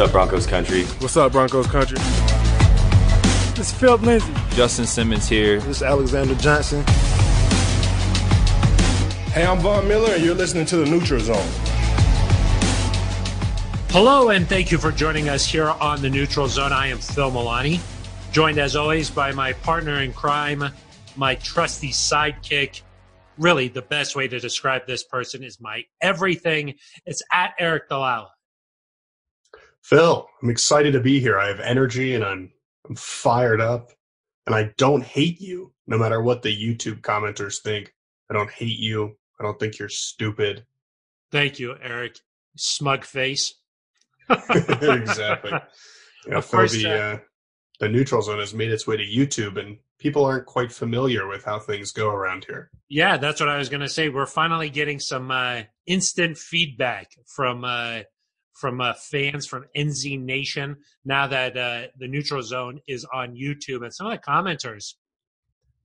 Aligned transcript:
What's 0.00 0.08
up, 0.08 0.12
Broncos 0.14 0.46
country? 0.46 0.84
What's 0.84 1.16
up, 1.18 1.32
Broncos 1.32 1.66
country? 1.66 1.98
This 3.54 3.70
is 3.70 3.72
Phillip 3.78 4.00
Lindsay. 4.00 4.32
Justin 4.52 4.86
Simmons 4.86 5.28
here. 5.28 5.60
This 5.60 5.76
is 5.76 5.82
Alexander 5.82 6.34
Johnson. 6.36 6.82
Hey, 9.34 9.44
I'm 9.44 9.58
Von 9.58 9.86
Miller, 9.86 10.14
and 10.14 10.24
you're 10.24 10.34
listening 10.34 10.64
to 10.64 10.78
the 10.78 10.86
Neutral 10.86 11.20
Zone. 11.20 11.46
Hello, 13.90 14.30
and 14.30 14.48
thank 14.48 14.72
you 14.72 14.78
for 14.78 14.90
joining 14.90 15.28
us 15.28 15.44
here 15.44 15.68
on 15.68 16.00
the 16.00 16.08
Neutral 16.08 16.48
Zone. 16.48 16.72
I 16.72 16.86
am 16.86 16.96
Phil 16.96 17.30
Milani, 17.30 17.78
joined 18.32 18.56
as 18.56 18.76
always 18.76 19.10
by 19.10 19.32
my 19.32 19.52
partner 19.52 20.00
in 20.00 20.14
crime, 20.14 20.64
my 21.14 21.34
trusty 21.34 21.90
sidekick. 21.90 22.80
Really, 23.36 23.68
the 23.68 23.82
best 23.82 24.16
way 24.16 24.28
to 24.28 24.40
describe 24.40 24.86
this 24.86 25.02
person 25.04 25.44
is 25.44 25.60
my 25.60 25.84
everything. 26.00 26.76
It's 27.04 27.20
at 27.30 27.52
Aric 27.60 27.88
DiLalla. 27.90 28.28
Phil, 29.90 30.28
I'm 30.40 30.50
excited 30.50 30.92
to 30.92 31.00
be 31.00 31.18
here. 31.18 31.36
I 31.36 31.48
have 31.48 31.58
energy 31.58 32.14
and 32.14 32.24
I'm 32.24 32.52
I'm 32.88 32.94
fired 32.94 33.60
up, 33.60 33.90
and 34.46 34.54
I 34.54 34.72
don't 34.78 35.02
hate 35.02 35.40
you, 35.40 35.72
no 35.88 35.98
matter 35.98 36.22
what 36.22 36.42
the 36.42 36.56
YouTube 36.56 37.00
commenters 37.00 37.60
think. 37.60 37.92
I 38.30 38.34
don't 38.34 38.50
hate 38.50 38.78
you. 38.78 39.16
I 39.38 39.42
don't 39.42 39.58
think 39.58 39.80
you're 39.80 39.88
stupid. 39.88 40.64
Thank 41.32 41.58
you, 41.58 41.74
Aric. 41.84 42.20
Smug 42.56 43.04
face. 43.04 43.54
exactly. 44.50 45.52
Know, 46.26 46.36
Of 46.36 46.50
course, 46.50 46.72
the, 46.72 46.86
uh, 46.86 47.14
uh, 47.14 47.18
the 47.78 47.88
neutral 47.88 48.20
zone 48.20 48.40
has 48.40 48.52
made 48.52 48.70
its 48.70 48.86
way 48.86 48.94
to 48.94 49.02
YouTube, 49.02 49.58
and 49.58 49.78
people 49.98 50.22
aren't 50.22 50.44
quite 50.44 50.70
familiar 50.70 51.26
with 51.26 51.46
how 51.46 51.58
things 51.58 51.92
go 51.92 52.10
around 52.10 52.44
here. 52.44 52.70
Yeah, 52.90 53.16
that's 53.16 53.40
what 53.40 53.48
I 53.48 53.56
was 53.56 53.70
going 53.70 53.80
to 53.80 53.88
say. 53.88 54.10
We're 54.10 54.26
finally 54.26 54.68
getting 54.68 55.00
some 55.00 55.30
uh, 55.30 55.62
instant 55.86 56.36
feedback 56.36 57.12
from 57.26 57.64
uh, 57.64 58.00
from 58.60 58.80
uh, 58.80 58.92
fans 58.92 59.46
from 59.46 59.64
NZ 59.76 60.20
Nation 60.20 60.76
now 61.04 61.26
that 61.26 61.56
uh, 61.56 61.86
the 61.98 62.06
Neutral 62.06 62.42
Zone 62.42 62.80
is 62.86 63.06
on 63.12 63.34
YouTube, 63.34 63.82
and 63.82 63.92
some 63.92 64.06
of 64.06 64.12
the 64.12 64.18
commenters 64.18 64.94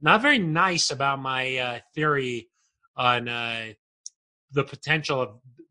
not 0.01 0.21
very 0.21 0.37
nice 0.37 0.91
about 0.91 1.19
my 1.19 1.57
uh, 1.57 1.79
theory 1.95 2.49
on 2.97 3.27
uh, 3.27 3.67
the 4.51 4.63
potential 4.63 5.21
of 5.21 5.29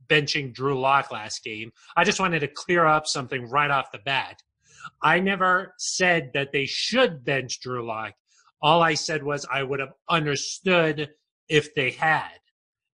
benching 0.09 0.53
Drew 0.53 0.79
Lock 0.79 1.13
last 1.13 1.45
game. 1.45 1.73
I 1.97 2.05
just 2.05 2.21
wanted 2.21 2.41
to 2.41 2.49
clear 2.49 2.87
up 2.87 3.07
something 3.07 3.49
right 3.49 3.71
off 3.71 3.93
the 3.93 3.99
bat. 3.99 4.43
I 5.03 5.21
never 5.21 5.75
said 5.79 6.31
that 6.35 6.53
they 6.53 6.67
should 6.67 7.25
bench 7.25 7.61
Drew 7.61 7.87
Lock. 7.87 8.15
All 8.63 8.83
I 8.83 8.95
said 8.95 9.23
was 9.23 9.47
I 9.51 9.63
would 9.63 9.81
have 9.81 9.93
understood 10.09 11.11
if 11.49 11.75
they 11.75 11.91
had. 11.91 12.39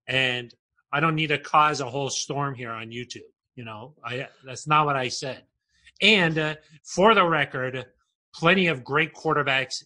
And 0.08 0.54
I 0.94 1.00
don't 1.00 1.16
need 1.16 1.28
to 1.28 1.38
cause 1.38 1.82
a 1.82 1.90
whole 1.90 2.10
storm 2.10 2.56
here 2.56 2.72
on 2.72 2.92
YouTube. 2.92 3.30
You 3.56 3.66
know, 3.66 3.94
I 4.04 4.28
that's 4.44 4.68
not 4.68 4.86
what 4.86 4.96
I 4.96 5.08
said. 5.08 5.44
And 6.02 6.38
uh, 6.38 6.56
for 6.84 7.16
the 7.16 7.26
record, 7.26 7.86
plenty 8.34 8.68
of 8.68 8.84
great 8.84 9.14
quarterbacks 9.14 9.84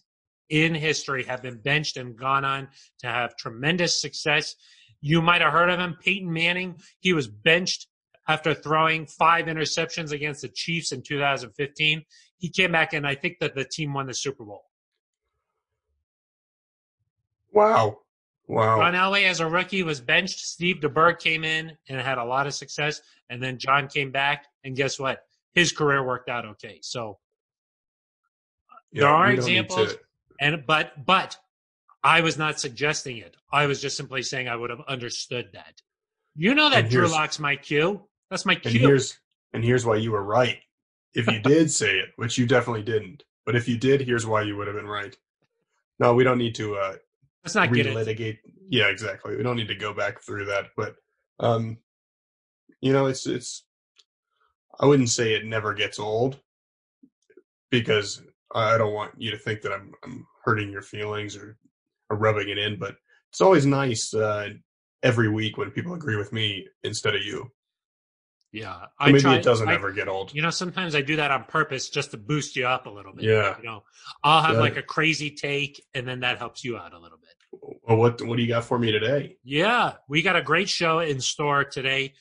in 0.48 0.74
history 0.74 1.24
have 1.24 1.42
been 1.42 1.58
benched 1.58 1.96
and 1.96 2.16
gone 2.16 2.44
on 2.44 2.68
to 2.98 3.06
have 3.06 3.36
tremendous 3.36 4.00
success. 4.00 4.56
You 5.00 5.22
might 5.22 5.40
have 5.40 5.52
heard 5.52 5.70
of 5.70 5.78
him, 5.78 5.96
Peyton 6.02 6.30
Manning. 6.32 6.80
He 6.98 7.12
was 7.12 7.28
benched 7.28 7.86
after 8.28 8.52
throwing 8.52 9.06
five 9.06 9.46
interceptions 9.46 10.12
against 10.12 10.42
the 10.42 10.48
Chiefs 10.48 10.92
in 10.92 11.02
2015. 11.02 12.02
He 12.38 12.48
came 12.48 12.72
back 12.72 12.92
and 12.92 13.06
I 13.06 13.14
think 13.14 13.38
that 13.40 13.54
the 13.54 13.64
team 13.64 13.94
won 13.94 14.06
the 14.06 14.14
Super 14.14 14.44
Bowl. 14.44 14.64
Wow. 17.52 17.98
Wow. 18.50 18.78
John 18.78 18.94
Elway, 18.94 19.26
as 19.26 19.38
a 19.38 19.46
rookie, 19.46 19.84
was 19.84 20.00
benched. 20.00 20.40
Steve 20.40 20.78
DeBerg 20.80 21.20
came 21.20 21.44
in 21.44 21.70
and 21.88 22.00
had 22.00 22.18
a 22.18 22.24
lot 22.24 22.48
of 22.48 22.54
success. 22.54 23.00
And 23.28 23.40
then 23.40 23.58
John 23.58 23.86
came 23.86 24.10
back, 24.10 24.46
and 24.64 24.74
guess 24.74 24.98
what? 24.98 25.20
His 25.54 25.70
career 25.70 26.04
worked 26.04 26.28
out 26.28 26.44
okay. 26.44 26.80
So 26.82 27.18
Yeah, 28.90 29.02
there 29.02 29.10
are 29.10 29.28
we 29.30 29.36
don't 29.36 29.44
need 29.46 29.58
examples, 29.60 29.94
and 30.40 30.64
but 30.66 31.06
but 31.06 31.36
I 32.02 32.22
was 32.22 32.36
not 32.38 32.58
suggesting 32.58 33.18
it. 33.18 33.36
I 33.52 33.66
was 33.66 33.80
just 33.80 33.96
simply 33.96 34.22
saying 34.22 34.48
I 34.48 34.56
would 34.56 34.70
have 34.70 34.80
understood 34.88 35.50
that. 35.52 35.80
You 36.34 36.54
know 36.54 36.70
that 36.70 36.84
And 36.84 36.90
Drew 36.90 37.06
Lock's 37.06 37.38
my 37.38 37.54
cue. 37.54 38.02
That's 38.30 38.44
my 38.46 38.54
And 38.54 38.62
cue. 38.62 38.80
here's 38.80 39.16
and 39.52 39.64
here's 39.64 39.86
why 39.86 39.94
you 39.96 40.10
were 40.10 40.24
right. 40.24 40.58
If 41.14 41.28
you 41.28 41.38
did 41.42 41.70
say 41.70 41.98
it, 41.98 42.10
which 42.16 42.36
you 42.36 42.46
definitely 42.46 42.82
didn't, 42.82 43.22
but 43.46 43.54
if 43.54 43.68
you 43.68 43.78
did, 43.78 44.00
here's 44.00 44.26
why 44.26 44.42
you 44.42 44.56
would 44.56 44.66
have 44.66 44.76
been 44.76 44.88
right. 44.88 45.16
No, 46.00 46.14
we 46.14 46.24
don't 46.24 46.38
need 46.38 46.56
to 46.56 46.76
uh, 46.76 46.94
Let's 47.44 47.54
not 47.54 47.70
relitigate. 47.70 48.38
Yeah, 48.68 48.88
exactly. 48.88 49.36
We 49.36 49.42
don't 49.42 49.56
need 49.56 49.68
to 49.68 49.74
go 49.74 49.94
back 49.94 50.22
through 50.22 50.44
that, 50.46 50.66
but 50.76 50.94
um, 51.40 51.78
you 52.80 52.92
know, 52.92 53.06
it's 53.06 53.26
it's. 53.26 53.64
I 54.78 54.86
wouldn't 54.86 55.10
say 55.10 55.34
it 55.34 55.44
never 55.44 55.74
gets 55.74 55.98
old, 55.98 56.38
because 57.70 58.22
I 58.54 58.78
don't 58.78 58.94
want 58.94 59.12
you 59.18 59.30
to 59.30 59.38
think 59.38 59.62
that 59.62 59.72
I'm 59.72 59.92
I'm 60.04 60.26
hurting 60.44 60.70
your 60.70 60.82
feelings 60.82 61.36
or, 61.36 61.56
or 62.10 62.16
rubbing 62.16 62.48
it 62.48 62.58
in. 62.58 62.78
But 62.78 62.96
it's 63.30 63.40
always 63.40 63.66
nice 63.66 64.12
uh, 64.14 64.50
every 65.02 65.28
week 65.28 65.56
when 65.56 65.70
people 65.70 65.94
agree 65.94 66.16
with 66.16 66.32
me 66.32 66.66
instead 66.84 67.14
of 67.14 67.22
you. 67.22 67.50
Yeah, 68.52 68.86
I 68.98 69.06
maybe 69.12 69.20
try- 69.20 69.36
it 69.36 69.44
doesn't 69.44 69.68
I- 69.68 69.74
ever 69.74 69.92
get 69.92 70.08
old. 70.08 70.34
You 70.34 70.42
know, 70.42 70.50
sometimes 70.50 70.94
I 70.96 71.02
do 71.02 71.16
that 71.16 71.30
on 71.30 71.44
purpose 71.44 71.88
just 71.88 72.10
to 72.10 72.16
boost 72.16 72.56
you 72.56 72.66
up 72.66 72.86
a 72.86 72.90
little 72.90 73.12
bit. 73.12 73.24
Yeah. 73.24 73.56
You 73.58 73.64
know, 73.64 73.84
I'll 74.24 74.42
have 74.42 74.54
Yeah. 74.56 74.60
like 74.60 74.76
a 74.76 74.82
crazy 74.82 75.30
take, 75.30 75.84
and 75.94 76.06
then 76.06 76.20
that 76.20 76.38
helps 76.38 76.64
you 76.64 76.76
out 76.76 76.92
a 76.92 76.98
little 76.98 77.18
bit. 77.18 77.28
Well, 77.82 77.96
what 77.96 78.20
what 78.22 78.36
do 78.36 78.42
you 78.42 78.48
got 78.48 78.64
for 78.64 78.78
me 78.78 78.90
today? 78.92 79.36
Yeah, 79.44 79.94
we 80.08 80.22
got 80.22 80.36
a 80.36 80.42
great 80.42 80.68
show 80.68 80.98
in 81.00 81.20
store 81.20 81.64
today. 81.64 82.14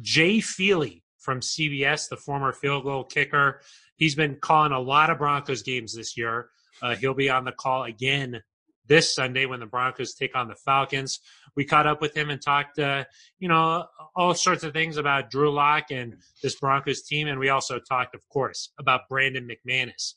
Jay 0.00 0.40
Feely 0.40 1.02
from 1.18 1.40
CBS, 1.40 2.08
the 2.08 2.16
former 2.16 2.52
field 2.52 2.84
goal 2.84 3.04
kicker, 3.04 3.60
he's 3.96 4.14
been 4.14 4.36
calling 4.36 4.72
a 4.72 4.80
lot 4.80 5.08
of 5.10 5.18
Broncos 5.18 5.62
games 5.62 5.94
this 5.94 6.16
year. 6.16 6.50
Uh, 6.82 6.94
he'll 6.96 7.14
be 7.14 7.30
on 7.30 7.44
the 7.44 7.52
call 7.52 7.84
again 7.84 8.42
this 8.86 9.14
Sunday 9.14 9.46
when 9.46 9.60
the 9.60 9.66
Broncos 9.66 10.14
take 10.14 10.36
on 10.36 10.48
the 10.48 10.54
Falcons. 10.54 11.20
We 11.56 11.64
caught 11.64 11.86
up 11.86 12.00
with 12.00 12.16
him 12.16 12.30
and 12.30 12.40
talked, 12.40 12.78
uh, 12.78 13.04
you 13.38 13.48
know, 13.48 13.86
all 14.16 14.34
sorts 14.34 14.64
of 14.64 14.72
things 14.72 14.96
about 14.96 15.30
Drew 15.30 15.50
Lock 15.50 15.90
and 15.90 16.16
this 16.42 16.56
Broncos 16.56 17.02
team, 17.02 17.28
and 17.28 17.38
we 17.38 17.48
also 17.48 17.78
talked, 17.78 18.14
of 18.14 18.28
course, 18.28 18.70
about 18.78 19.08
Brandon 19.08 19.48
McManus, 19.48 20.14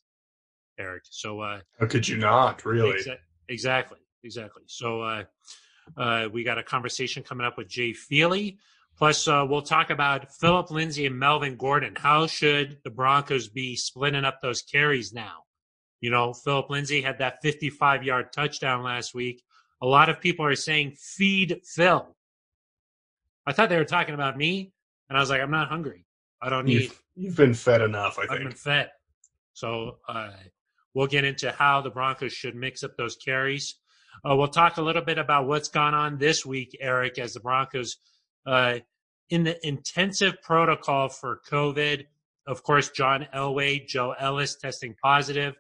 Aric. 0.79 1.01
So 1.03 1.41
uh, 1.41 1.59
How 1.79 1.87
could 1.87 2.07
you 2.07 2.17
not 2.17 2.65
really? 2.65 2.99
Exa- 2.99 3.17
exactly, 3.49 3.99
exactly. 4.23 4.63
So 4.67 5.01
uh, 5.01 5.23
uh, 5.95 6.29
we 6.31 6.43
got 6.43 6.57
a 6.57 6.63
conversation 6.63 7.23
coming 7.23 7.45
up 7.45 7.57
with 7.57 7.67
Jay 7.67 7.93
Feely. 7.93 8.57
Plus, 8.97 9.27
uh, 9.27 9.45
we'll 9.47 9.61
talk 9.61 9.91
about 9.91 10.33
Phillip 10.33 10.71
Lindsay 10.71 11.05
and 11.05 11.19
Melvin 11.19 11.55
Gordon. 11.55 11.93
How 11.95 12.25
should 12.25 12.79
the 12.83 12.89
Broncos 12.89 13.47
be 13.47 13.75
splitting 13.75 14.25
up 14.25 14.41
those 14.41 14.63
carries 14.63 15.13
now? 15.13 15.43
You 16.01 16.11
know, 16.11 16.33
Phillip 16.33 16.69
Lindsay 16.69 17.01
had 17.01 17.19
that 17.19 17.41
55 17.41 18.03
yard 18.03 18.31
touchdown 18.31 18.83
last 18.83 19.13
week. 19.13 19.43
A 19.81 19.85
lot 19.85 20.09
of 20.09 20.19
people 20.21 20.45
are 20.45 20.55
saying, 20.55 20.93
feed 20.97 21.61
Phil. 21.65 22.15
I 23.45 23.53
thought 23.53 23.69
they 23.69 23.77
were 23.77 23.85
talking 23.85 24.13
about 24.13 24.37
me, 24.37 24.73
and 25.09 25.17
I 25.17 25.21
was 25.21 25.29
like, 25.29 25.41
I'm 25.41 25.51
not 25.51 25.69
hungry. 25.69 26.05
I 26.41 26.49
don't 26.49 26.65
need. 26.65 26.81
You've, 26.81 27.03
you've 27.15 27.35
been 27.35 27.53
fed 27.53 27.81
enough, 27.81 28.17
I 28.19 28.23
I've 28.23 28.29
been 28.29 28.47
think. 28.47 28.57
fed. 28.57 28.89
So 29.53 29.97
uh, 30.07 30.31
we'll 30.93 31.07
get 31.07 31.23
into 31.23 31.51
how 31.51 31.81
the 31.81 31.89
Broncos 31.89 32.33
should 32.33 32.55
mix 32.55 32.83
up 32.83 32.95
those 32.97 33.15
carries. 33.15 33.75
Uh, 34.27 34.35
we'll 34.35 34.47
talk 34.47 34.77
a 34.77 34.81
little 34.81 35.01
bit 35.01 35.17
about 35.17 35.47
what's 35.47 35.69
gone 35.69 35.93
on 35.93 36.17
this 36.17 36.45
week, 36.45 36.77
Aric, 36.83 37.19
as 37.19 37.33
the 37.33 37.39
Broncos 37.39 37.97
uh, 38.45 38.79
in 39.29 39.43
the 39.43 39.67
intensive 39.67 40.41
protocol 40.41 41.09
for 41.09 41.41
COVID. 41.49 42.05
Of 42.45 42.63
course, 42.63 42.89
John 42.89 43.27
Elway, 43.33 43.87
Joe 43.87 44.15
Ellis 44.17 44.55
testing 44.55 44.95
positive 45.01 45.55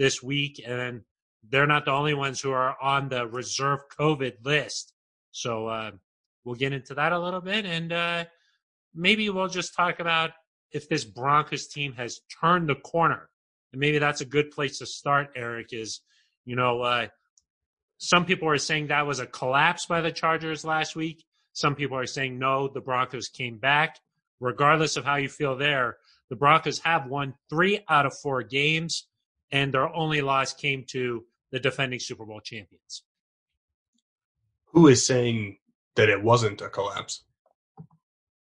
this 0.00 0.22
week, 0.22 0.62
and 0.66 1.02
they're 1.50 1.66
not 1.66 1.84
the 1.84 1.90
only 1.90 2.14
ones 2.14 2.40
who 2.40 2.52
are 2.52 2.74
on 2.82 3.10
the 3.10 3.26
reserve 3.26 3.80
COVID 3.98 4.36
list. 4.42 4.94
So 5.30 5.66
uh, 5.66 5.90
we'll 6.42 6.54
get 6.54 6.72
into 6.72 6.94
that 6.94 7.12
a 7.12 7.18
little 7.18 7.42
bit, 7.42 7.66
and 7.66 7.92
uh, 7.92 8.24
maybe 8.94 9.28
we'll 9.28 9.48
just 9.48 9.74
talk 9.74 10.00
about 10.00 10.30
if 10.72 10.88
this 10.88 11.04
Broncos 11.04 11.66
team 11.66 11.92
has 11.92 12.20
turned 12.40 12.70
the 12.70 12.76
corner. 12.76 13.28
And 13.72 13.80
maybe 13.80 13.98
that's 13.98 14.22
a 14.22 14.24
good 14.24 14.50
place 14.50 14.78
to 14.78 14.86
start, 14.86 15.36
Aric, 15.36 15.72
is, 15.72 16.00
you 16.46 16.56
know, 16.56 16.80
uh, 16.80 17.08
some 17.98 18.24
people 18.24 18.48
are 18.48 18.56
saying 18.56 18.86
that 18.86 19.06
was 19.06 19.20
a 19.20 19.26
collapse 19.26 19.84
by 19.84 20.00
the 20.00 20.10
Chargers 20.10 20.64
last 20.64 20.96
week. 20.96 21.26
Some 21.52 21.74
people 21.74 21.98
are 21.98 22.06
saying, 22.06 22.38
no, 22.38 22.68
the 22.68 22.80
Broncos 22.80 23.28
came 23.28 23.58
back. 23.58 23.98
Regardless 24.40 24.96
of 24.96 25.04
how 25.04 25.16
you 25.16 25.28
feel 25.28 25.58
there, 25.58 25.98
the 26.30 26.36
Broncos 26.36 26.78
have 26.78 27.06
won 27.06 27.34
three 27.50 27.84
out 27.86 28.06
of 28.06 28.14
four 28.22 28.42
games, 28.42 29.06
and 29.52 29.72
their 29.74 29.88
only 29.94 30.20
loss 30.20 30.52
came 30.52 30.84
to 30.90 31.24
the 31.52 31.60
defending 31.60 31.98
Super 32.00 32.24
Bowl 32.24 32.40
champions. 32.40 33.02
Who 34.72 34.86
is 34.86 35.04
saying 35.04 35.58
that 35.96 36.08
it 36.08 36.22
wasn't 36.22 36.60
a 36.60 36.68
collapse? 36.68 37.24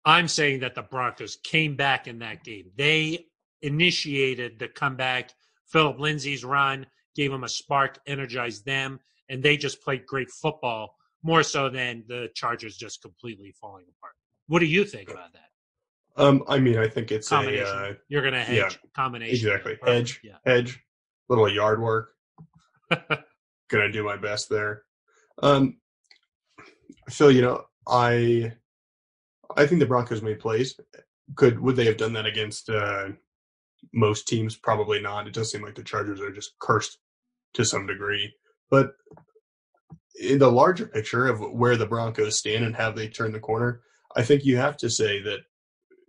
I'm 0.04 0.28
saying 0.28 0.60
that 0.60 0.74
the 0.74 0.82
Broncos 0.82 1.36
came 1.42 1.76
back 1.76 2.06
in 2.06 2.20
that 2.20 2.44
game. 2.44 2.70
They 2.76 3.26
initiated 3.62 4.58
the 4.58 4.68
comeback. 4.68 5.32
Phillip 5.68 5.98
Lindsay's 5.98 6.44
run 6.44 6.86
gave 7.16 7.30
them 7.30 7.44
a 7.44 7.48
spark, 7.48 7.98
energized 8.06 8.64
them, 8.66 9.00
and 9.28 9.42
they 9.42 9.56
just 9.56 9.82
played 9.82 10.06
great 10.06 10.30
football 10.30 10.94
more 11.22 11.42
so 11.42 11.68
than 11.68 12.04
the 12.06 12.28
Chargers 12.34 12.76
just 12.76 13.02
completely 13.02 13.52
falling 13.60 13.84
apart. 13.98 14.12
What 14.46 14.60
do 14.60 14.66
you 14.66 14.84
think 14.84 15.10
about 15.10 15.32
that? 15.32 15.42
Um, 16.22 16.44
I 16.48 16.60
mean, 16.60 16.78
I 16.78 16.88
think 16.88 17.10
it's 17.10 17.30
a 17.32 17.36
uh, 17.36 17.92
You're 18.08 18.22
gonna 18.22 18.44
hedge 18.44 18.56
yeah, 18.56 18.90
combination. 18.94 19.34
exactly 19.34 19.76
hedge, 19.84 20.20
Yeah. 20.22 20.36
hedge, 20.46 20.80
little 21.28 21.48
yard 21.48 21.80
work. 21.80 22.10
Gonna 23.68 23.90
do 23.90 24.04
my 24.04 24.16
best 24.16 24.48
there. 24.48 24.82
Um, 25.42 25.78
Phil, 27.08 27.30
you 27.30 27.42
know, 27.42 27.64
I 27.86 28.52
I 29.56 29.66
think 29.66 29.80
the 29.80 29.86
Broncos 29.86 30.22
made 30.22 30.40
plays. 30.40 30.78
Could 31.34 31.60
would 31.60 31.76
they 31.76 31.86
have 31.86 31.96
done 31.96 32.12
that 32.14 32.26
against 32.26 32.70
uh, 32.70 33.08
most 33.92 34.28
teams? 34.28 34.56
Probably 34.56 35.00
not. 35.00 35.26
It 35.26 35.34
does 35.34 35.50
seem 35.50 35.62
like 35.62 35.74
the 35.74 35.82
Chargers 35.82 36.20
are 36.20 36.32
just 36.32 36.52
cursed 36.60 36.98
to 37.54 37.64
some 37.64 37.86
degree. 37.86 38.32
But 38.70 38.92
in 40.20 40.38
the 40.38 40.50
larger 40.50 40.86
picture 40.86 41.26
of 41.26 41.40
where 41.40 41.76
the 41.76 41.86
Broncos 41.86 42.38
stand 42.38 42.64
and 42.64 42.76
have 42.76 42.96
they 42.96 43.08
turned 43.08 43.34
the 43.34 43.40
corner, 43.40 43.80
I 44.14 44.22
think 44.22 44.44
you 44.44 44.56
have 44.56 44.76
to 44.78 44.90
say 44.90 45.20
that 45.22 45.40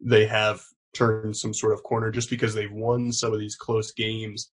they 0.01 0.25
have 0.25 0.61
turned 0.93 1.35
some 1.35 1.53
sort 1.53 1.73
of 1.73 1.83
corner 1.83 2.11
just 2.11 2.29
because 2.29 2.53
they've 2.53 2.71
won 2.71 3.11
some 3.11 3.33
of 3.33 3.39
these 3.39 3.55
close 3.55 3.91
games 3.91 4.51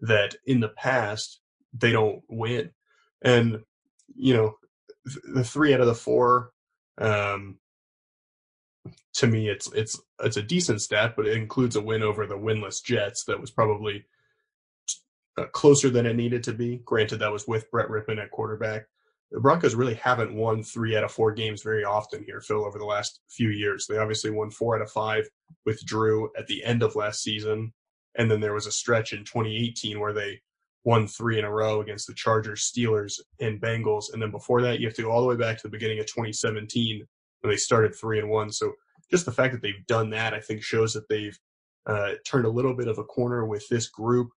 that 0.00 0.34
in 0.46 0.60
the 0.60 0.68
past 0.68 1.40
they 1.72 1.92
don't 1.92 2.22
win. 2.28 2.70
And, 3.22 3.60
you 4.14 4.34
know, 4.34 4.56
the 5.24 5.44
three 5.44 5.74
out 5.74 5.80
of 5.80 5.86
the 5.86 5.94
four, 5.94 6.52
um, 6.98 7.58
to 9.14 9.26
me, 9.26 9.48
it's 9.48 9.70
it's 9.72 10.00
it's 10.22 10.36
a 10.36 10.42
decent 10.42 10.80
stat, 10.80 11.14
but 11.16 11.26
it 11.26 11.36
includes 11.36 11.76
a 11.76 11.80
win 11.80 12.02
over 12.02 12.26
the 12.26 12.38
winless 12.38 12.82
Jets 12.82 13.24
that 13.24 13.40
was 13.40 13.50
probably 13.50 14.06
uh, 15.36 15.46
closer 15.46 15.90
than 15.90 16.06
it 16.06 16.16
needed 16.16 16.42
to 16.44 16.52
be. 16.52 16.80
Granted, 16.84 17.18
that 17.18 17.32
was 17.32 17.46
with 17.46 17.70
Brett 17.70 17.88
Rypien 17.88 18.22
at 18.22 18.30
quarterback. 18.30 18.86
The 19.32 19.40
Broncos 19.40 19.74
really 19.74 19.94
haven't 19.94 20.34
won 20.34 20.62
three 20.62 20.96
out 20.96 21.04
of 21.04 21.12
four 21.12 21.32
games 21.32 21.62
very 21.62 21.84
often 21.84 22.24
here, 22.24 22.40
Phil, 22.40 22.64
over 22.64 22.78
the 22.78 22.84
last 22.84 23.20
few 23.28 23.50
years. 23.50 23.86
They 23.86 23.98
obviously 23.98 24.30
won 24.30 24.50
four 24.50 24.76
out 24.76 24.82
of 24.82 24.90
five 24.90 25.28
with 25.64 25.84
Drew 25.84 26.30
at 26.36 26.46
the 26.46 26.64
end 26.64 26.82
of 26.82 26.96
last 26.96 27.22
season. 27.22 27.72
And 28.18 28.30
then 28.30 28.40
there 28.40 28.54
was 28.54 28.66
a 28.66 28.72
stretch 28.72 29.12
in 29.12 29.20
2018 29.20 30.00
where 30.00 30.12
they 30.12 30.40
won 30.84 31.06
three 31.06 31.38
in 31.38 31.44
a 31.44 31.50
row 31.50 31.80
against 31.80 32.06
the 32.06 32.14
Chargers, 32.14 32.70
Steelers, 32.72 33.20
and 33.40 33.60
Bengals. 33.60 34.12
And 34.12 34.20
then 34.20 34.30
before 34.30 34.62
that, 34.62 34.80
you 34.80 34.86
have 34.86 34.96
to 34.96 35.02
go 35.02 35.10
all 35.10 35.20
the 35.20 35.28
way 35.28 35.36
back 35.36 35.56
to 35.58 35.62
the 35.64 35.70
beginning 35.70 36.00
of 36.00 36.06
2017 36.06 37.06
when 37.40 37.50
they 37.50 37.56
started 37.56 37.94
three 37.94 38.18
and 38.18 38.30
one. 38.30 38.50
So 38.50 38.72
just 39.10 39.26
the 39.26 39.32
fact 39.32 39.52
that 39.52 39.62
they've 39.62 39.86
done 39.86 40.10
that, 40.10 40.34
I 40.34 40.40
think, 40.40 40.62
shows 40.62 40.92
that 40.94 41.08
they've 41.08 41.38
uh, 41.86 42.12
turned 42.26 42.46
a 42.46 42.50
little 42.50 42.74
bit 42.74 42.88
of 42.88 42.98
a 42.98 43.04
corner 43.04 43.44
with 43.44 43.68
this 43.68 43.88
group. 43.88 44.30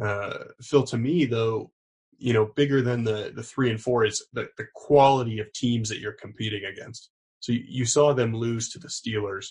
Uh, 0.00 0.38
Phil, 0.60 0.84
to 0.84 0.98
me, 0.98 1.24
though, 1.24 1.70
you 2.18 2.32
know, 2.32 2.50
bigger 2.54 2.82
than 2.82 3.02
the 3.02 3.32
the 3.34 3.42
three 3.42 3.70
and 3.70 3.80
four 3.80 4.04
is 4.04 4.24
the, 4.32 4.48
the 4.56 4.66
quality 4.74 5.40
of 5.40 5.52
teams 5.52 5.88
that 5.88 5.98
you're 5.98 6.12
competing 6.12 6.64
against. 6.64 7.10
So 7.40 7.52
you, 7.52 7.64
you 7.66 7.84
saw 7.84 8.12
them 8.12 8.34
lose 8.34 8.70
to 8.70 8.78
the 8.78 8.88
Steelers, 8.88 9.46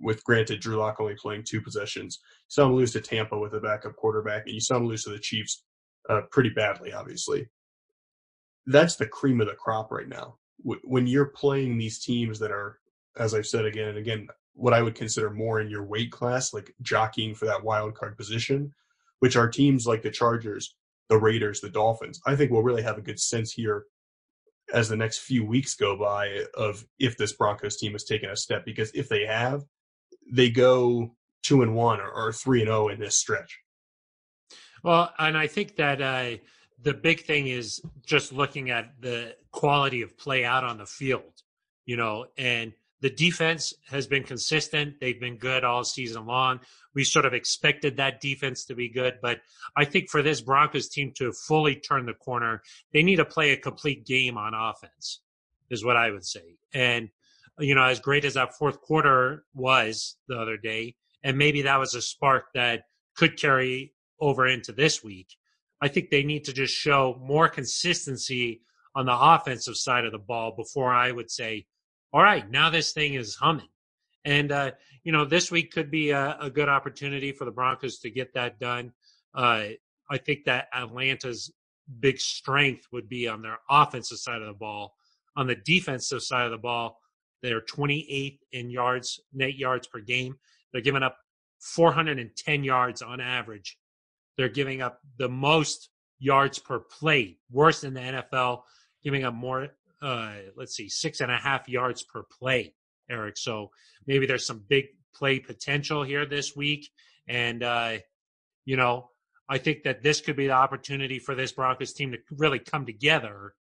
with 0.00 0.24
granted 0.24 0.60
Drew 0.60 0.76
Lock 0.76 1.00
only 1.00 1.14
playing 1.14 1.44
two 1.44 1.60
possessions. 1.60 2.20
You 2.22 2.48
saw 2.48 2.62
them 2.64 2.76
lose 2.76 2.92
to 2.92 3.00
Tampa 3.00 3.38
with 3.38 3.54
a 3.54 3.60
backup 3.60 3.96
quarterback, 3.96 4.44
and 4.46 4.54
you 4.54 4.60
saw 4.60 4.74
them 4.74 4.86
lose 4.86 5.04
to 5.04 5.10
the 5.10 5.18
Chiefs 5.18 5.64
uh, 6.08 6.22
pretty 6.30 6.50
badly, 6.50 6.92
obviously. 6.92 7.48
That's 8.66 8.96
the 8.96 9.06
cream 9.06 9.40
of 9.40 9.46
the 9.46 9.54
crop 9.54 9.90
right 9.90 10.08
now. 10.08 10.36
When 10.62 11.06
you're 11.06 11.26
playing 11.26 11.76
these 11.76 12.02
teams 12.02 12.38
that 12.38 12.50
are, 12.50 12.78
as 13.18 13.34
I've 13.34 13.46
said 13.46 13.66
again 13.66 13.88
and 13.88 13.98
again, 13.98 14.28
what 14.54 14.72
I 14.72 14.82
would 14.82 14.94
consider 14.94 15.30
more 15.30 15.60
in 15.60 15.68
your 15.68 15.84
weight 15.84 16.12
class, 16.12 16.54
like 16.54 16.74
jockeying 16.80 17.34
for 17.34 17.44
that 17.46 17.62
wild 17.62 17.94
card 17.94 18.16
position, 18.16 18.72
which 19.18 19.36
are 19.36 19.48
teams 19.48 19.86
like 19.86 20.02
the 20.02 20.10
Chargers, 20.10 20.76
the 21.08 21.18
Raiders, 21.18 21.60
the 21.60 21.68
Dolphins. 21.68 22.20
I 22.26 22.36
think 22.36 22.50
we'll 22.50 22.62
really 22.62 22.82
have 22.82 22.98
a 22.98 23.02
good 23.02 23.20
sense 23.20 23.52
here 23.52 23.84
as 24.72 24.88
the 24.88 24.96
next 24.96 25.18
few 25.18 25.44
weeks 25.44 25.74
go 25.74 25.98
by 25.98 26.44
of 26.54 26.86
if 26.98 27.16
this 27.16 27.32
Broncos 27.32 27.76
team 27.76 27.92
has 27.92 28.04
taken 28.04 28.30
a 28.30 28.36
step. 28.36 28.64
Because 28.64 28.90
if 28.94 29.08
they 29.08 29.26
have, 29.26 29.64
they 30.30 30.50
go 30.50 31.14
two 31.42 31.62
and 31.62 31.74
one 31.74 32.00
or, 32.00 32.10
or 32.10 32.32
three 32.32 32.60
and 32.60 32.68
zero 32.68 32.88
in 32.88 32.98
this 32.98 33.18
stretch. 33.18 33.60
Well, 34.82 35.12
and 35.18 35.36
I 35.36 35.46
think 35.46 35.76
that 35.76 36.02
uh, 36.02 36.38
the 36.82 36.94
big 36.94 37.24
thing 37.24 37.46
is 37.46 37.80
just 38.04 38.32
looking 38.32 38.70
at 38.70 39.00
the 39.00 39.34
quality 39.50 40.02
of 40.02 40.18
play 40.18 40.44
out 40.44 40.64
on 40.64 40.78
the 40.78 40.86
field, 40.86 41.42
you 41.86 41.96
know, 41.96 42.26
and 42.36 42.72
the 43.00 43.10
defense 43.10 43.74
has 43.90 44.06
been 44.06 44.24
consistent. 44.24 45.00
They've 45.00 45.20
been 45.20 45.36
good 45.36 45.64
all 45.64 45.84
season 45.84 46.26
long. 46.26 46.60
We 46.94 47.04
sort 47.04 47.26
of 47.26 47.34
expected 47.34 47.96
that 47.96 48.20
defense 48.20 48.64
to 48.66 48.74
be 48.74 48.88
good, 48.88 49.18
but 49.20 49.40
I 49.76 49.84
think 49.84 50.08
for 50.10 50.22
this 50.22 50.40
Broncos 50.40 50.88
team 50.88 51.12
to 51.16 51.32
fully 51.46 51.76
turn 51.76 52.06
the 52.06 52.14
corner, 52.14 52.62
they 52.92 53.02
need 53.02 53.16
to 53.16 53.24
play 53.24 53.52
a 53.52 53.56
complete 53.56 54.06
game 54.06 54.38
on 54.38 54.54
offense, 54.54 55.20
is 55.70 55.84
what 55.84 55.96
I 55.96 56.10
would 56.10 56.24
say. 56.24 56.56
And, 56.72 57.10
you 57.58 57.74
know, 57.74 57.84
as 57.84 58.00
great 58.00 58.24
as 58.24 58.34
that 58.34 58.54
fourth 58.54 58.80
quarter 58.80 59.44
was 59.54 60.16
the 60.28 60.36
other 60.36 60.56
day, 60.56 60.96
and 61.22 61.38
maybe 61.38 61.62
that 61.62 61.78
was 61.78 61.94
a 61.94 62.02
spark 62.02 62.46
that 62.54 62.84
could 63.16 63.38
carry 63.38 63.92
over 64.20 64.46
into 64.46 64.72
this 64.72 65.02
week. 65.02 65.28
I 65.80 65.88
think 65.88 66.10
they 66.10 66.22
need 66.22 66.44
to 66.44 66.52
just 66.52 66.74
show 66.74 67.20
more 67.20 67.48
consistency 67.48 68.62
on 68.94 69.06
the 69.06 69.16
offensive 69.18 69.76
side 69.76 70.04
of 70.04 70.12
the 70.12 70.18
ball 70.18 70.54
before 70.56 70.92
I 70.92 71.10
would 71.10 71.30
say, 71.30 71.66
all 72.12 72.22
right, 72.22 72.48
now 72.48 72.70
this 72.70 72.92
thing 72.92 73.14
is 73.14 73.34
humming. 73.34 73.68
And, 74.24 74.52
uh, 74.52 74.70
you 75.02 75.12
know, 75.12 75.24
this 75.24 75.50
week 75.50 75.72
could 75.72 75.90
be 75.90 76.10
a, 76.10 76.38
a, 76.40 76.48
good 76.48 76.68
opportunity 76.68 77.32
for 77.32 77.44
the 77.44 77.50
Broncos 77.50 77.98
to 77.98 78.10
get 78.10 78.32
that 78.34 78.58
done. 78.58 78.92
Uh, 79.34 79.64
I 80.08 80.18
think 80.18 80.44
that 80.44 80.68
Atlanta's 80.72 81.52
big 82.00 82.18
strength 82.18 82.86
would 82.92 83.08
be 83.08 83.28
on 83.28 83.42
their 83.42 83.58
offensive 83.68 84.18
side 84.18 84.40
of 84.40 84.46
the 84.46 84.54
ball. 84.54 84.94
On 85.36 85.46
the 85.46 85.56
defensive 85.56 86.22
side 86.22 86.46
of 86.46 86.52
the 86.52 86.58
ball, 86.58 87.00
they're 87.44 87.60
28th 87.60 88.38
in 88.52 88.70
yards, 88.70 89.20
net 89.32 89.54
yards 89.54 89.86
per 89.86 90.00
game. 90.00 90.36
They're 90.72 90.80
giving 90.80 91.02
up 91.02 91.18
410 91.60 92.64
yards 92.64 93.02
on 93.02 93.20
average. 93.20 93.78
They're 94.36 94.48
giving 94.48 94.80
up 94.80 95.00
the 95.18 95.28
most 95.28 95.90
yards 96.18 96.58
per 96.58 96.78
play, 96.78 97.36
worse 97.50 97.82
than 97.82 97.94
the 97.94 98.00
NFL, 98.00 98.62
giving 99.02 99.24
up 99.24 99.34
more, 99.34 99.68
uh, 100.00 100.32
let's 100.56 100.74
see, 100.74 100.88
six 100.88 101.20
and 101.20 101.30
a 101.30 101.36
half 101.36 101.68
yards 101.68 102.02
per 102.02 102.22
play, 102.22 102.74
Aric. 103.10 103.36
So 103.36 103.70
maybe 104.06 104.26
there's 104.26 104.46
some 104.46 104.64
big 104.66 104.86
play 105.14 105.38
potential 105.38 106.02
here 106.02 106.24
this 106.24 106.56
week. 106.56 106.88
And, 107.28 107.62
uh, 107.62 107.98
you 108.64 108.76
know, 108.76 109.10
I 109.48 109.58
think 109.58 109.82
that 109.82 110.02
this 110.02 110.22
could 110.22 110.36
be 110.36 110.46
the 110.46 110.54
opportunity 110.54 111.18
for 111.18 111.34
this 111.34 111.52
Broncos 111.52 111.92
team 111.92 112.12
to 112.12 112.18
really 112.30 112.58
come 112.58 112.86
together 112.86 113.54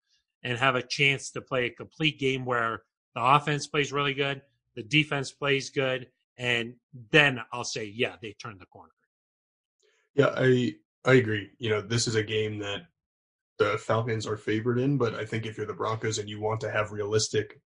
and 0.44 0.56
have 0.58 0.76
a 0.76 0.82
chance 0.82 1.30
to 1.32 1.40
play 1.40 1.66
a 1.66 1.70
complete 1.70 2.20
game 2.20 2.44
where 2.44 2.82
the 3.14 3.22
offense 3.22 3.66
plays 3.66 3.92
really 3.92 4.14
good, 4.14 4.42
the 4.74 4.82
defense 4.82 5.30
plays 5.30 5.70
good, 5.70 6.08
and 6.38 6.74
then 7.10 7.40
I'll 7.52 7.64
say, 7.64 7.84
yeah, 7.84 8.16
they 8.20 8.32
turned 8.32 8.60
the 8.60 8.66
corner. 8.66 8.92
Yeah, 10.14 10.34
I 10.36 10.74
I 11.04 11.14
agree. 11.14 11.50
You 11.58 11.70
know, 11.70 11.80
this 11.80 12.06
is 12.06 12.14
a 12.14 12.22
game 12.22 12.58
that 12.60 12.82
the 13.58 13.78
Falcons 13.78 14.26
are 14.26 14.36
favored 14.36 14.78
in, 14.78 14.98
but 14.98 15.14
I 15.14 15.24
think 15.24 15.46
if 15.46 15.56
you're 15.56 15.66
the 15.66 15.74
Broncos 15.74 16.18
and 16.18 16.28
you 16.28 16.40
want 16.40 16.60
to 16.60 16.70
have 16.70 16.92
realistic 16.92 17.60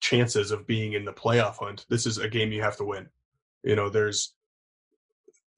chances 0.00 0.50
of 0.50 0.66
being 0.66 0.92
in 0.92 1.04
the 1.04 1.12
playoff 1.12 1.56
hunt, 1.56 1.86
this 1.88 2.06
is 2.06 2.18
a 2.18 2.28
game 2.28 2.52
you 2.52 2.62
have 2.62 2.76
to 2.78 2.84
win. 2.84 3.08
You 3.62 3.76
know, 3.76 3.88
there's 3.88 4.34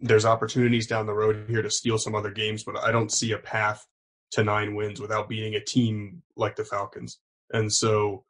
there's 0.01 0.25
opportunities 0.25 0.87
down 0.87 1.07
the 1.07 1.13
road 1.13 1.45
here 1.49 1.63
to 1.63 1.71
steal 1.71 1.99
some 1.99 2.15
other 2.15 2.31
games, 2.31 2.65
but 2.65 2.77
I 2.79 2.91
don't 2.91 3.13
see 3.13 3.33
a 3.33 3.39
path 3.39 3.87
to 4.33 4.43
nine 4.43 4.75
wins 4.75 5.01
without 5.01 5.29
beating 5.29 5.55
a 5.55 5.65
team 5.65 6.23
like 6.37 6.57
the 6.57 6.65
Falcons. 6.65 7.19
And 7.53 7.71
so 7.71 8.25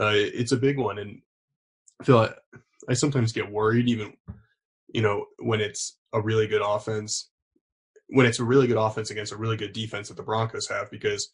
uh, 0.00 0.12
it's 0.14 0.52
a 0.52 0.56
big 0.56 0.78
one. 0.78 0.98
And 0.98 1.20
I 2.00 2.04
feel 2.04 2.16
like 2.16 2.36
I 2.88 2.94
sometimes 2.94 3.32
get 3.32 3.50
worried, 3.50 3.88
even 3.88 4.14
you 4.92 5.02
know, 5.02 5.26
when 5.38 5.60
it's 5.60 5.98
a 6.12 6.20
really 6.20 6.46
good 6.46 6.62
offense, 6.62 7.30
when 8.08 8.26
it's 8.26 8.40
a 8.40 8.44
really 8.44 8.66
good 8.66 8.76
offense 8.76 9.10
against 9.10 9.32
a 9.32 9.36
really 9.36 9.56
good 9.56 9.72
defense 9.72 10.08
that 10.08 10.16
the 10.16 10.22
Broncos 10.22 10.68
have, 10.68 10.90
because 10.90 11.32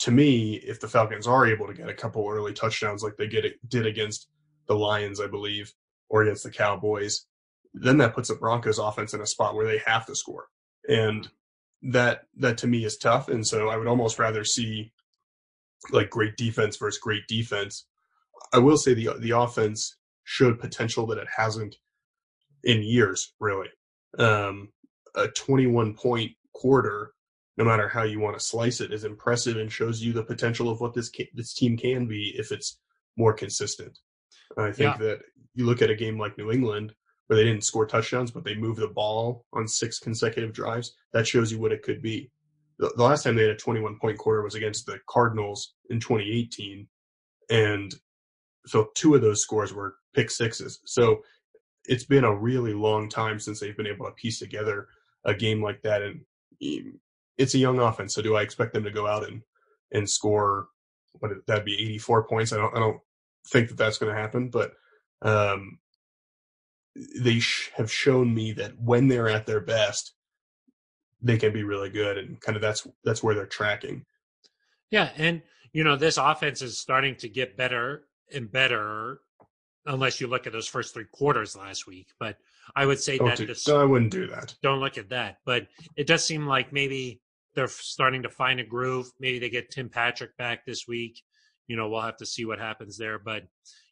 to 0.00 0.10
me, 0.10 0.56
if 0.56 0.78
the 0.78 0.88
Falcons 0.88 1.26
are 1.26 1.46
able 1.46 1.66
to 1.66 1.74
get 1.74 1.88
a 1.88 1.94
couple 1.94 2.28
early 2.28 2.52
touchdowns 2.52 3.02
like 3.02 3.16
they 3.16 3.26
get 3.26 3.44
did 3.68 3.86
against 3.86 4.28
the 4.68 4.74
Lions, 4.74 5.20
I 5.20 5.26
believe, 5.26 5.72
or 6.10 6.22
against 6.22 6.44
the 6.44 6.50
Cowboys, 6.50 7.26
then 7.72 7.98
that 7.98 8.14
puts 8.14 8.28
the 8.28 8.34
Broncos 8.34 8.78
offense 8.78 9.14
in 9.14 9.20
a 9.20 9.26
spot 9.26 9.54
where 9.54 9.66
they 9.66 9.80
have 9.86 10.04
to 10.06 10.14
score. 10.14 10.46
And 10.88 11.28
that 11.82 12.22
that 12.38 12.58
to 12.58 12.66
me 12.66 12.84
is 12.84 12.96
tough. 12.96 13.28
And 13.28 13.46
so 13.46 13.68
I 13.68 13.76
would 13.76 13.86
almost 13.86 14.18
rather 14.18 14.44
see 14.44 14.92
like 15.90 16.10
great 16.10 16.36
defense 16.36 16.76
versus 16.76 17.00
great 17.00 17.26
defense. 17.28 17.86
I 18.52 18.58
will 18.58 18.76
say 18.76 18.94
the 18.94 19.10
the 19.18 19.30
offense 19.30 19.96
showed 20.24 20.58
potential 20.58 21.06
that 21.06 21.18
it 21.18 21.28
hasn't 21.34 21.76
in 22.64 22.82
years, 22.82 23.34
really. 23.40 23.68
Um, 24.18 24.70
a 25.14 25.28
21 25.28 25.94
point 25.94 26.32
quarter, 26.52 27.12
no 27.56 27.64
matter 27.64 27.88
how 27.88 28.02
you 28.02 28.20
want 28.20 28.38
to 28.38 28.44
slice 28.44 28.80
it, 28.80 28.92
is 28.92 29.04
impressive 29.04 29.56
and 29.56 29.70
shows 29.70 30.02
you 30.02 30.12
the 30.12 30.22
potential 30.22 30.68
of 30.68 30.80
what 30.80 30.94
this 30.94 31.10
this 31.34 31.54
team 31.54 31.76
can 31.76 32.06
be 32.06 32.34
if 32.36 32.52
it's 32.52 32.80
more 33.16 33.32
consistent. 33.32 33.98
I 34.58 34.72
think 34.72 34.98
yeah. 34.98 35.06
that 35.06 35.18
you 35.54 35.66
look 35.66 35.82
at 35.82 35.90
a 35.90 35.94
game 35.94 36.18
like 36.18 36.38
New 36.38 36.50
England 36.50 36.92
where 37.26 37.36
they 37.36 37.44
didn't 37.44 37.64
score 37.64 37.86
touchdowns, 37.86 38.30
but 38.30 38.44
they 38.44 38.54
moved 38.54 38.80
the 38.80 38.88
ball 38.88 39.44
on 39.52 39.66
six 39.66 39.98
consecutive 39.98 40.52
drives. 40.52 40.94
That 41.12 41.26
shows 41.26 41.50
you 41.50 41.58
what 41.58 41.72
it 41.72 41.82
could 41.82 42.00
be. 42.00 42.30
The, 42.78 42.92
last 42.96 43.24
time 43.24 43.36
they 43.36 43.42
had 43.42 43.52
a 43.52 43.56
21 43.56 43.98
point 43.98 44.18
quarter 44.18 44.42
was 44.42 44.54
against 44.54 44.86
the 44.86 44.98
Cardinals 45.08 45.74
in 45.90 46.00
2018, 46.00 46.86
and 47.50 47.94
so 48.66 48.88
two 48.94 49.14
of 49.14 49.22
those 49.22 49.42
scores 49.42 49.72
were 49.72 49.96
pick 50.14 50.30
sixes. 50.30 50.80
So 50.84 51.22
it's 51.84 52.04
been 52.04 52.24
a 52.24 52.34
really 52.34 52.74
long 52.74 53.08
time 53.08 53.38
since 53.38 53.60
they've 53.60 53.76
been 53.76 53.86
able 53.86 54.06
to 54.06 54.12
piece 54.12 54.38
together 54.38 54.88
a 55.24 55.34
game 55.34 55.62
like 55.62 55.82
that. 55.82 56.02
And 56.02 56.20
it's 57.38 57.54
a 57.54 57.58
young 57.58 57.78
offense. 57.78 58.14
So 58.14 58.22
do 58.22 58.36
I 58.36 58.42
expect 58.42 58.72
them 58.72 58.84
to 58.84 58.90
go 58.90 59.06
out 59.06 59.28
and, 59.28 59.42
and 59.92 60.08
score 60.08 60.68
what 61.20 61.30
that'd 61.46 61.64
be 61.64 61.74
84 61.74 62.26
points? 62.26 62.52
I 62.52 62.56
don't, 62.56 62.76
I 62.76 62.80
don't 62.80 63.00
think 63.48 63.68
that 63.68 63.76
that's 63.76 63.98
going 63.98 64.14
to 64.14 64.20
happen, 64.20 64.48
but, 64.50 64.72
um, 65.22 65.78
they 67.20 67.38
sh- 67.38 67.70
have 67.76 67.92
shown 67.92 68.34
me 68.34 68.52
that 68.52 68.72
when 68.80 69.08
they're 69.08 69.28
at 69.28 69.46
their 69.46 69.60
best, 69.60 70.12
they 71.22 71.38
can 71.38 71.52
be 71.52 71.64
really 71.64 71.90
good. 71.90 72.18
And 72.18 72.40
kind 72.40 72.56
of 72.56 72.62
that's, 72.62 72.86
that's 73.04 73.22
where 73.22 73.34
they're 73.34 73.46
tracking. 73.46 74.04
Yeah. 74.90 75.10
And, 75.16 75.42
you 75.72 75.84
know, 75.84 75.96
this 75.96 76.16
offense 76.16 76.62
is 76.62 76.78
starting 76.78 77.16
to 77.16 77.28
get 77.28 77.56
better 77.56 78.04
and 78.32 78.50
better 78.50 79.20
unless 79.86 80.20
you 80.20 80.26
look 80.26 80.46
at 80.46 80.52
those 80.52 80.68
first 80.68 80.94
three 80.94 81.06
quarters 81.12 81.56
last 81.56 81.86
week. 81.86 82.08
But 82.18 82.36
I 82.74 82.86
would 82.86 83.00
say 83.00 83.18
don't 83.18 83.28
that 83.28 83.38
do, 83.38 83.46
this, 83.46 83.68
I 83.68 83.84
wouldn't 83.84 84.10
do 84.10 84.26
that. 84.28 84.54
Don't 84.62 84.80
look 84.80 84.98
at 84.98 85.10
that. 85.10 85.38
But 85.44 85.68
it 85.96 86.06
does 86.06 86.24
seem 86.24 86.46
like 86.46 86.72
maybe 86.72 87.20
they're 87.54 87.68
starting 87.68 88.22
to 88.22 88.28
find 88.28 88.60
a 88.60 88.64
groove. 88.64 89.10
Maybe 89.20 89.38
they 89.38 89.48
get 89.48 89.70
Tim 89.70 89.88
Patrick 89.88 90.36
back 90.36 90.66
this 90.66 90.86
week. 90.86 91.22
You 91.68 91.76
know, 91.76 91.88
we'll 91.88 92.02
have 92.02 92.18
to 92.18 92.26
see 92.26 92.44
what 92.44 92.58
happens 92.58 92.98
there. 92.98 93.18
But, 93.18 93.44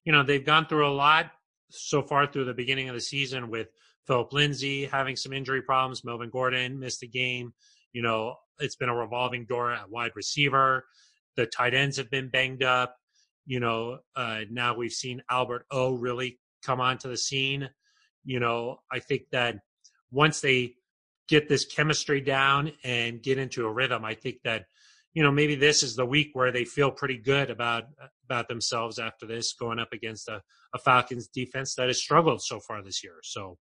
you 0.04 0.12
know, 0.12 0.22
they've 0.22 0.44
gone 0.44 0.66
through 0.66 0.86
a 0.86 0.94
lot 0.94 1.30
so 1.70 2.02
far 2.02 2.26
through 2.26 2.44
the 2.44 2.54
beginning 2.54 2.88
of 2.88 2.94
the 2.94 3.00
season 3.00 3.50
with 3.50 3.68
Phillip 4.06 4.32
Lindsay 4.32 4.86
having 4.86 5.16
some 5.16 5.32
injury 5.32 5.62
problems. 5.62 6.04
Melvin 6.04 6.30
Gordon 6.30 6.78
missed 6.78 7.00
the 7.00 7.08
game. 7.08 7.54
You 7.92 8.02
know, 8.02 8.34
it's 8.58 8.76
been 8.76 8.88
a 8.88 8.96
revolving 8.96 9.46
door 9.46 9.72
at 9.72 9.90
wide 9.90 10.12
receiver. 10.14 10.84
The 11.36 11.46
tight 11.46 11.74
ends 11.74 11.96
have 11.96 12.10
been 12.10 12.28
banged 12.28 12.62
up. 12.62 12.96
You 13.46 13.60
know, 13.60 13.98
uh, 14.16 14.40
now 14.50 14.74
we've 14.74 14.92
seen 14.92 15.22
Albert 15.30 15.66
O 15.70 15.94
really 15.94 16.38
come 16.64 16.80
onto 16.80 17.08
the 17.08 17.16
scene. 17.16 17.68
You 18.24 18.40
know, 18.40 18.78
I 18.90 19.00
think 19.00 19.22
that 19.32 19.56
once 20.10 20.40
they 20.40 20.74
get 21.28 21.48
this 21.48 21.64
chemistry 21.64 22.20
down 22.20 22.72
and 22.82 23.22
get 23.22 23.38
into 23.38 23.66
a 23.66 23.72
rhythm, 23.72 24.04
I 24.04 24.14
think 24.14 24.36
that 24.44 24.64
you 25.12 25.22
know 25.22 25.30
maybe 25.30 25.54
this 25.54 25.82
is 25.82 25.94
the 25.94 26.06
week 26.06 26.30
where 26.32 26.52
they 26.52 26.64
feel 26.64 26.90
pretty 26.90 27.18
good 27.18 27.50
about 27.50 27.84
about 28.24 28.48
themselves 28.48 28.98
after 28.98 29.26
this 29.26 29.52
going 29.52 29.78
up 29.78 29.92
against 29.92 30.28
a, 30.28 30.40
a 30.74 30.78
Falcons 30.78 31.28
defense 31.28 31.74
that 31.74 31.88
has 31.88 32.00
struggled 32.00 32.42
so 32.42 32.60
far 32.60 32.82
this 32.82 33.04
year. 33.04 33.16
So 33.22 33.58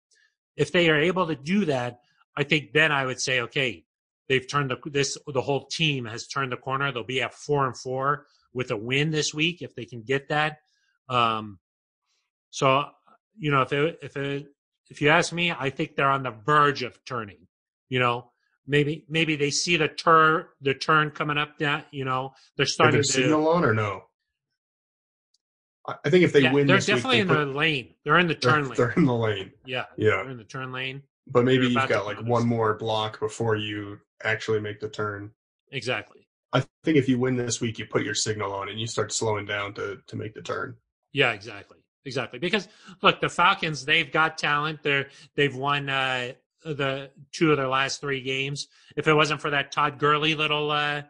if 0.55 0.72
they 0.72 0.89
are 0.89 1.00
able 1.00 1.27
to 1.27 1.36
do 1.36 1.65
that, 1.65 2.00
I 2.36 2.43
think 2.43 2.74
then 2.74 2.91
I 2.91 3.05
would 3.05 3.20
say 3.20 3.41
okay, 3.41 3.86
they've 4.27 4.48
turned 4.48 4.72
the 4.72 4.77
this 4.89 5.17
the 5.27 5.41
whole 5.41 5.65
team 5.65 6.05
has 6.05 6.27
turned 6.27 6.51
the 6.51 6.58
corner. 6.58 6.91
They'll 6.91 7.03
be 7.03 7.22
at 7.22 7.34
four 7.34 7.65
and 7.65 7.77
four 7.77 8.25
with 8.53 8.72
a 8.72 8.77
win 8.77 9.12
this 9.12 9.34
week 9.34 9.62
if 9.62 9.75
they 9.75 9.86
can 9.86 10.03
get 10.03 10.29
that. 10.29 10.60
Um, 11.10 11.60
so 12.50 12.86
you 13.38 13.51
know 13.51 13.62
if 13.62 13.74
it, 13.74 14.00
if 14.01 14.17
it, 14.17 14.48
if 14.89 15.01
you 15.01 15.10
ask 15.10 15.31
me, 15.34 15.51
I 15.51 15.70
think 15.70 15.96
they're 15.96 16.10
on 16.10 16.24
the 16.24 16.31
verge 16.31 16.84
of 16.84 17.03
turning. 17.05 17.48
You 17.89 18.00
know, 18.00 18.31
maybe 18.67 19.05
maybe 19.10 19.36
they 19.36 19.51
see 19.51 19.77
the 19.77 19.88
turn 19.88 20.46
the 20.62 20.74
turn 20.74 21.12
coming 21.12 21.38
up. 21.38 21.58
That 21.60 21.88
you 21.91 22.05
know 22.05 22.34
they're 22.55 22.65
starting 22.65 22.98
Have 22.98 23.05
they 23.05 23.08
to 23.08 23.13
signal 23.13 23.48
on 23.48 23.65
or 23.65 23.74
no. 23.74 24.03
I 25.88 26.10
think 26.10 26.24
if 26.24 26.32
they 26.34 26.42
yeah, 26.42 26.54
win, 26.54 26.68
they're 26.68 26.78
definitely 26.78 27.18
week, 27.18 27.22
in 27.22 27.28
they 27.28 27.34
the 27.34 27.46
lane. 27.46 27.94
They're 28.06 28.20
in 28.20 28.28
the 28.28 28.36
turn 28.36 28.62
they're, 28.62 28.64
lane. 28.64 28.76
They're 28.78 28.92
in 28.92 29.06
the 29.06 29.16
lane. 29.16 29.52
Yeah, 29.66 29.86
Yeah, 29.98 30.10
they're 30.18 30.30
in 30.30 30.38
the 30.38 30.44
turn 30.44 30.72
lane. 30.72 31.02
but 31.28 31.44
maybe 31.44 31.68
you've 31.68 31.90
got 31.90 32.06
like 32.06 32.22
one 32.22 32.48
more 32.48 32.76
block 32.76 33.20
before 33.20 33.56
you 33.56 34.00
actually 34.24 34.60
make 34.60 34.80
the 34.80 34.90
turn. 34.90 35.32
Exactly. 35.72 36.28
I 36.54 36.64
think 36.84 36.98
if 36.98 37.08
you 37.10 37.18
win 37.18 37.36
this 37.36 37.62
week, 37.62 37.80
you 37.80 37.86
put 37.86 38.04
your 38.04 38.14
signal 38.14 38.54
on 38.54 38.70
and 38.70 38.80
you 38.80 38.86
start 38.86 39.12
slowing 39.12 39.46
down 39.46 39.74
to 39.76 40.00
to 40.06 40.16
make 40.16 40.34
the 40.36 40.42
turn. 40.42 40.76
Yeah, 41.14 41.32
exactly. 41.32 41.78
Exactly. 42.06 42.40
Because 42.40 42.68
look, 43.02 43.22
the 43.22 43.30
Falcons, 43.30 43.86
they've 43.86 44.12
got 44.12 44.38
talent. 44.38 44.84
They're 44.84 45.08
they've 45.36 45.56
won 45.56 45.90
uh 45.90 46.34
the 46.64 47.10
two 47.32 47.52
of 47.52 47.58
their 47.58 47.68
last 47.68 48.02
three 48.02 48.22
games. 48.22 48.68
If 48.96 49.08
it 49.08 49.14
wasn't 49.14 49.42
for 49.42 49.50
that 49.50 49.72
Todd 49.72 49.98
Gurley 49.98 50.36
little 50.36 50.70
uh 50.70 51.04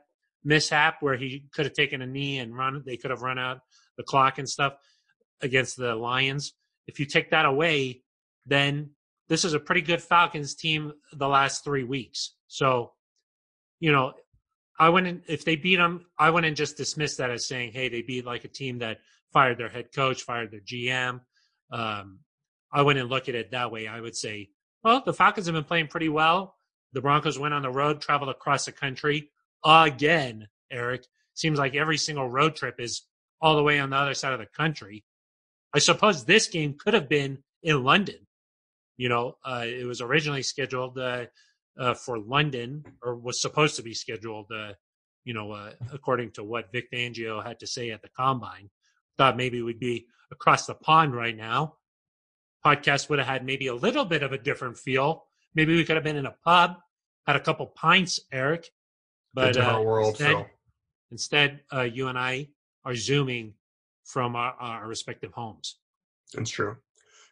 mishap 0.44 1.01
where 1.01 1.16
he 1.18 1.44
could 1.54 1.66
have 1.66 1.74
taken 1.74 2.01
a 2.01 2.08
knee 2.08 2.40
and 2.40 2.56
run 2.58 2.82
they 2.86 2.98
could 2.98 3.12
have 3.12 3.22
run 3.22 3.38
out 3.38 3.60
the 4.01 4.05
clock 4.05 4.39
and 4.39 4.50
stuff 4.50 4.74
against 5.41 5.77
the 5.77 5.96
Lions. 5.96 6.53
If 6.88 7.00
you 7.00 7.05
take 7.05 7.29
that 7.31 7.46
away, 7.46 8.01
then 8.46 8.91
this 9.29 9.46
is 9.46 9.53
a 9.53 9.60
pretty 9.60 9.81
good 9.81 10.01
Falcons 10.01 10.55
team 10.55 10.93
the 11.13 11.27
last 11.27 11.63
three 11.63 11.84
weeks. 11.84 12.34
So, 12.48 12.93
you 13.79 13.91
know, 13.91 14.13
I 14.79 14.89
wouldn't 14.89 15.24
if 15.27 15.46
they 15.46 15.55
beat 15.55 15.75
them. 15.75 16.05
I 16.17 16.31
wouldn't 16.31 16.58
just 16.58 16.77
dismiss 16.77 17.17
that 17.17 17.29
as 17.29 17.48
saying, 17.48 17.74
"Hey, 17.74 17.88
they 17.88 18.01
beat 18.01 18.25
like 18.25 18.46
a 18.46 18.48
team 18.48 18.79
that 18.79 19.00
fired 19.31 19.58
their 19.58 19.70
head 19.70 19.93
coach, 19.93 20.24
fired 20.24 20.51
their 20.51 20.62
GM." 20.62 21.22
Um, 21.72 22.20
I 22.74 22.81
wouldn't 22.81 23.10
look 23.10 23.29
at 23.29 23.36
it 23.36 23.51
that 23.51 23.72
way. 23.72 23.88
I 23.88 24.01
would 24.01 24.15
say, 24.15 24.50
well, 24.84 25.03
the 25.05 25.13
Falcons 25.13 25.46
have 25.46 25.55
been 25.55 25.63
playing 25.63 25.88
pretty 25.88 26.10
well. 26.10 26.55
The 26.93 27.01
Broncos 27.01 27.38
went 27.38 27.53
on 27.53 27.62
the 27.62 27.70
road, 27.70 28.01
traveled 28.01 28.29
across 28.29 28.65
the 28.65 28.72
country 28.72 29.29
again. 29.63 30.48
Aric 30.74 31.03
seems 31.34 31.60
like 31.60 31.75
every 31.75 31.98
single 31.98 32.27
road 32.27 32.55
trip 32.55 32.79
is 32.79 33.03
all 33.41 33.55
the 33.55 33.63
way 33.63 33.79
on 33.79 33.89
the 33.89 33.95
other 33.95 34.13
side 34.13 34.33
of 34.33 34.39
the 34.39 34.45
country. 34.45 35.03
I 35.74 35.79
suppose 35.79 36.25
this 36.25 36.48
game 36.48 36.75
could 36.77 36.93
have 36.93 37.10
been 37.10 37.39
in 37.63 37.83
London. 37.83 38.27
You 38.98 39.10
know, 39.10 39.38
uh, 39.43 39.65
it 39.65 39.86
was 39.86 40.01
originally 40.01 40.43
scheduled 40.43 40.98
uh, 41.00 41.25
uh, 41.79 41.93
for 41.93 42.19
London, 42.19 42.86
or 43.01 43.15
was 43.15 43.41
supposed 43.41 43.77
to 43.77 43.81
be 43.81 43.93
scheduled. 43.93 44.51
Uh, 44.51 44.74
you 45.24 45.33
know, 45.33 45.51
uh, 45.51 45.71
according 45.91 46.31
to 46.31 46.43
what 46.43 46.71
Vic 46.71 46.91
Fangio 46.91 47.43
had 47.43 47.60
to 47.60 47.67
say 47.67 47.91
at 47.91 48.01
the 48.01 48.10
combine, 48.10 48.69
thought 49.17 49.38
maybe 49.38 49.62
we'd 49.62 49.79
be 49.79 50.05
across 50.31 50.65
the 50.65 50.74
pond 50.74 51.15
right 51.15 51.36
now. 51.36 51.75
Podcast 52.65 53.10
would 53.10 53.19
have 53.19 53.27
had 53.27 53.45
maybe 53.45 53.67
a 53.67 53.75
little 53.75 54.05
bit 54.05 54.24
of 54.24 54.33
a 54.33 54.38
different 54.38 54.77
feel. 54.77 55.25
Maybe 55.55 55.75
we 55.75 55.83
could 55.83 55.95
have 55.95 56.03
been 56.03 56.15
in 56.15 56.25
a 56.25 56.36
pub, 56.43 56.75
had 57.25 57.36
a 57.36 57.39
couple 57.39 57.65
pints, 57.67 58.19
Aric. 58.31 58.65
But 59.33 59.57
uh, 59.57 59.81
world, 59.83 60.10
instead, 60.10 60.27
Phil. 60.27 60.48
instead 61.12 61.60
uh, 61.74 61.81
you 61.81 62.07
and 62.07 62.19
I 62.19 62.50
are 62.86 62.96
zooming 62.96 63.54
from 64.04 64.36
our, 64.36 64.54
our 64.60 64.88
respective 64.88 65.32
homes. 65.34 65.78
That's 66.34 66.50
true. 66.50 66.78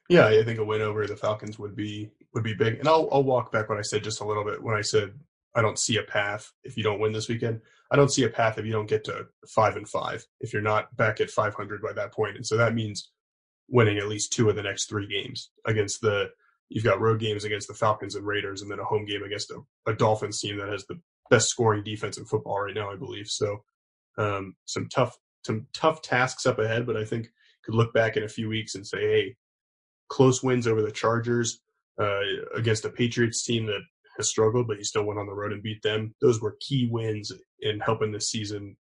Yeah, 0.09 0.25
I 0.25 0.43
think 0.43 0.59
a 0.59 0.63
win 0.63 0.81
over 0.81 1.05
the 1.05 1.15
Falcons 1.15 1.59
would 1.59 1.75
be 1.75 2.09
would 2.33 2.43
be 2.43 2.55
big. 2.55 2.79
And 2.79 2.87
I'll 2.87 3.07
I'll 3.11 3.23
walk 3.23 3.51
back 3.51 3.69
what 3.69 3.77
I 3.77 3.83
said 3.83 4.03
just 4.03 4.21
a 4.21 4.25
little 4.25 4.43
bit 4.43 4.61
when 4.61 4.75
I 4.75 4.81
said 4.81 5.13
I 5.55 5.61
don't 5.61 5.79
see 5.79 5.97
a 5.97 6.03
path 6.03 6.51
if 6.63 6.77
you 6.77 6.83
don't 6.83 6.99
win 6.99 7.11
this 7.11 7.29
weekend. 7.29 7.61
I 7.91 7.95
don't 7.95 8.11
see 8.11 8.23
a 8.23 8.29
path 8.29 8.57
if 8.57 8.65
you 8.65 8.71
don't 8.71 8.89
get 8.89 9.03
to 9.05 9.27
five 9.47 9.75
and 9.75 9.87
five. 9.87 10.25
If 10.39 10.53
you're 10.53 10.61
not 10.61 10.95
back 10.95 11.21
at 11.21 11.31
500 11.31 11.81
by 11.81 11.93
that 11.93 12.13
point, 12.13 12.35
and 12.35 12.45
so 12.45 12.57
that 12.57 12.75
means 12.75 13.11
winning 13.67 13.97
at 13.97 14.07
least 14.07 14.33
two 14.33 14.49
of 14.49 14.55
the 14.55 14.63
next 14.63 14.89
three 14.89 15.07
games 15.07 15.51
against 15.65 16.01
the. 16.01 16.29
You've 16.71 16.83
got 16.83 17.01
road 17.01 17.19
games 17.19 17.45
against 17.45 17.67
the 17.67 17.73
Falcons 17.73 18.13
and 18.13 18.27
Raiders, 18.27 18.61
and 18.61 18.69
then 18.69 18.79
a 18.79 18.83
home 18.83 19.05
game 19.05 19.23
against 19.23 19.49
a, 19.49 19.59
a 19.87 19.93
Dolphins 19.93 20.39
team 20.39 20.57
that 20.57 20.69
has 20.69 20.85
the 20.85 20.99
best 21.31 21.49
scoring 21.49 21.83
defense 21.83 22.19
in 22.19 22.25
football 22.25 22.61
right 22.61 22.75
now, 22.75 22.91
I 22.91 22.95
believe. 22.95 23.27
So, 23.27 23.63
um, 24.19 24.55
some 24.65 24.87
tough 24.87 25.17
some 25.45 25.67
tough 25.73 26.01
tasks 26.01 26.45
up 26.45 26.59
ahead, 26.59 26.85
but 26.85 26.97
I 26.97 27.05
think 27.05 27.29
could 27.63 27.75
look 27.75 27.93
back 27.93 28.17
in 28.17 28.23
a 28.23 28.29
few 28.29 28.49
weeks 28.49 28.75
and 28.75 28.85
say, 28.85 28.99
hey, 28.99 29.35
close 30.09 30.43
wins 30.43 30.67
over 30.67 30.81
the 30.81 30.91
Chargers 30.91 31.61
uh, 31.99 32.19
against 32.55 32.85
a 32.85 32.89
Patriots 32.89 33.43
team 33.43 33.65
that 33.67 33.81
has 34.17 34.29
struggled, 34.29 34.67
but 34.67 34.77
you 34.77 34.83
still 34.83 35.03
went 35.03 35.19
on 35.19 35.27
the 35.27 35.33
road 35.33 35.53
and 35.53 35.63
beat 35.63 35.81
them. 35.81 36.13
Those 36.21 36.41
were 36.41 36.57
key 36.59 36.89
wins 36.91 37.31
in 37.61 37.79
helping 37.79 38.11
this 38.11 38.29
season 38.29 38.75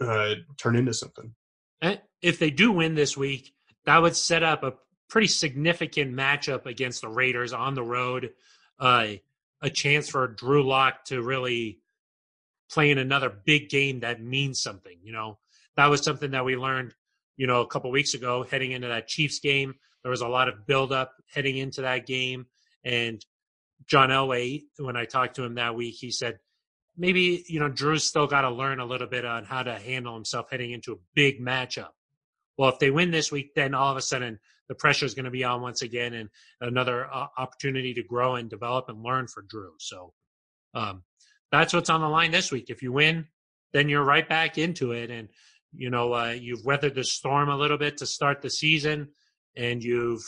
uh, 0.00 0.34
turn 0.58 0.76
into 0.76 0.94
something. 0.94 1.34
And 1.80 2.00
if 2.22 2.38
they 2.38 2.50
do 2.50 2.72
win 2.72 2.94
this 2.94 3.16
week, 3.16 3.52
that 3.84 4.00
would 4.00 4.16
set 4.16 4.42
up 4.42 4.62
a 4.62 4.74
pretty 5.08 5.28
significant 5.28 6.14
matchup 6.14 6.66
against 6.66 7.02
the 7.02 7.08
Raiders 7.08 7.52
on 7.52 7.74
the 7.74 7.82
road. 7.82 8.32
Uh, 8.78 9.08
a 9.62 9.70
chance 9.70 10.08
for 10.08 10.26
Drew 10.26 10.66
Lock 10.66 11.04
to 11.06 11.22
really 11.22 11.78
play 12.70 12.90
in 12.90 12.98
another 12.98 13.30
big 13.30 13.68
game 13.68 14.00
that 14.00 14.22
means 14.22 14.62
something. 14.62 14.98
You 15.02 15.12
know, 15.12 15.38
that 15.76 15.86
was 15.86 16.02
something 16.02 16.30
that 16.32 16.44
we 16.44 16.56
learned, 16.56 16.94
you 17.36 17.46
know, 17.46 17.60
a 17.60 17.66
couple 17.66 17.90
weeks 17.90 18.14
ago 18.14 18.44
heading 18.50 18.72
into 18.72 18.88
that 18.88 19.08
Chiefs 19.08 19.40
game. 19.40 19.74
There 20.02 20.10
was 20.10 20.22
a 20.22 20.28
lot 20.28 20.48
of 20.48 20.66
buildup 20.66 21.12
heading 21.34 21.56
into 21.56 21.82
that 21.82 22.06
game. 22.06 22.46
And 22.84 23.24
John 23.86 24.10
Elway, 24.10 24.62
when 24.78 24.96
I 24.96 25.04
talked 25.04 25.36
to 25.36 25.44
him 25.44 25.56
that 25.56 25.74
week, 25.74 25.96
he 25.98 26.10
said, 26.10 26.38
maybe, 26.96 27.44
you 27.48 27.60
know, 27.60 27.68
Drew's 27.68 28.04
still 28.04 28.26
got 28.26 28.42
to 28.42 28.50
learn 28.50 28.80
a 28.80 28.86
little 28.86 29.06
bit 29.06 29.24
on 29.24 29.44
how 29.44 29.62
to 29.62 29.78
handle 29.78 30.14
himself 30.14 30.46
heading 30.50 30.70
into 30.70 30.92
a 30.92 30.98
big 31.14 31.40
matchup. 31.40 31.90
Well, 32.56 32.70
if 32.70 32.78
they 32.78 32.90
win 32.90 33.10
this 33.10 33.30
week, 33.30 33.54
then 33.54 33.74
all 33.74 33.90
of 33.90 33.98
a 33.98 34.02
sudden 34.02 34.38
the 34.68 34.74
pressure 34.74 35.04
is 35.04 35.14
going 35.14 35.26
to 35.26 35.30
be 35.30 35.44
on 35.44 35.60
once 35.60 35.82
again 35.82 36.14
and 36.14 36.30
another 36.60 37.06
uh, 37.12 37.26
opportunity 37.36 37.92
to 37.94 38.02
grow 38.02 38.36
and 38.36 38.48
develop 38.48 38.88
and 38.88 39.02
learn 39.02 39.26
for 39.26 39.42
Drew. 39.42 39.72
So 39.78 40.14
um, 40.74 41.02
that's 41.52 41.74
what's 41.74 41.90
on 41.90 42.00
the 42.00 42.08
line 42.08 42.30
this 42.30 42.50
week. 42.50 42.70
If 42.70 42.82
you 42.82 42.92
win, 42.92 43.26
then 43.72 43.90
you're 43.90 44.02
right 44.02 44.26
back 44.26 44.56
into 44.56 44.92
it. 44.92 45.10
And, 45.10 45.28
you 45.76 45.90
know, 45.90 46.12
uh, 46.12 46.30
you've 46.30 46.64
weathered 46.64 46.94
the 46.94 47.04
storm 47.04 47.48
a 47.48 47.56
little 47.56 47.78
bit 47.78 47.98
to 47.98 48.06
start 48.06 48.42
the 48.42 48.50
season 48.50 49.08
and 49.56 49.82
you've 49.82 50.22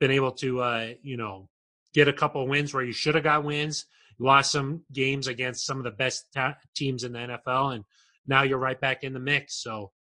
been 0.00 0.10
able 0.10 0.32
to, 0.32 0.60
uh, 0.60 0.88
you 1.02 1.16
know, 1.16 1.48
get 1.94 2.08
a 2.08 2.12
couple 2.12 2.46
wins 2.46 2.72
where 2.72 2.84
you 2.84 2.92
should 2.92 3.14
have 3.14 3.24
got 3.24 3.44
wins. 3.44 3.86
Lost 4.18 4.52
some 4.52 4.82
games 4.92 5.28
against 5.28 5.64
some 5.64 5.78
of 5.78 5.84
the 5.84 5.90
best 5.90 6.26
ta- 6.34 6.56
teams 6.74 7.04
in 7.04 7.12
the 7.12 7.20
NFL, 7.20 7.74
and 7.74 7.84
now 8.26 8.42
you're 8.42 8.58
right 8.58 8.80
back 8.80 9.04
in 9.04 9.12
the 9.12 9.20
mix. 9.20 9.62
So 9.62 9.92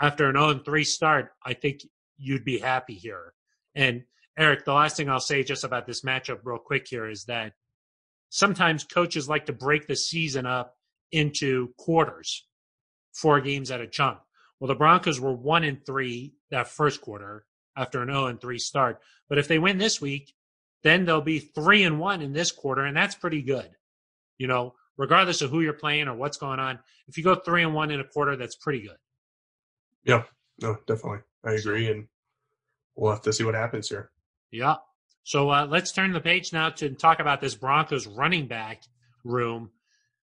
after 0.00 0.28
an 0.28 0.36
0 0.36 0.58
3 0.58 0.84
start, 0.84 1.32
I 1.44 1.54
think 1.54 1.80
you'd 2.18 2.44
be 2.44 2.58
happy 2.58 2.94
here. 2.94 3.32
And 3.74 4.02
Aric, 4.38 4.64
the 4.64 4.74
last 4.74 4.96
thing 4.96 5.08
I'll 5.08 5.20
say 5.20 5.42
just 5.44 5.64
about 5.64 5.86
this 5.86 6.02
matchup, 6.02 6.40
real 6.44 6.58
quick, 6.58 6.86
here 6.88 7.08
is 7.08 7.24
that 7.24 7.52
sometimes 8.28 8.84
coaches 8.84 9.28
like 9.28 9.46
to 9.46 9.52
break 9.52 9.86
the 9.86 9.96
season 9.96 10.44
up 10.44 10.76
into 11.12 11.68
quarters, 11.78 12.46
four 13.14 13.40
games 13.40 13.70
at 13.70 13.80
a 13.80 13.86
chunk. 13.86 14.18
Well, 14.60 14.68
the 14.68 14.74
Broncos 14.74 15.20
were 15.20 15.32
one 15.32 15.64
and 15.64 15.84
three 15.84 16.34
that 16.50 16.68
first 16.68 17.00
quarter 17.00 17.46
after 17.76 18.02
an 18.02 18.08
0 18.08 18.26
and 18.26 18.40
3 18.40 18.58
start. 18.58 19.00
But 19.28 19.38
if 19.38 19.48
they 19.48 19.58
win 19.58 19.78
this 19.78 20.00
week, 20.00 20.34
then 20.82 21.04
they'll 21.04 21.20
be 21.20 21.38
three 21.38 21.82
and 21.82 21.98
one 21.98 22.22
in 22.22 22.32
this 22.32 22.52
quarter, 22.52 22.84
and 22.84 22.96
that's 22.96 23.14
pretty 23.14 23.42
good. 23.42 23.70
You 24.38 24.46
know, 24.46 24.74
regardless 24.96 25.42
of 25.42 25.50
who 25.50 25.60
you're 25.60 25.72
playing 25.72 26.08
or 26.08 26.14
what's 26.14 26.36
going 26.36 26.60
on, 26.60 26.78
if 27.08 27.16
you 27.16 27.24
go 27.24 27.34
three 27.34 27.62
and 27.62 27.74
one 27.74 27.90
in 27.90 28.00
a 28.00 28.04
quarter, 28.04 28.36
that's 28.36 28.56
pretty 28.56 28.82
good. 28.82 28.96
Yeah, 30.04 30.24
no, 30.60 30.76
definitely. 30.86 31.20
I 31.44 31.52
agree. 31.52 31.90
And 31.90 32.08
we'll 32.94 33.12
have 33.12 33.22
to 33.22 33.32
see 33.32 33.44
what 33.44 33.54
happens 33.54 33.88
here. 33.88 34.10
Yeah. 34.50 34.76
So 35.24 35.50
uh, 35.50 35.66
let's 35.68 35.92
turn 35.92 36.12
the 36.12 36.20
page 36.20 36.52
now 36.52 36.68
to 36.70 36.90
talk 36.90 37.18
about 37.18 37.40
this 37.40 37.54
Broncos 37.54 38.06
running 38.06 38.46
back 38.46 38.82
room. 39.24 39.70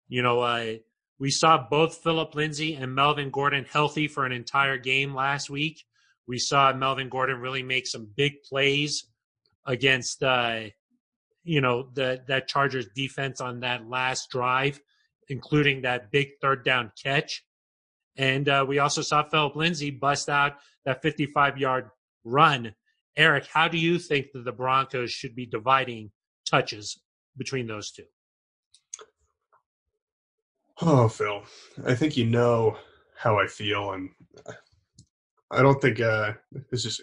You 0.09 0.23
know, 0.23 0.41
uh, 0.41 0.75
we 1.19 1.31
saw 1.31 1.67
both 1.69 1.97
Phillip 1.97 2.35
Lindsay 2.35 2.75
and 2.75 2.95
Melvin 2.95 3.31
Gordon 3.31 3.65
healthy 3.71 4.07
for 4.07 4.25
an 4.25 4.33
entire 4.33 4.79
game 4.79 5.15
last 5.15 5.51
week. 5.51 5.85
We 6.27 6.39
saw 6.39 6.73
Melvin 6.73 7.09
Gordon 7.09 7.41
really 7.41 7.63
make 7.63 7.87
some 7.87 8.09
big 8.17 8.43
plays 8.43 9.05
against, 9.67 10.23
uh, 10.23 10.61
you 11.43 11.61
know, 11.61 11.89
the, 11.93 12.23
that 12.29 12.47
Chargers 12.47 12.87
defense 12.95 13.41
on 13.41 13.61
that 13.61 13.89
last 13.89 14.31
drive, 14.31 14.81
including 15.29 15.83
that 15.83 16.11
big 16.13 16.33
third 16.41 16.65
down 16.65 16.93
catch. 17.03 17.45
And 18.17 18.49
uh, 18.49 18.65
we 18.69 18.79
also 18.79 19.03
saw 19.03 19.23
Phillip 19.23 19.57
Lindsay 19.57 19.91
bust 19.91 20.29
out 20.29 20.57
that 20.85 21.03
55 21.03 21.59
yard 21.59 21.91
run. 22.25 22.75
Aric, 23.19 23.47
how 23.47 23.67
do 23.67 23.79
you 23.79 23.99
think 23.99 24.27
that 24.33 24.45
the 24.45 24.53
Broncos 24.53 25.11
should 25.11 25.35
be 25.35 25.47
dividing 25.47 26.13
touches 26.49 27.01
between 27.37 27.67
those 27.67 27.91
two? 27.91 28.05
Oh, 30.81 31.09
Phil, 31.09 31.43
I 31.87 31.95
think 31.95 32.17
you 32.17 32.25
know 32.25 32.77
how 33.17 33.39
I 33.39 33.47
feel, 33.49 33.93
and 33.93 34.11
I 35.51 35.61
don't 35.61 35.81
think 35.83 36.01
uh, 36.01 36.35
this 36.71 36.85
is 36.85 37.01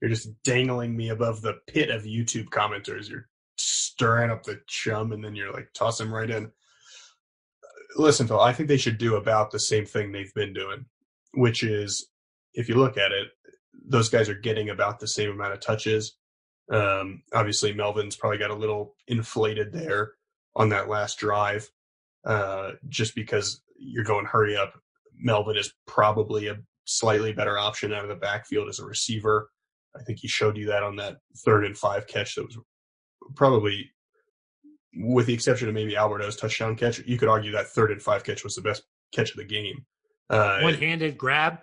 you're 0.00 0.10
just 0.10 0.42
dangling 0.44 0.96
me 0.96 1.10
above 1.10 1.42
the 1.42 1.58
pit 1.66 1.90
of 1.90 2.04
YouTube 2.04 2.46
commenters. 2.46 3.10
You're 3.10 3.28
stirring 3.56 4.30
up 4.30 4.44
the 4.44 4.60
chum, 4.66 5.12
and 5.12 5.22
then 5.22 5.34
you're 5.34 5.52
like 5.52 5.68
toss 5.74 6.00
him 6.00 6.12
right 6.12 6.30
in. 6.30 6.50
Listen, 7.96 8.26
Phil, 8.26 8.40
I 8.40 8.52
think 8.52 8.68
they 8.68 8.76
should 8.76 8.98
do 8.98 9.16
about 9.16 9.50
the 9.50 9.60
same 9.60 9.84
thing 9.84 10.10
they've 10.12 10.34
been 10.34 10.52
doing, 10.52 10.86
which 11.34 11.62
is, 11.62 12.08
if 12.54 12.68
you 12.68 12.76
look 12.76 12.96
at 12.96 13.12
it, 13.12 13.28
those 13.86 14.08
guys 14.08 14.28
are 14.28 14.34
getting 14.34 14.70
about 14.70 15.00
the 15.00 15.08
same 15.08 15.30
amount 15.30 15.52
of 15.52 15.60
touches. 15.60 16.16
Um, 16.70 17.22
obviously, 17.34 17.72
Melvin's 17.72 18.16
probably 18.16 18.38
got 18.38 18.50
a 18.50 18.54
little 18.54 18.94
inflated 19.06 19.72
there 19.72 20.12
on 20.54 20.68
that 20.70 20.88
last 20.88 21.18
drive, 21.18 21.70
uh, 22.24 22.72
just 22.88 23.14
because 23.14 23.62
you're 23.78 24.04
going 24.04 24.26
hurry 24.26 24.56
up. 24.56 24.74
Melvin 25.16 25.56
is 25.56 25.72
probably 25.86 26.48
a 26.48 26.58
slightly 26.84 27.32
better 27.32 27.58
option 27.58 27.92
out 27.92 28.02
of 28.02 28.08
the 28.08 28.14
backfield 28.14 28.68
as 28.68 28.78
a 28.78 28.84
receiver. 28.84 29.50
I 29.96 30.02
think 30.02 30.18
he 30.20 30.28
showed 30.28 30.56
you 30.56 30.66
that 30.66 30.82
on 30.82 30.96
that 30.96 31.16
third 31.44 31.64
and 31.64 31.76
five 31.76 32.06
catch 32.06 32.34
that 32.34 32.44
was 32.44 32.58
probably, 33.34 33.90
with 34.94 35.26
the 35.26 35.34
exception 35.34 35.68
of 35.68 35.74
maybe 35.74 35.96
Albert 35.96 36.22
O's 36.22 36.36
touchdown 36.36 36.76
catch, 36.76 37.00
you 37.00 37.18
could 37.18 37.28
argue 37.28 37.52
that 37.52 37.68
third 37.68 37.90
and 37.90 38.02
five 38.02 38.24
catch 38.24 38.44
was 38.44 38.54
the 38.54 38.62
best 38.62 38.84
catch 39.12 39.30
of 39.30 39.36
the 39.36 39.44
game. 39.44 39.84
Uh, 40.30 40.60
One 40.60 40.74
handed 40.74 41.16
grab, 41.16 41.58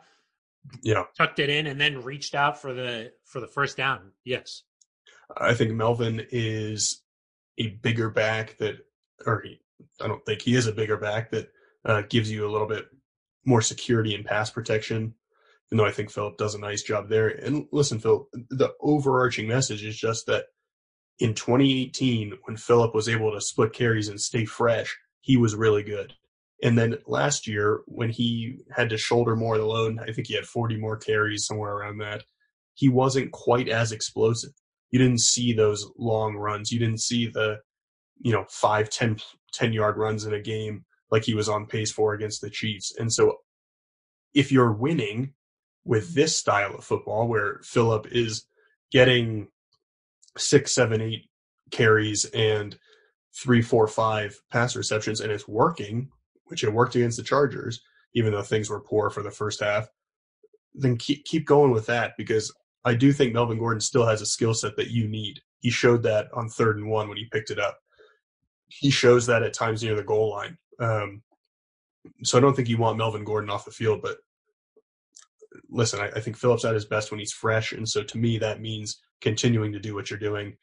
yeah, 0.82 1.04
tucked 1.18 1.40
it 1.40 1.50
in, 1.50 1.68
and 1.68 1.80
then 1.80 2.04
reached 2.04 2.34
out 2.36 2.60
for 2.60 2.74
the 2.74 3.12
for 3.24 3.40
the 3.40 3.48
first 3.48 3.78
down. 3.78 4.12
Yes, 4.24 4.64
I 5.38 5.54
think 5.54 5.72
Melvin 5.72 6.26
is 6.32 7.04
a 7.58 7.68
bigger 7.68 8.10
back 8.10 8.58
that, 8.58 8.78
or 9.26 9.42
he, 9.42 9.60
I 10.02 10.08
don't 10.08 10.26
think 10.26 10.42
he 10.42 10.56
is 10.56 10.68
a 10.68 10.74
bigger 10.74 10.98
back 10.98 11.32
that 11.32 11.50
uh, 11.86 12.04
gives 12.10 12.32
you 12.32 12.48
a 12.48 12.52
little 12.52 12.68
bit 12.68 12.86
more 13.46 13.62
security 13.62 14.16
and 14.16 14.26
pass 14.26 14.50
protection 14.50 15.14
even 15.68 15.78
though 15.78 15.90
I 15.90 15.92
think 15.92 16.12
Phillip 16.12 16.38
does 16.38 16.56
a 16.56 16.60
nice 16.60 16.84
job 16.84 17.10
there. 17.10 17.28
And 17.28 17.68
listen, 17.72 18.00
Phil, 18.00 18.28
the 18.34 18.74
overarching 18.82 19.48
message 19.48 19.84
is 19.84 19.98
just 19.98 20.28
that 20.28 20.46
in 21.20 21.34
2018, 21.34 22.34
when 22.44 22.58
Phillip 22.58 22.94
was 22.94 23.10
able 23.10 23.32
to 23.32 23.42
split 23.42 23.74
carries 23.74 24.08
and 24.08 24.20
stay 24.20 24.46
fresh, 24.46 24.96
he 25.22 25.38
was 25.38 25.56
really 25.56 25.84
good. 25.84 26.14
And 26.64 26.78
then 26.78 26.98
last 27.08 27.48
year, 27.48 27.82
when 27.86 28.10
he 28.10 28.60
had 28.76 28.90
to 28.90 28.98
shoulder 28.98 29.36
more 29.36 29.56
of 29.56 29.62
the 29.62 29.68
load, 29.68 29.98
I 30.00 30.12
think 30.12 30.28
he 30.28 30.36
had 30.36 30.46
40 30.46 30.78
more 30.78 30.98
carries, 30.98 31.46
somewhere 31.46 31.74
around 31.74 31.98
that, 31.98 32.24
he 32.76 32.90
wasn't 32.90 33.32
quite 33.32 33.70
as 33.70 33.92
explosive. 33.92 34.52
You 34.92 35.00
didn't 35.00 35.22
see 35.22 35.52
those 35.52 35.90
long 35.98 36.36
runs. 36.36 36.72
You 36.72 36.80
didn't 36.80 37.02
see 37.02 37.28
the, 37.28 37.60
you 38.20 38.32
know, 38.32 38.46
five, 38.50 38.90
10, 38.90 39.18
10 39.54 39.74
yard 39.74 39.98
runs 39.98 40.26
in 40.26 40.34
a 40.34 40.42
game 40.42 40.86
like 41.12 41.24
he 41.24 41.34
was 41.34 41.50
on 41.50 41.66
pace 41.66 41.92
for 41.92 42.14
against 42.14 42.42
the 42.42 42.50
Chiefs. 42.50 42.94
And 42.98 43.12
so 43.12 43.38
if 44.34 44.52
you're 44.52 44.72
winning, 44.72 45.34
with 45.86 46.16
this 46.16 46.38
style 46.38 46.76
of 46.76 46.84
football 46.84 47.28
where 47.28 47.60
Phillip 47.64 48.08
is 48.12 48.46
getting 48.92 49.48
six, 50.38 50.74
seven, 50.74 51.00
eight 51.00 51.30
carries 51.72 52.26
and 52.26 52.78
three, 53.40 53.62
four, 53.62 53.88
five 53.88 54.38
pass 54.52 54.76
receptions, 54.76 55.22
and 55.22 55.32
it's 55.32 55.48
working, 55.48 56.10
which 56.46 56.64
it 56.64 56.74
worked 56.74 56.96
against 56.96 57.18
the 57.18 57.24
Chargers, 57.24 57.82
even 58.16 58.34
though 58.34 58.42
things 58.42 58.70
were 58.70 58.82
poor 58.82 59.10
for 59.10 59.22
the 59.22 59.32
first 59.32 59.62
half. 59.62 59.88
Then 60.74 60.98
keep 60.98 61.24
keep 61.24 61.46
going 61.46 61.72
with 61.72 61.86
that 61.86 62.14
because 62.18 62.54
I 62.84 62.96
do 62.96 63.14
think 63.14 63.34
Melvin 63.34 63.60
Gordon 63.60 63.80
still 63.80 64.06
has 64.06 64.22
a 64.22 64.26
skill 64.26 64.54
set 64.54 64.76
that 64.76 64.90
you 64.90 65.08
need. 65.08 65.40
He 65.60 65.70
showed 65.70 66.04
that 66.04 66.28
on 66.34 66.50
third 66.50 66.78
and 66.78 66.90
one 66.90 67.08
when 67.08 67.18
he 67.18 67.26
picked 67.32 67.50
it 67.50 67.60
up. 67.60 67.80
He 68.68 68.90
shows 68.90 69.28
that 69.28 69.44
at 69.44 69.54
times 69.54 69.84
near 69.84 69.96
the 69.96 70.04
goal 70.04 70.32
line. 70.32 70.58
Um, 70.80 71.22
so 72.24 72.38
I 72.38 72.42
don't 72.42 72.56
think 72.56 72.70
you 72.70 72.78
want 72.78 72.98
Melvin 72.98 73.24
Gordon 73.24 73.50
off 73.50 73.66
the 73.66 73.72
field, 73.72 74.02
but 74.02 74.18
listen, 75.70 76.00
I, 76.00 76.10
I 76.16 76.20
think 76.20 76.38
Phillips 76.38 76.66
at 76.66 76.74
his 76.74 76.86
best 76.86 77.12
when 77.12 77.20
he's 77.20 77.32
fresh, 77.32 77.72
and 77.72 77.88
so 77.88 78.04
to 78.04 78.18
me 78.18 78.38
that 78.40 78.62
means 78.62 79.02
continuing 79.22 79.72
to 79.74 79.80
do 79.80 79.96
what 79.96 80.10
you're 80.10 80.20
doing, 80.20 80.58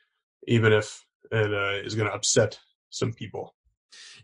even 0.46 0.72
if 0.72 1.04
it 1.30 1.52
uh, 1.52 1.84
is 1.84 1.94
going 1.94 2.08
to 2.08 2.14
upset 2.14 2.58
some 2.90 3.12
people. 3.12 3.54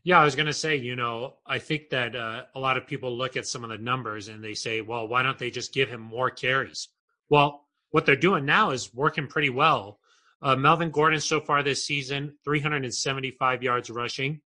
Yeah, 0.04 0.20
I 0.20 0.24
was 0.24 0.36
going 0.36 0.46
to 0.46 0.52
say, 0.52 0.76
you 0.76 0.96
know, 0.96 1.34
I 1.46 1.58
think 1.58 1.90
that 1.90 2.14
uh, 2.14 2.44
a 2.54 2.60
lot 2.60 2.76
of 2.76 2.86
people 2.86 3.16
look 3.16 3.36
at 3.36 3.46
some 3.46 3.64
of 3.64 3.70
the 3.70 3.78
numbers 3.78 4.28
and 4.28 4.42
they 4.42 4.54
say, 4.54 4.80
well, 4.80 5.08
why 5.08 5.22
don't 5.22 5.38
they 5.38 5.50
just 5.50 5.74
give 5.74 5.88
him 5.88 6.00
more 6.00 6.30
carries? 6.30 6.88
Well, 7.28 7.66
what 7.90 8.06
they're 8.06 8.16
doing 8.16 8.44
now 8.44 8.70
is 8.70 8.94
working 8.94 9.26
pretty 9.26 9.50
well. 9.50 9.98
Uh, 10.40 10.56
Melvin 10.56 10.90
Gordon 10.90 11.20
so 11.20 11.40
far 11.40 11.62
this 11.62 11.84
season, 11.84 12.34
375 12.44 13.62
yards 13.62 13.90
rushing. 13.90 14.40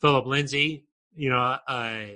Phillip 0.00 0.26
Lindsay, 0.26 0.84
you 1.14 1.30
know, 1.30 1.56
uh, 1.66 2.06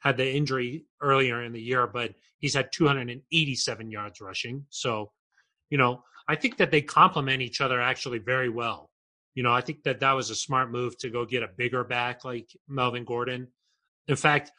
had 0.00 0.16
the 0.16 0.30
injury 0.30 0.84
earlier 1.00 1.42
in 1.42 1.52
the 1.52 1.60
year, 1.60 1.86
but 1.86 2.14
he's 2.38 2.54
had 2.54 2.70
287 2.72 3.90
yards 3.90 4.20
rushing. 4.20 4.66
So, 4.70 5.10
you 5.70 5.78
know, 5.78 6.02
I 6.28 6.36
think 6.36 6.58
that 6.58 6.70
they 6.70 6.82
complement 6.82 7.42
each 7.42 7.60
other 7.60 7.80
actually 7.80 8.18
very 8.18 8.48
well. 8.48 8.90
You 9.34 9.42
know, 9.42 9.52
I 9.52 9.60
think 9.60 9.82
that 9.84 10.00
that 10.00 10.12
was 10.12 10.30
a 10.30 10.34
smart 10.34 10.70
move 10.70 10.96
to 10.98 11.10
go 11.10 11.24
get 11.24 11.42
a 11.42 11.48
bigger 11.48 11.82
back 11.84 12.24
like 12.24 12.48
Melvin 12.68 13.04
Gordon. 13.04 13.48
In 14.06 14.16
fact, 14.16 14.52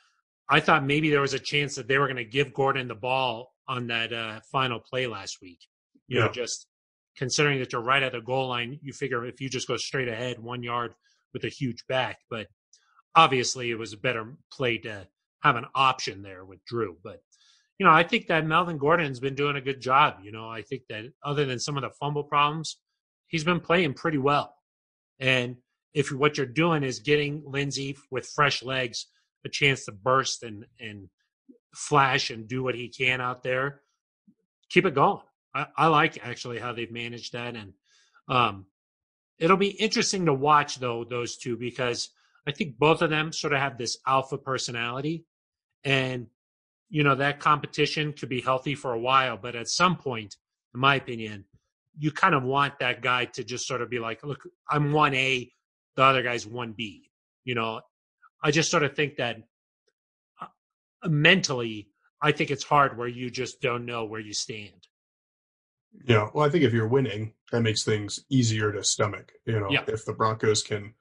I 0.50 0.60
thought 0.60 0.84
maybe 0.84 1.10
there 1.10 1.22
was 1.22 1.34
a 1.34 1.40
chance 1.40 1.76
that 1.76 1.88
they 1.88 1.98
were 1.98 2.08
going 2.08 2.18
to 2.18 2.26
give 2.26 2.54
Gordon 2.54 2.88
the 2.88 2.96
ball 2.96 3.54
on 3.68 3.88
that 3.88 4.14
uh, 4.14 4.40
final 4.52 4.80
play 4.80 5.08
last 5.08 5.42
week. 5.42 5.60
You 6.08 6.20
yeah. 6.20 6.26
know, 6.26 6.32
just 6.32 6.68
considering 7.18 7.60
that 7.60 7.72
you're 7.72 7.82
right 7.82 8.04
at 8.04 8.12
the 8.12 8.22
goal 8.22 8.50
line, 8.50 8.80
you 8.82 8.94
figure 8.94 9.26
if 9.26 9.40
you 9.42 9.50
just 9.50 9.68
go 9.68 9.78
straight 9.78 10.08
ahead 10.08 10.40
one 10.40 10.64
yard 10.64 10.94
with 11.34 11.44
a 11.44 11.50
huge 11.50 11.86
back, 11.88 12.20
but 12.30 12.48
obviously 13.16 13.72
it 13.72 13.80
was 13.80 13.94
a 13.94 13.98
better 13.98 14.36
play 14.52 14.78
to 14.80 15.08
have 15.44 15.56
an 15.56 15.66
option 15.76 16.22
there 16.22 16.46
with 16.46 16.64
Drew. 16.66 16.98
But 17.04 17.22
you 17.80 17.86
know, 17.86 17.92
I 17.92 18.04
think 18.04 18.28
that 18.28 18.46
Melvin 18.46 18.78
Gordon's 18.78 19.20
been 19.20 19.36
doing 19.36 19.58
a 19.58 19.62
good 19.62 19.82
job. 19.82 20.20
You 20.24 20.32
know, 20.32 20.50
I 20.50 20.62
think 20.62 20.84
that 20.90 21.06
other 21.24 21.46
than 21.46 21.60
some 21.60 21.76
of 21.76 21.84
the 21.84 21.90
fumble 21.90 22.24
problems, 22.24 22.78
he's 23.28 23.44
been 23.44 23.60
playing 23.60 23.94
pretty 23.94 24.18
well. 24.18 24.56
And 25.20 25.58
if 25.94 26.12
what 26.12 26.38
you're 26.38 26.46
doing 26.46 26.84
is 26.84 27.00
getting 27.00 27.44
Lindsay 27.46 27.98
with 28.12 28.28
fresh 28.28 28.64
legs 28.64 29.08
a 29.46 29.50
chance 29.50 29.86
to 29.86 29.92
burst 29.92 30.44
and 30.44 30.66
and 30.80 31.10
flash 31.76 32.30
and 32.30 32.48
do 32.48 32.64
what 32.64 32.76
he 32.76 32.88
can 32.88 33.20
out 33.22 33.44
there, 33.44 33.82
keep 34.70 34.86
it 34.86 34.96
going. 34.96 35.22
I, 35.56 35.68
I 35.76 35.88
like 35.88 36.20
actually 36.24 36.60
how 36.60 36.74
they've 36.74 36.92
managed 36.92 37.34
that, 37.34 37.56
and 37.56 37.74
um, 38.28 38.66
it'll 39.40 39.58
be 39.58 39.70
interesting 39.70 40.26
to 40.26 40.34
watch 40.34 40.76
though 40.76 41.04
those 41.04 41.38
two 41.38 41.58
because 41.58 42.10
I 42.48 42.52
think 42.52 42.78
both 42.78 43.02
of 43.02 43.10
them 43.10 43.32
sort 43.32 43.54
of 43.54 43.60
have 43.60 43.78
this 43.78 43.98
alpha 44.06 44.38
personality, 44.38 45.26
and, 45.84 46.28
you 46.90 47.04
know, 47.04 47.16
that 47.16 47.40
competition 47.40 48.14
could 48.14 48.30
be 48.30 48.42
healthy 48.42 48.76
for 48.76 48.94
a 48.94 49.00
while, 49.00 49.38
but 49.38 49.56
at 49.56 49.68
some 49.68 49.96
point, 49.96 50.36
in 50.74 50.80
my 50.80 50.96
opinion, 50.96 51.46
you 51.98 52.12
kind 52.12 52.36
of 52.36 52.44
want 52.44 52.80
that 52.80 53.02
guy 53.02 53.26
to 53.26 53.44
just 53.44 53.68
sort 53.68 53.82
of 53.82 53.90
be 53.90 54.00
like, 54.00 54.24
look, 54.24 54.44
I'm 54.70 54.92
1A, 54.92 55.52
the 55.96 56.04
other 56.04 56.22
guy's 56.22 56.46
1B. 56.46 57.04
You 57.46 57.56
know, 57.56 57.82
I 58.44 58.52
just 58.52 58.70
sort 58.70 58.84
of 58.84 58.96
think 58.96 59.16
that 59.18 59.38
uh, 60.42 60.48
mentally, 61.08 61.90
I 62.22 62.32
think 62.32 62.52
it's 62.52 62.64
hard 62.64 62.98
where 62.98 63.08
you 63.08 63.30
just 63.30 63.62
don't 63.62 63.86
know 63.86 64.06
where 64.06 64.20
you 64.20 64.34
stand. 64.34 64.88
Yeah, 66.08 66.30
well, 66.34 66.46
I 66.46 66.50
think 66.50 66.64
if 66.64 66.74
you're 66.74 66.88
winning, 66.88 67.34
that 67.52 67.62
makes 67.62 67.84
things 67.84 68.26
easier 68.30 68.72
to 68.72 68.84
stomach. 68.84 69.32
You 69.46 69.60
know, 69.60 69.70
Yeah. 69.72 69.86
if 69.88 70.06
the 70.06 70.14
Broncos 70.14 70.62
can 70.64 70.94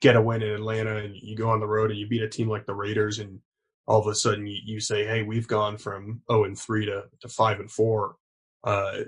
get 0.00 0.16
a 0.16 0.20
win 0.20 0.42
in 0.42 0.52
Atlanta 0.52 0.96
and 0.96 1.16
you 1.16 1.36
go 1.36 1.48
on 1.48 1.60
the 1.60 1.66
road 1.66 1.90
and 1.90 1.98
you 1.98 2.06
beat 2.06 2.22
a 2.22 2.28
team 2.28 2.48
like 2.48 2.66
the 2.66 2.74
Raiders, 2.74 3.18
and 3.18 3.40
all 3.86 4.00
of 4.00 4.06
a 4.06 4.14
sudden 4.14 4.46
you, 4.46 4.58
you 4.64 4.80
say, 4.80 5.04
"Hey, 5.06 5.22
we've 5.22 5.48
gone 5.48 5.78
from 5.78 6.22
zero 6.30 6.44
and 6.44 6.58
three 6.58 6.86
to 6.86 7.04
to 7.20 7.28
five 7.28 7.60
and 7.60 7.70
four, 7.70 8.16
uh, 8.64 9.00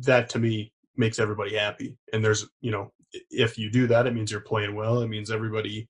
that 0.00 0.28
to 0.30 0.38
me 0.38 0.72
makes 0.96 1.18
everybody 1.18 1.54
happy. 1.56 1.96
And 2.12 2.24
there's, 2.24 2.46
you 2.60 2.70
know, 2.70 2.92
if 3.30 3.56
you 3.56 3.70
do 3.70 3.86
that, 3.86 4.06
it 4.06 4.14
means 4.14 4.30
you're 4.30 4.40
playing 4.40 4.74
well. 4.74 5.00
It 5.00 5.08
means 5.08 5.30
everybody 5.30 5.88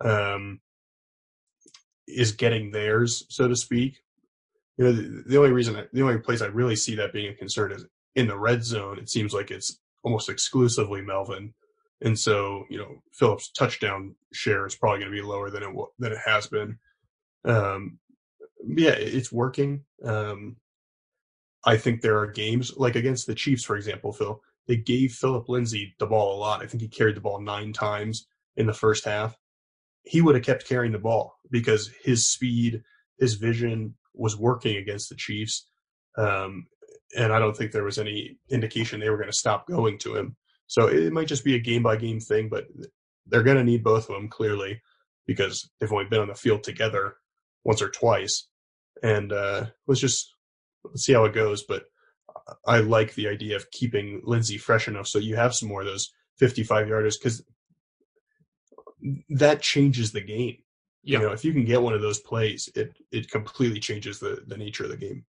um, 0.00 0.60
is 2.06 2.32
getting 2.32 2.70
theirs, 2.70 3.24
so 3.28 3.48
to 3.48 3.56
speak. 3.56 3.98
You 4.78 4.84
know, 4.84 4.92
the, 4.92 5.24
the 5.26 5.36
only 5.36 5.50
reason, 5.50 5.86
the 5.92 6.02
only 6.02 6.18
place 6.18 6.40
I 6.40 6.46
really 6.46 6.76
see 6.76 6.94
that 6.96 7.12
being 7.12 7.30
a 7.30 7.34
concern 7.34 7.72
is 7.72 7.84
in 8.14 8.28
the 8.28 8.38
red 8.38 8.64
zone. 8.64 8.98
It 8.98 9.10
seems 9.10 9.34
like 9.34 9.50
it's 9.50 9.80
almost 10.04 10.28
exclusively 10.28 11.02
Melvin, 11.02 11.52
and 12.00 12.18
so 12.18 12.64
you 12.70 12.78
know 12.78 13.02
Phillips' 13.12 13.50
touchdown 13.50 14.14
share 14.32 14.66
is 14.66 14.76
probably 14.76 15.00
going 15.00 15.10
to 15.10 15.16
be 15.16 15.26
lower 15.26 15.50
than 15.50 15.64
it 15.64 15.70
than 15.98 16.12
it 16.12 16.18
has 16.24 16.46
been. 16.46 16.78
Um, 17.44 17.98
yeah, 18.66 18.92
it's 18.92 19.32
working. 19.32 19.84
Um, 20.04 20.56
I 21.64 21.76
think 21.76 22.00
there 22.00 22.18
are 22.18 22.26
games 22.26 22.72
like 22.76 22.96
against 22.96 23.26
the 23.26 23.34
Chiefs, 23.34 23.64
for 23.64 23.76
example, 23.76 24.12
Phil. 24.12 24.40
They 24.68 24.76
gave 24.76 25.12
Phillip 25.12 25.48
Lindsay 25.48 25.94
the 25.98 26.06
ball 26.06 26.36
a 26.36 26.38
lot. 26.38 26.62
I 26.62 26.66
think 26.66 26.82
he 26.82 26.88
carried 26.88 27.16
the 27.16 27.20
ball 27.20 27.40
nine 27.40 27.72
times 27.72 28.26
in 28.56 28.66
the 28.66 28.74
first 28.74 29.04
half. 29.04 29.36
He 30.02 30.20
would 30.20 30.34
have 30.34 30.44
kept 30.44 30.68
carrying 30.68 30.92
the 30.92 30.98
ball 30.98 31.34
because 31.50 31.90
his 32.02 32.30
speed, 32.30 32.82
his 33.18 33.34
vision 33.34 33.94
was 34.18 34.36
working 34.36 34.76
against 34.76 35.08
the 35.08 35.14
Chiefs. 35.14 35.68
Um, 36.16 36.66
and 37.16 37.32
I 37.32 37.38
don't 37.38 37.56
think 37.56 37.72
there 37.72 37.84
was 37.84 37.98
any 37.98 38.36
indication 38.50 39.00
they 39.00 39.08
were 39.08 39.16
going 39.16 39.30
to 39.30 39.36
stop 39.36 39.66
going 39.66 39.98
to 39.98 40.16
him. 40.16 40.36
So 40.66 40.88
it 40.88 41.12
might 41.12 41.28
just 41.28 41.44
be 41.44 41.54
a 41.54 41.60
game 41.60 41.82
by 41.82 41.96
game 41.96 42.20
thing, 42.20 42.48
but 42.50 42.66
they're 43.26 43.42
going 43.42 43.56
to 43.56 43.64
need 43.64 43.82
both 43.82 44.08
of 44.10 44.16
them 44.16 44.28
clearly 44.28 44.82
because 45.26 45.70
they've 45.80 45.92
only 45.92 46.04
been 46.06 46.20
on 46.20 46.28
the 46.28 46.34
field 46.34 46.62
together 46.62 47.16
once 47.64 47.80
or 47.80 47.88
twice. 47.88 48.48
And 49.02 49.32
uh, 49.32 49.66
let's 49.86 50.00
just 50.00 50.34
let's 50.84 51.04
see 51.04 51.12
how 51.14 51.24
it 51.24 51.34
goes. 51.34 51.62
But 51.62 51.84
I 52.66 52.80
like 52.80 53.14
the 53.14 53.28
idea 53.28 53.56
of 53.56 53.70
keeping 53.70 54.20
Lindsay 54.24 54.58
fresh 54.58 54.88
enough 54.88 55.06
so 55.06 55.18
you 55.18 55.36
have 55.36 55.54
some 55.54 55.68
more 55.68 55.80
of 55.80 55.86
those 55.86 56.12
55 56.38 56.86
yarders 56.86 57.14
because 57.18 57.42
that 59.30 59.62
changes 59.62 60.12
the 60.12 60.20
game. 60.20 60.58
Yeah. 61.02 61.20
You 61.20 61.26
know, 61.26 61.32
if 61.32 61.44
you 61.44 61.52
can 61.52 61.64
get 61.64 61.80
one 61.80 61.94
of 61.94 62.02
those 62.02 62.20
plays, 62.20 62.68
it 62.74 62.96
it 63.10 63.30
completely 63.30 63.80
changes 63.80 64.18
the 64.18 64.42
the 64.46 64.56
nature 64.56 64.84
of 64.84 64.90
the 64.90 64.96
game. 64.96 65.24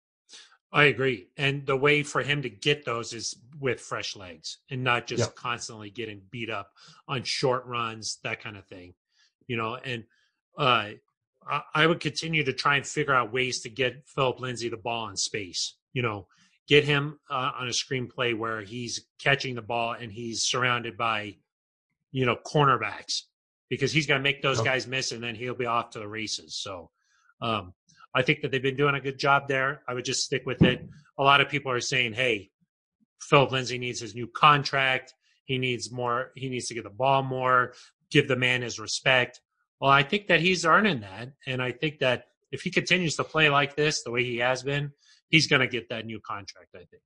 I 0.72 0.84
agree. 0.86 1.30
And 1.38 1.66
the 1.66 1.76
way 1.76 2.04
for 2.04 2.22
him 2.22 2.44
to 2.44 2.50
get 2.50 2.86
those 2.86 3.14
is 3.14 3.36
with 3.60 3.82
fresh 3.82 4.16
legs 4.16 4.60
and 4.70 4.84
not 4.84 5.08
just 5.08 5.30
Yeah. 5.30 5.34
constantly 5.36 5.90
getting 5.90 6.22
beat 6.30 6.50
up 6.50 6.72
on 7.08 7.24
short 7.24 7.66
runs, 7.66 8.20
that 8.24 8.42
kind 8.42 8.56
of 8.56 8.68
thing. 8.68 8.94
You 9.48 9.58
know, 9.58 9.76
and 9.78 10.04
uh, 10.58 10.92
I, 11.48 11.62
I 11.74 11.88
would 11.88 12.00
continue 12.00 12.44
to 12.44 12.54
try 12.54 12.76
and 12.76 12.86
figure 12.86 13.14
out 13.16 13.34
ways 13.34 13.62
to 13.62 13.70
get 13.70 14.08
Phillip 14.08 14.40
Lindsay 14.40 14.70
the 14.70 14.78
ball 14.78 15.10
in 15.10 15.18
space. 15.18 15.76
You 15.94 16.04
know, 16.04 16.28
get 16.68 16.84
him 16.84 17.20
uh, 17.32 17.52
on 17.60 17.68
a 17.68 17.72
screenplay 17.72 18.38
where 18.38 18.62
he's 18.62 19.08
catching 19.18 19.56
the 19.56 19.64
ball 19.64 19.94
and 19.94 20.12
he's 20.12 20.44
surrounded 20.44 20.98
by, 20.98 21.38
you 22.12 22.28
know, 22.28 22.38
cornerbacks 22.46 23.24
because 23.70 23.92
he's 23.92 24.06
going 24.08 24.20
to 24.20 24.24
make 24.24 24.42
those 24.42 24.60
Oh. 24.60 24.64
guys 24.64 24.88
miss 24.88 25.12
and 25.12 25.24
then 25.24 25.36
he'll 25.36 25.56
be 25.56 25.66
off 25.66 25.92
to 25.92 26.00
the 26.00 26.08
races. 26.08 26.56
So, 26.62 26.90
um, 27.42 27.74
I 28.16 28.24
think 28.24 28.42
that 28.42 28.52
they've 28.52 28.62
been 28.62 28.76
doing 28.76 28.96
a 28.96 29.00
good 29.02 29.20
job 29.20 29.48
there. 29.48 29.84
I 29.88 29.94
would 29.94 30.06
just 30.06 30.24
stick 30.24 30.44
with 30.46 30.64
it. 30.64 30.84
A 31.20 31.24
lot 31.24 31.42
of 31.42 31.50
people 31.50 31.72
are 31.72 31.80
saying, 31.80 32.14
"Hey, 32.14 32.50
Phillip 33.22 33.52
Lindsay 33.52 33.78
needs 33.78 34.00
his 34.00 34.16
new 34.16 34.28
contract. 34.28 35.14
He 35.46 35.58
needs 35.60 35.92
more. 35.92 36.32
He 36.36 36.50
needs 36.50 36.68
to 36.68 36.74
get 36.74 36.84
the 36.86 36.90
ball 36.90 37.22
more. 37.24 37.74
Give 38.10 38.28
the 38.28 38.36
man 38.36 38.62
his 38.64 38.80
respect." 38.80 39.42
Well, 39.80 39.92
I 39.92 40.04
think 40.04 40.28
that 40.28 40.40
he's 40.42 40.66
earning 40.66 41.02
that, 41.02 41.34
and 41.46 41.62
I 41.62 41.72
think 41.72 42.00
that 42.00 42.26
if 42.52 42.62
he 42.64 42.72
continues 42.72 43.16
to 43.18 43.24
play 43.24 43.50
like 43.50 43.76
this, 43.76 44.02
the 44.04 44.12
way 44.12 44.24
he 44.24 44.38
has 44.38 44.64
been, 44.64 44.92
he's 45.30 45.46
going 45.48 45.62
to 45.62 45.68
get 45.68 45.90
that 45.90 46.06
new 46.08 46.20
contract. 46.20 46.70
I 46.76 46.80
think. 46.90 47.04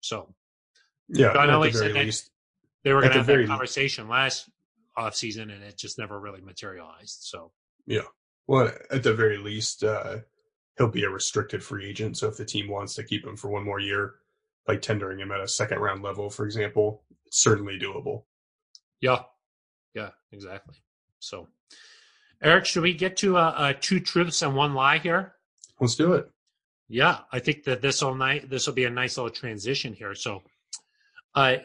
So 0.00 0.34
Yeah, 1.08 1.32
the 1.32 1.70
said 1.72 1.92
least. 1.94 2.30
they 2.84 2.92
were 2.92 3.00
going 3.00 3.12
to 3.12 3.18
have 3.18 3.26
that 3.26 3.46
conversation 3.46 4.08
last 4.08 4.50
offseason, 4.98 5.42
and 5.42 5.62
it 5.62 5.76
just 5.76 5.98
never 5.98 6.20
really 6.20 6.40
materialized. 6.40 7.18
So 7.22 7.52
yeah, 7.86 8.02
Well, 8.46 8.70
at 8.90 9.02
the 9.02 9.14
very 9.14 9.38
least, 9.38 9.84
uh, 9.84 10.18
he'll 10.78 10.88
be 10.88 11.04
a 11.04 11.10
restricted 11.10 11.62
free 11.62 11.88
agent. 11.88 12.18
So 12.18 12.28
if 12.28 12.36
the 12.36 12.44
team 12.44 12.68
wants 12.68 12.94
to 12.94 13.04
keep 13.04 13.26
him 13.26 13.36
for 13.36 13.48
one 13.48 13.64
more 13.64 13.80
year, 13.80 14.14
by 14.66 14.76
tendering 14.76 15.18
him 15.18 15.32
at 15.32 15.40
a 15.40 15.48
second 15.48 15.78
round 15.78 16.02
level, 16.02 16.30
for 16.30 16.44
example, 16.44 17.02
it's 17.26 17.42
certainly 17.42 17.78
doable. 17.78 18.24
Yeah, 19.00 19.22
yeah, 19.94 20.10
exactly. 20.30 20.76
So, 21.18 21.48
Aric, 22.44 22.64
should 22.64 22.82
we 22.82 22.94
get 22.94 23.16
to 23.18 23.36
uh, 23.36 23.54
uh, 23.56 23.72
two 23.80 24.00
truths 24.00 24.42
and 24.42 24.54
one 24.54 24.74
lie 24.74 24.98
here? 24.98 25.34
Let's 25.80 25.96
do 25.96 26.12
it. 26.12 26.30
Yeah, 26.88 27.20
I 27.32 27.38
think 27.38 27.64
that 27.64 27.82
this 27.82 28.02
will 28.02 28.14
night 28.14 28.50
this 28.50 28.66
will 28.66 28.74
be 28.74 28.84
a 28.84 28.90
nice 28.90 29.16
little 29.16 29.30
transition 29.30 29.94
here. 29.94 30.14
So, 30.14 30.42
uh, 31.34 31.56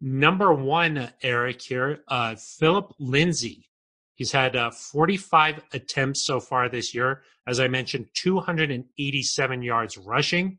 number 0.00 0.52
one, 0.52 1.10
Aric 1.22 1.62
here, 1.62 2.00
uh, 2.08 2.34
Phillip 2.36 2.94
Lindsay. 2.98 3.68
He's 4.14 4.32
had 4.32 4.54
uh, 4.54 4.70
45 4.70 5.60
attempts 5.72 6.26
so 6.26 6.40
far 6.40 6.68
this 6.68 6.94
year. 6.94 7.22
As 7.46 7.58
I 7.58 7.68
mentioned, 7.68 8.08
287 8.14 9.62
yards 9.62 9.96
rushing. 9.96 10.58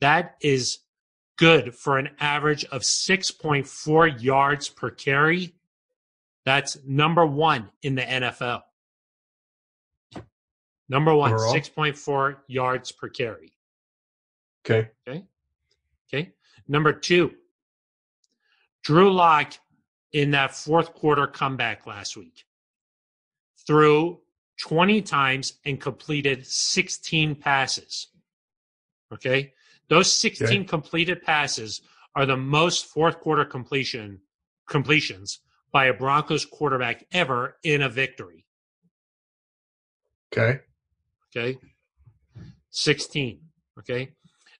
That 0.00 0.36
is 0.40 0.78
good 1.36 1.74
for 1.74 1.98
an 1.98 2.10
average 2.18 2.64
of 2.66 2.82
6.4 2.82 4.22
yards 4.22 4.68
per 4.68 4.90
carry. 4.90 5.54
That's 6.44 6.78
number 6.84 7.24
one 7.24 7.70
in 7.82 7.94
the 7.94 8.02
NFL. 8.02 8.62
Number 10.88 11.14
one, 11.14 11.32
Overall? 11.32 11.54
6.4 11.54 12.36
yards 12.48 12.92
per 12.92 13.08
carry. 13.08 13.52
Okay. 14.64 14.90
Okay. 15.06 15.24
Okay. 16.12 16.32
Number 16.66 16.92
two, 16.92 17.34
Drew 18.84 19.12
Lock 19.12 19.54
in 20.12 20.30
that 20.32 20.54
fourth 20.54 20.94
quarter 20.94 21.26
comeback 21.26 21.86
last 21.86 22.16
week 22.16 22.44
threw 23.66 24.20
20 24.60 25.02
times 25.02 25.54
and 25.64 25.80
completed 25.80 26.46
16 26.46 27.34
passes. 27.36 28.08
Okay. 29.12 29.52
Those 29.88 30.12
16 30.12 30.46
Okay. 30.46 30.64
completed 30.64 31.22
passes 31.22 31.80
are 32.14 32.26
the 32.26 32.36
most 32.36 32.86
fourth 32.86 33.20
quarter 33.20 33.44
completion 33.44 34.20
completions 34.68 35.40
by 35.72 35.86
a 35.86 35.94
Broncos 35.94 36.44
quarterback 36.44 37.04
ever 37.12 37.56
in 37.62 37.82
a 37.82 37.88
victory. 37.88 38.44
Okay. 40.32 40.60
Okay. 41.34 41.58
16. 42.70 43.40
Okay. 43.78 44.10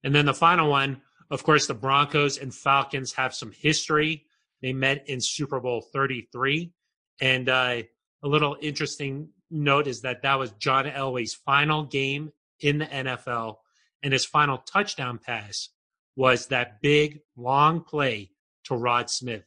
And 0.05 0.15
then 0.15 0.27
the 0.27 0.35
final 0.35 0.71
one, 0.71 1.03
of 1.31 1.43
course, 1.43 1.67
the 1.67 1.75
Broncos 1.75 2.39
and 2.39 2.55
Falcons 2.55 3.13
have 3.15 3.35
some 3.35 3.53
history. 3.53 4.25
They 4.63 4.73
met 4.73 5.09
in 5.09 5.21
Super 5.21 5.61
Bowl 5.61 5.81
33. 5.81 6.73
And 7.21 7.49
uh, 7.49 7.83
a 8.23 8.29
little 8.29 8.57
interesting 8.61 9.29
note 9.51 9.87
is 9.87 10.03
that 10.03 10.23
that 10.23 10.39
was 10.39 10.53
John 10.53 10.87
Elway's 10.87 11.35
final 11.35 11.85
game 11.85 12.33
in 12.61 12.79
the 12.79 12.87
NFL. 12.87 13.57
And 14.03 14.13
his 14.13 14.25
final 14.25 14.59
touchdown 14.59 15.19
pass 15.19 15.69
was 16.17 16.47
that 16.47 16.81
big, 16.81 17.21
long 17.37 17.83
play 17.83 18.31
to 18.65 18.75
Rod 18.75 19.11
Smith. 19.11 19.45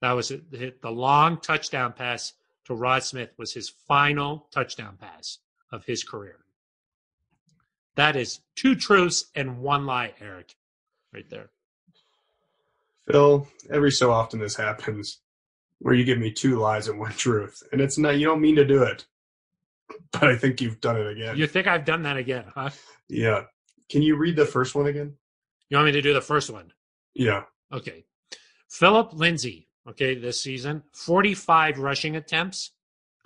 That 0.00 0.12
was 0.12 0.30
it. 0.30 0.80
The 0.82 0.90
long 0.90 1.40
touchdown 1.40 1.92
pass 1.92 2.32
to 2.66 2.74
Rod 2.74 3.02
Smith 3.02 3.30
was 3.36 3.52
his 3.52 3.68
final 3.68 4.48
touchdown 4.52 4.96
pass 5.00 5.38
of 5.72 5.84
his 5.84 6.04
career. 6.04 6.38
That 7.98 8.14
is 8.14 8.40
two 8.54 8.76
truths 8.76 9.24
and 9.34 9.58
one 9.58 9.84
lie, 9.84 10.14
Aric, 10.22 10.54
right 11.12 11.28
there. 11.28 11.50
Phil, 13.10 13.48
every 13.70 13.90
so 13.90 14.12
often 14.12 14.38
this 14.38 14.54
happens 14.54 15.18
where 15.80 15.94
you 15.94 16.04
give 16.04 16.18
me 16.18 16.30
two 16.30 16.60
lies 16.60 16.86
and 16.86 17.00
one 17.00 17.10
truth. 17.10 17.60
And 17.72 17.80
it's 17.80 17.98
not, 17.98 18.16
you 18.16 18.24
don't 18.24 18.40
mean 18.40 18.54
to 18.54 18.64
do 18.64 18.84
it. 18.84 19.04
But 20.12 20.24
I 20.24 20.36
think 20.36 20.60
you've 20.60 20.80
done 20.80 20.96
it 20.96 21.08
again. 21.08 21.36
You 21.36 21.48
think 21.48 21.66
I've 21.66 21.84
done 21.84 22.02
that 22.02 22.16
again, 22.16 22.44
huh? 22.54 22.70
Yeah. 23.08 23.46
Can 23.88 24.02
you 24.02 24.16
read 24.16 24.36
the 24.36 24.46
first 24.46 24.76
one 24.76 24.86
again? 24.86 25.14
You 25.68 25.78
want 25.78 25.86
me 25.86 25.92
to 25.92 26.00
do 26.00 26.14
the 26.14 26.20
first 26.20 26.50
one? 26.50 26.72
Yeah. 27.14 27.44
Okay. 27.72 28.04
Phillip 28.70 29.12
Lindsay, 29.12 29.66
okay, 29.88 30.14
this 30.14 30.40
season, 30.40 30.84
45 30.92 31.80
rushing 31.80 32.14
attempts, 32.14 32.70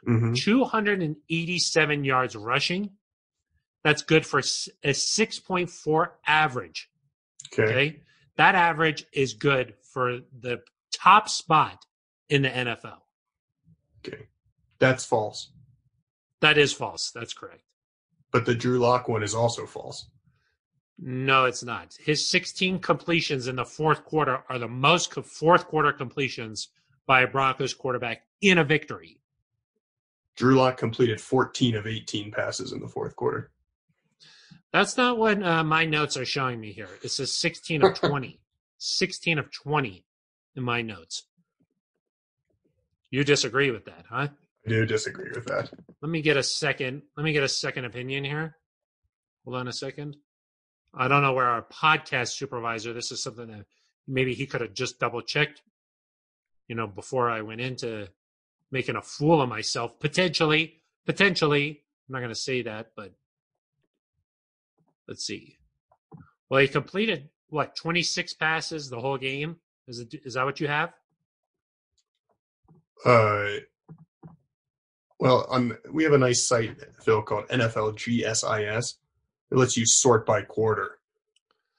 hmm 0.02 0.32
287 0.32 2.04
yards 2.04 2.36
rushing. 2.36 2.90
That's 3.84 4.02
good 4.02 4.24
for 4.24 4.38
a 4.38 4.42
6.4 4.42 6.08
average. 6.26 6.90
Okay. 7.52 7.62
Okay. 7.62 8.00
That 8.36 8.54
average 8.54 9.04
is 9.12 9.34
good 9.34 9.74
for 9.92 10.20
the 10.40 10.60
top 10.94 11.28
spot 11.28 11.84
in 12.28 12.42
the 12.42 12.48
NFL. 12.48 12.98
Okay. 14.06 14.26
That's 14.78 15.04
false. 15.04 15.52
That 16.40 16.58
is 16.58 16.72
false. 16.72 17.10
That's 17.14 17.34
correct. 17.34 17.62
But 18.32 18.46
the 18.46 18.54
Drew 18.54 18.78
Lock 18.78 19.08
one 19.08 19.22
is 19.22 19.34
also 19.34 19.66
false. 19.66 20.08
No, 20.98 21.44
it's 21.44 21.62
not. 21.62 21.96
His 22.00 22.28
16 22.28 22.78
completions 22.78 23.48
in 23.48 23.56
the 23.56 23.64
fourth 23.64 24.04
quarter 24.04 24.44
are 24.48 24.58
the 24.58 24.68
most 24.68 25.12
fourth 25.12 25.66
quarter 25.66 25.92
completions 25.92 26.68
by 27.06 27.22
a 27.22 27.26
Broncos 27.26 27.74
quarterback 27.74 28.22
in 28.40 28.58
a 28.58 28.64
victory. 28.64 29.18
Drew 30.36 30.54
Lock 30.54 30.76
completed 30.76 31.20
14 31.20 31.74
of 31.74 31.86
18 31.86 32.30
passes 32.30 32.72
in 32.72 32.80
the 32.80 32.88
fourth 32.88 33.16
quarter. 33.16 33.50
That's 34.72 34.96
not 34.96 35.18
what 35.18 35.42
uh, 35.42 35.62
my 35.64 35.84
notes 35.84 36.16
are 36.16 36.24
showing 36.24 36.60
me 36.60 36.72
here. 36.72 36.88
It 37.02 37.10
says 37.10 37.32
16 37.32 37.84
of 37.84 37.94
20. 38.00 38.40
16 38.78 39.38
of 39.38 39.52
20 39.52 40.04
in 40.56 40.62
my 40.62 40.82
notes. 40.82 41.24
You 43.10 43.24
disagree 43.24 43.70
with 43.70 43.84
that, 43.84 44.06
huh? 44.08 44.28
I 44.66 44.68
do 44.68 44.86
disagree 44.86 45.30
with 45.34 45.44
that. 45.46 45.70
Let 46.00 46.10
me 46.10 46.22
get 46.22 46.36
a 46.36 46.42
second. 46.42 47.02
Let 47.16 47.24
me 47.24 47.32
get 47.32 47.42
a 47.42 47.48
second 47.48 47.84
opinion 47.84 48.24
here. 48.24 48.56
Hold 49.44 49.56
on 49.56 49.68
a 49.68 49.72
second. 49.72 50.16
I 50.94 51.08
don't 51.08 51.22
know 51.22 51.32
where 51.32 51.46
our 51.46 51.62
podcast 51.62 52.28
supervisor. 52.28 52.92
This 52.92 53.12
is 53.12 53.22
something 53.22 53.48
that 53.48 53.66
maybe 54.06 54.34
he 54.34 54.46
could 54.46 54.60
have 54.60 54.72
just 54.72 54.98
double 54.98 55.20
checked. 55.20 55.62
You 56.68 56.76
know, 56.76 56.86
before 56.86 57.28
I 57.28 57.42
went 57.42 57.60
into 57.60 58.08
making 58.70 58.96
a 58.96 59.02
fool 59.02 59.42
of 59.42 59.48
myself, 59.48 59.98
potentially, 60.00 60.80
potentially. 61.06 61.82
I'm 62.08 62.12
not 62.12 62.20
going 62.20 62.30
to 62.30 62.34
say 62.34 62.62
that, 62.62 62.92
but 62.96 63.12
let's 65.12 65.26
see. 65.26 65.58
Well, 66.48 66.62
he 66.62 66.68
completed 66.68 67.28
what 67.50 67.76
26 67.76 68.32
passes 68.32 68.88
the 68.88 68.98
whole 68.98 69.18
game. 69.18 69.56
Is 69.86 69.98
it? 70.00 70.14
Is 70.24 70.34
that 70.34 70.46
what 70.46 70.58
you 70.58 70.68
have? 70.68 70.94
Uh, 73.04 73.48
well, 75.20 75.46
on 75.50 75.76
we 75.90 76.02
have 76.04 76.14
a 76.14 76.18
nice 76.18 76.48
site, 76.48 76.78
Phil, 77.02 77.20
called 77.20 77.46
NFL 77.48 77.98
GSIS. 77.98 78.94
It 79.50 79.58
lets 79.58 79.76
you 79.76 79.84
sort 79.84 80.24
by 80.24 80.40
quarter. 80.40 80.98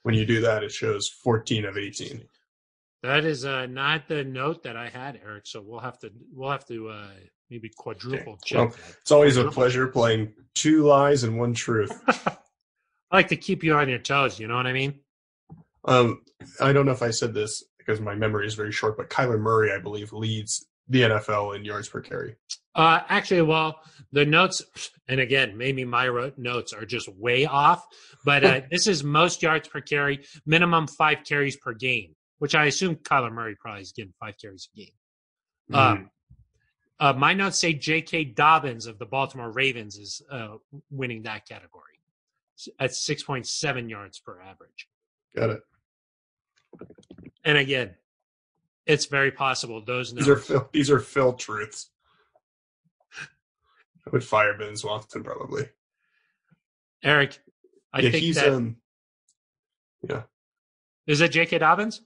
When 0.04 0.14
you 0.14 0.24
do 0.24 0.40
that, 0.42 0.62
it 0.62 0.70
shows 0.70 1.08
14 1.08 1.64
of 1.64 1.76
18. 1.76 2.22
That 3.02 3.24
is 3.24 3.44
uh, 3.44 3.66
not 3.66 4.06
the 4.06 4.22
note 4.22 4.62
that 4.62 4.76
I 4.76 4.90
had, 4.90 5.20
Aric. 5.24 5.48
So 5.48 5.60
we'll 5.60 5.80
have 5.80 5.98
to 6.00 6.12
we'll 6.32 6.50
have 6.50 6.66
to 6.68 6.88
uh, 6.88 7.08
maybe 7.50 7.68
quadruple 7.76 8.38
check 8.44 8.58
Well. 8.58 8.74
It's 9.00 9.10
always 9.10 9.36
a 9.38 9.50
pleasure 9.50 9.88
playing 9.88 10.34
two 10.54 10.84
lies 10.84 11.24
and 11.24 11.36
one 11.36 11.52
truth. 11.52 12.00
I 13.14 13.18
like 13.18 13.28
to 13.28 13.36
keep 13.36 13.62
you 13.62 13.74
on 13.76 13.88
your 13.88 14.00
toes. 14.00 14.40
You 14.40 14.48
know 14.48 14.56
what 14.56 14.66
I 14.66 14.72
mean? 14.72 14.98
Um, 15.84 16.22
I 16.60 16.72
don't 16.72 16.84
know 16.84 16.90
if 16.90 17.02
I 17.02 17.10
said 17.10 17.32
this 17.32 17.62
because 17.78 18.00
my 18.00 18.16
memory 18.16 18.44
is 18.44 18.54
very 18.54 18.72
short, 18.72 18.96
but 18.96 19.08
Kyler 19.08 19.38
Murray, 19.38 19.70
I 19.72 19.78
believe, 19.78 20.12
leads 20.12 20.66
the 20.88 21.02
NFL 21.02 21.54
in 21.54 21.64
yards 21.64 21.88
per 21.88 22.00
carry. 22.00 22.34
Uh, 22.74 23.02
actually, 23.08 23.42
well, 23.42 23.78
the 24.10 24.26
notes, 24.26 24.62
and 25.06 25.20
again, 25.20 25.56
maybe 25.56 25.84
my 25.84 26.32
notes 26.36 26.72
are 26.72 26.84
just 26.84 27.08
way 27.16 27.46
off, 27.46 27.86
but 28.24 28.44
uh, 28.44 28.60
this 28.72 28.88
is 28.88 29.04
most 29.04 29.44
yards 29.44 29.68
per 29.68 29.80
carry, 29.80 30.24
minimum 30.44 30.88
five 30.88 31.18
carries 31.24 31.56
per 31.56 31.72
game, 31.72 32.16
which 32.40 32.56
I 32.56 32.64
assume 32.64 32.96
Kyler 32.96 33.30
Murray 33.30 33.54
probably 33.54 33.82
is 33.82 33.92
getting 33.92 34.12
five 34.18 34.34
carries 34.42 34.68
a 34.74 34.76
game. 34.76 35.72
Um, 35.72 36.10
uh, 36.98 37.12
my 37.12 37.32
notes 37.32 37.60
say 37.60 37.74
J.K. 37.74 38.24
Dobbins 38.24 38.86
of 38.86 38.98
the 38.98 39.06
Baltimore 39.06 39.52
Ravens 39.52 39.98
is 39.98 40.20
uh, 40.28 40.56
winning 40.90 41.22
that 41.22 41.46
category 41.46 41.93
at 42.78 42.90
6.7 42.90 43.90
yards 43.90 44.18
per 44.18 44.40
average. 44.40 44.88
Got 45.36 45.50
it. 45.50 45.60
And 47.44 47.58
again, 47.58 47.94
it's 48.86 49.06
very 49.06 49.30
possible 49.30 49.80
those 49.84 50.12
These 50.12 50.28
are 50.28 50.32
numbers. 50.32 50.46
Phil, 50.46 50.68
these 50.72 50.90
are 50.90 51.00
Phil 51.00 51.32
truths. 51.34 51.90
I 54.06 54.10
would 54.10 54.24
fire 54.24 54.56
Ben 54.58 54.76
Swanson 54.76 55.22
probably. 55.24 55.68
Aric, 57.04 57.38
I 57.92 58.00
yeah, 58.00 58.10
think 58.10 58.22
he's 58.24 58.36
that 58.36 58.48
um. 58.48 58.76
is 61.06 61.20
it 61.20 61.28
J.K. 61.32 61.58
Dobbins? 61.58 62.02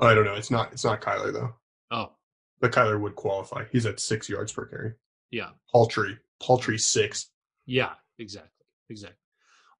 I 0.00 0.14
don't 0.14 0.24
know. 0.24 0.34
It's 0.34 0.50
not. 0.50 0.72
It's 0.72 0.84
not 0.84 1.00
Kyler 1.00 1.32
though. 1.32 1.54
Oh, 1.90 2.12
But 2.60 2.72
Kyler 2.72 3.00
would 3.00 3.14
qualify. 3.14 3.64
He's 3.70 3.86
at 3.86 4.00
six 4.00 4.28
yards 4.28 4.52
per 4.52 4.66
carry. 4.66 4.92
yeah. 5.30 5.50
Paltry, 5.70 6.18
paltry 6.42 6.78
six. 6.78 7.30
Yeah, 7.66 7.92
exactly. 8.18 8.50
Exactly. 8.90 9.16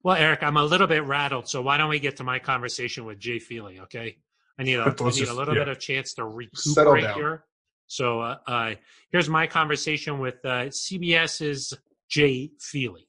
Well, 0.03 0.17
Aric, 0.17 0.43
I'm 0.43 0.57
a 0.57 0.63
little 0.65 0.87
bit 0.87 1.05
rattled, 1.05 1.47
so 1.47 1.61
why 1.61 1.77
don't 1.77 1.87
we 1.87 2.01
get 2.01 2.17
to 2.17 2.25
my 2.25 2.37
conversation 2.37 3.05
with 3.05 3.19
Jay 3.19 3.39
Feely, 3.39 3.79
okay? 3.79 4.17
I 4.59 4.63
need 4.63 4.75
a, 4.75 4.83
I 4.83 5.09
need 5.11 5.29
a 5.29 5.33
little 5.33 5.55
yeah. 5.55 5.61
bit 5.61 5.69
of 5.69 5.79
chance 5.79 6.13
to 6.15 6.23
Settle 6.55 6.91
recuperate 6.91 7.03
down. 7.05 7.15
here. 7.15 7.45
So 7.87 8.19
uh, 8.19 8.37
uh, 8.45 8.75
here's 9.13 9.29
my 9.29 9.47
conversation 9.47 10.19
with 10.19 10.43
uh, 10.43 10.65
CBS's 10.65 11.73
Jay 12.09 12.51
Feely. 12.59 13.07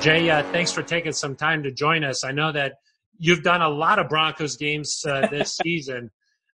Jay, 0.00 0.30
uh, 0.30 0.44
thanks 0.52 0.70
for 0.70 0.84
taking 0.84 1.12
some 1.12 1.34
time 1.34 1.64
to 1.64 1.72
join 1.72 2.04
us. 2.04 2.22
I 2.22 2.30
know 2.30 2.52
that 2.52 2.74
you've 3.18 3.42
done 3.42 3.60
a 3.60 3.68
lot 3.68 3.98
of 3.98 4.08
Broncos 4.08 4.56
games 4.56 5.04
uh, 5.04 5.26
this 5.26 5.56
season. 5.62 6.12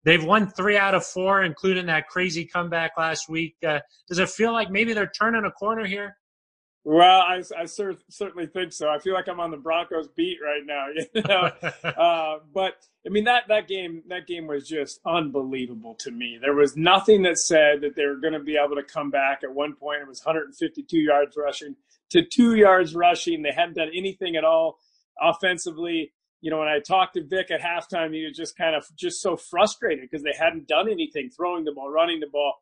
They've 0.04 0.22
won 0.22 0.50
three 0.50 0.76
out 0.76 0.94
of 0.94 1.02
four, 1.02 1.42
including 1.42 1.86
that 1.86 2.08
crazy 2.08 2.44
comeback 2.44 2.92
last 2.98 3.26
week. 3.26 3.56
Uh, 3.66 3.80
does 4.06 4.18
it 4.18 4.28
feel 4.28 4.52
like 4.52 4.70
maybe 4.70 4.92
they're 4.92 5.10
turning 5.18 5.46
a 5.46 5.50
corner 5.50 5.86
here? 5.86 6.18
Well, 6.88 7.20
I, 7.20 7.42
I 7.58 7.64
cer- 7.64 7.98
certainly 8.08 8.46
think 8.46 8.72
so. 8.72 8.88
I 8.88 9.00
feel 9.00 9.12
like 9.12 9.26
I'm 9.26 9.40
on 9.40 9.50
the 9.50 9.56
Broncos 9.56 10.06
beat 10.06 10.38
right 10.40 10.62
now. 10.64 10.86
You 11.14 11.22
know? 11.22 11.50
uh, 11.84 12.38
but 12.54 12.74
I 13.04 13.10
mean 13.10 13.24
that 13.24 13.48
that 13.48 13.66
game 13.66 14.04
that 14.06 14.28
game 14.28 14.46
was 14.46 14.68
just 14.68 15.00
unbelievable 15.04 15.96
to 15.96 16.12
me. 16.12 16.38
There 16.40 16.54
was 16.54 16.76
nothing 16.76 17.22
that 17.22 17.38
said 17.38 17.80
that 17.80 17.96
they 17.96 18.06
were 18.06 18.14
going 18.14 18.34
to 18.34 18.38
be 18.38 18.56
able 18.56 18.76
to 18.76 18.84
come 18.84 19.10
back. 19.10 19.40
At 19.42 19.52
one 19.52 19.74
point, 19.74 20.02
it 20.02 20.06
was 20.06 20.24
152 20.24 20.96
yards 20.96 21.36
rushing 21.36 21.74
to 22.10 22.22
two 22.22 22.54
yards 22.54 22.94
rushing. 22.94 23.42
They 23.42 23.50
hadn't 23.50 23.74
done 23.74 23.90
anything 23.92 24.36
at 24.36 24.44
all 24.44 24.78
offensively. 25.20 26.12
You 26.40 26.52
know, 26.52 26.60
when 26.60 26.68
I 26.68 26.78
talked 26.78 27.14
to 27.14 27.24
Vic 27.24 27.50
at 27.50 27.60
halftime, 27.60 28.14
he 28.14 28.24
was 28.24 28.36
just 28.36 28.56
kind 28.56 28.76
of 28.76 28.86
just 28.94 29.20
so 29.20 29.36
frustrated 29.36 30.08
because 30.08 30.22
they 30.22 30.34
hadn't 30.38 30.68
done 30.68 30.88
anything, 30.88 31.30
throwing 31.30 31.64
the 31.64 31.72
ball, 31.72 31.90
running 31.90 32.20
the 32.20 32.28
ball. 32.28 32.54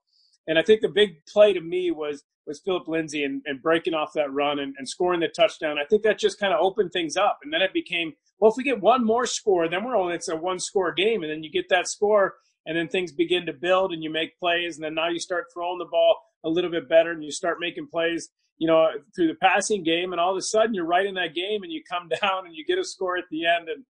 And 0.46 0.58
I 0.58 0.62
think 0.62 0.80
the 0.80 0.88
big 0.88 1.26
play 1.26 1.52
to 1.52 1.60
me 1.60 1.90
was 1.90 2.24
was 2.46 2.60
Phillip 2.64 2.88
Lindsay 2.88 3.24
and, 3.24 3.42
and 3.46 3.62
breaking 3.62 3.94
off 3.94 4.12
that 4.14 4.32
run 4.32 4.58
and, 4.58 4.74
and 4.78 4.88
scoring 4.88 5.20
the 5.20 5.28
touchdown. 5.28 5.78
I 5.78 5.84
think 5.84 6.02
that 6.02 6.18
just 6.18 6.38
kind 6.38 6.52
of 6.52 6.60
opened 6.60 6.92
things 6.92 7.16
up. 7.16 7.38
And 7.42 7.52
then 7.52 7.62
it 7.62 7.72
became, 7.72 8.12
well, 8.38 8.50
if 8.50 8.56
we 8.56 8.64
get 8.64 8.80
one 8.80 9.04
more 9.04 9.26
score, 9.26 9.68
then 9.68 9.84
we're 9.84 9.96
only, 9.96 10.14
it's 10.14 10.28
a 10.28 10.36
one 10.36 10.58
score 10.58 10.92
game. 10.92 11.22
And 11.22 11.30
then 11.30 11.42
you 11.42 11.50
get 11.50 11.68
that 11.70 11.88
score 11.88 12.34
and 12.66 12.76
then 12.76 12.88
things 12.88 13.12
begin 13.12 13.46
to 13.46 13.52
build 13.52 13.92
and 13.92 14.02
you 14.02 14.10
make 14.10 14.38
plays. 14.38 14.76
And 14.76 14.84
then 14.84 14.94
now 14.94 15.08
you 15.08 15.18
start 15.18 15.46
throwing 15.52 15.78
the 15.78 15.86
ball 15.86 16.18
a 16.44 16.48
little 16.48 16.70
bit 16.70 16.88
better 16.88 17.12
and 17.12 17.24
you 17.24 17.30
start 17.30 17.58
making 17.60 17.88
plays, 17.90 18.28
you 18.58 18.68
know, 18.68 18.88
through 19.16 19.28
the 19.28 19.34
passing 19.34 19.82
game. 19.82 20.12
And 20.12 20.20
all 20.20 20.32
of 20.32 20.36
a 20.36 20.42
sudden 20.42 20.74
you're 20.74 20.84
right 20.84 21.06
in 21.06 21.14
that 21.14 21.34
game 21.34 21.62
and 21.62 21.72
you 21.72 21.82
come 21.90 22.08
down 22.22 22.46
and 22.46 22.54
you 22.54 22.64
get 22.64 22.78
a 22.78 22.84
score 22.84 23.16
at 23.16 23.24
the 23.30 23.46
end. 23.46 23.68
And, 23.68 23.84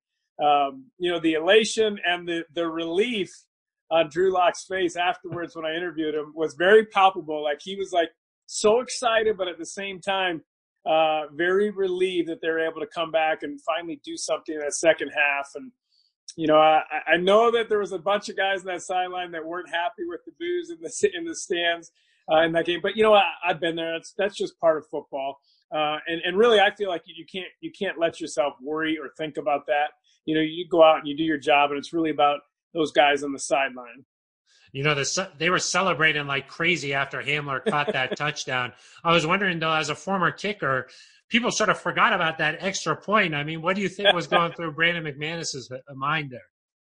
um, 0.45 0.85
you 0.99 1.11
know, 1.11 1.21
the 1.21 1.35
elation 1.35 1.99
and 2.07 2.27
the, 2.29 2.45
the 2.55 2.67
relief 2.67 3.31
on 3.91 4.09
Drew 4.11 4.33
Lock's 4.33 4.65
face 4.65 4.97
afterwards 4.97 5.55
when 5.55 5.65
I 5.65 5.75
interviewed 5.75 6.15
him 6.15 6.33
was 6.35 6.55
very 6.55 6.87
palpable. 6.87 7.43
Like 7.43 7.59
he 7.63 7.77
was 7.77 7.93
like, 7.93 8.09
so 8.47 8.81
excited, 8.81 9.37
but 9.37 9.49
at 9.49 9.59
the 9.59 9.67
same 9.67 10.01
time, 10.01 10.43
uh, 10.87 11.23
very 11.33 11.71
relieved 11.71 12.29
that 12.29 12.41
they're 12.41 12.67
able 12.67 12.81
to 12.81 12.87
come 12.87 13.11
back 13.11 13.43
and 13.43 13.61
finally 13.63 14.01
do 14.05 14.17
something 14.17 14.55
in 14.55 14.61
that 14.61 14.75
second 14.75 15.11
half. 15.17 15.51
And, 15.55 15.73
you 16.37 16.47
know, 16.47 16.59
I, 16.59 16.83
I 17.07 17.17
know 17.17 17.51
that 17.51 17.69
there 17.69 17.79
was 17.79 17.93
a 17.93 17.99
bunch 17.99 18.29
of 18.29 18.37
guys 18.37 18.61
in 18.61 18.67
that 18.67 18.83
sideline 18.83 19.31
that 19.33 19.45
weren't 19.45 19.71
happy 19.71 20.05
with 20.07 20.21
the 20.27 20.33
boos 20.39 20.71
in 20.71 20.79
the, 20.81 21.11
in 21.19 21.25
the 21.25 21.35
stands 21.35 21.91
uh, 22.31 22.43
in 22.43 22.53
that 22.53 22.67
game. 22.67 22.81
But, 22.83 22.97
you 22.97 23.03
know, 23.03 23.15
I, 23.15 23.25
I've 23.47 23.61
been 23.61 23.77
there. 23.77 23.93
That's, 23.93 24.13
that's 24.17 24.37
just 24.37 24.59
part 24.61 24.77
of 24.77 24.87
football. 24.91 25.39
Uh, 25.75 25.97
and, 26.07 26.21
and 26.25 26.37
really, 26.37 26.61
I 26.61 26.75
feel 26.75 26.91
like 26.91 27.03
you 27.07 27.25
can't, 27.31 27.49
you 27.61 27.73
can't 27.77 27.99
let 27.99 28.21
yourself 28.21 28.55
worry 28.63 28.99
or 28.99 29.11
think 29.17 29.39
about 29.39 29.67
that. 29.67 29.89
You 30.27 30.35
know, 30.35 30.41
you 30.41 30.67
go 30.69 30.83
out 30.83 30.99
and 30.99 31.09
you 31.09 31.17
do 31.17 31.25
your 31.25 31.39
job 31.39 31.71
and 31.71 31.79
it's 31.79 31.93
really 31.93 32.11
about 32.11 32.41
those 32.75 32.93
guys 32.93 33.23
on 33.23 33.33
the 33.33 33.39
sideline. 33.39 34.05
You 34.75 34.83
know, 34.83 34.97
the, 34.97 35.31
they 35.39 35.51
were 35.51 35.61
celebrating 35.61 36.27
like 36.27 36.49
crazy 36.49 36.95
after 36.95 37.23
Hamler 37.23 37.65
caught 37.65 37.93
that 37.93 38.17
touchdown. 38.17 38.73
I 39.05 39.13
was 39.13 39.25
wondering, 39.25 39.61
though, 39.61 39.73
as 39.73 39.89
a 39.89 39.95
former 39.95 40.33
kicker, 40.33 40.89
people 41.29 41.53
sort 41.53 41.71
of 41.71 41.79
forgot 41.79 42.13
about 42.13 42.39
that 42.39 42.57
extra 42.59 42.97
point. 42.97 43.37
I 43.37 43.45
mean, 43.45 43.63
what 43.63 43.77
do 43.77 43.83
you 43.83 43.89
think 43.89 44.13
was 44.13 44.27
going 44.27 44.53
through 44.53 44.73
Brandon 44.77 45.05
McManus's 45.05 45.71
mind 45.95 46.33
there? 46.33 46.49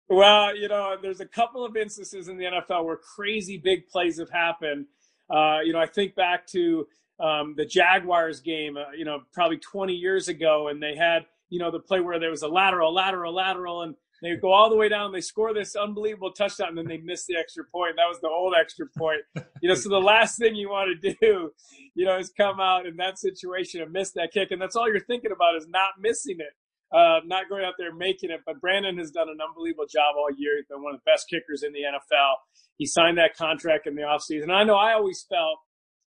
Well, 0.10 0.58
you 0.58 0.68
know, 0.68 0.96
there's 1.00 1.20
a 1.20 1.28
couple 1.28 1.64
of 1.64 1.78
instances 1.78 2.28
in 2.28 2.38
the 2.38 2.46
NFL 2.46 2.86
where 2.86 2.98
crazy 2.98 3.58
big 3.58 3.88
plays 3.88 4.18
have 4.18 4.32
happened. 4.32 4.88
Uh, 5.30 5.60
you 5.64 5.72
know, 5.72 5.80
I 5.80 5.86
think 5.86 6.16
back 6.16 6.48
to 6.48 6.88
um, 7.20 7.54
the 7.56 7.66
Jaguars 7.66 8.40
game, 8.40 8.78
uh, 8.78 8.94
you 8.98 9.06
know, 9.06 9.22
probably 9.32 9.58
20 9.58 9.94
years 9.94 10.28
ago, 10.28 10.70
and 10.70 10.82
they 10.82 10.96
had, 10.96 11.28
you 11.50 11.60
know, 11.60 11.70
the 11.70 11.80
play 11.80 12.00
where 12.00 12.20
there 12.20 12.32
was 12.32 12.42
a 12.42 12.48
lateral, 12.48 12.92
lateral, 12.92 13.32
lateral, 13.32 13.84
and 13.84 13.94
they 14.26 14.36
go 14.36 14.52
all 14.52 14.70
the 14.70 14.76
way 14.76 14.90
down. 14.90 15.12
They 15.12 15.22
score 15.22 15.54
this 15.54 15.76
unbelievable 15.76 16.32
touchdown, 16.32 16.70
and 16.70 16.78
then 16.78 16.88
they 16.88 16.98
miss 16.98 17.26
the 17.26 17.36
extra 17.36 17.64
point. 17.64 17.96
That 17.98 18.08
was 18.08 18.20
the 18.22 18.30
old 18.30 18.54
extra 18.60 18.88
point. 18.98 19.22
You 19.62 19.70
know, 19.70 19.76
so 19.76 19.90
the 19.90 19.98
last 19.98 20.38
thing 20.38 20.56
you 20.56 20.70
want 20.70 21.02
to 21.02 21.14
do, 21.22 21.52
you 21.96 22.06
know, 22.06 22.18
is 22.18 22.32
come 22.36 22.60
out 22.60 22.86
in 22.86 22.96
that 22.98 23.20
situation 23.20 23.82
and 23.82 23.92
miss 23.92 24.12
that 24.12 24.32
kick, 24.34 24.52
and 24.52 24.62
that's 24.62 24.76
all 24.76 24.90
you're 24.90 25.00
thinking 25.00 25.32
about 25.32 25.56
is 25.56 25.68
not 25.68 25.92
missing 26.00 26.38
it, 26.40 26.96
uh, 26.96 27.20
not 27.26 27.50
going 27.50 27.64
out 27.64 27.74
there 27.78 27.94
making 27.94 28.32
it. 28.32 28.42
But 28.46 28.62
Brandon 28.62 28.98
has 28.98 29.12
done 29.12 29.30
an 29.30 29.38
unbelievable 29.46 29.86
job 29.86 30.16
all 30.18 30.30
year. 30.36 30.58
He's 30.58 30.68
been 30.68 30.84
one 30.84 30.96
of 30.96 31.02
the 31.04 31.12
best 31.12 31.30
kickers 31.30 31.64
in 31.64 31.74
the 31.74 31.82
NFL. 31.82 32.34
He 32.78 32.86
signed 32.86 33.18
that 33.18 33.36
contract 33.36 33.88
in 33.88 33.96
the 33.96 34.02
offseason. 34.02 34.52
I 34.52 34.64
know 34.64 34.76
I 34.76 34.94
always 34.94 35.26
felt 35.30 35.60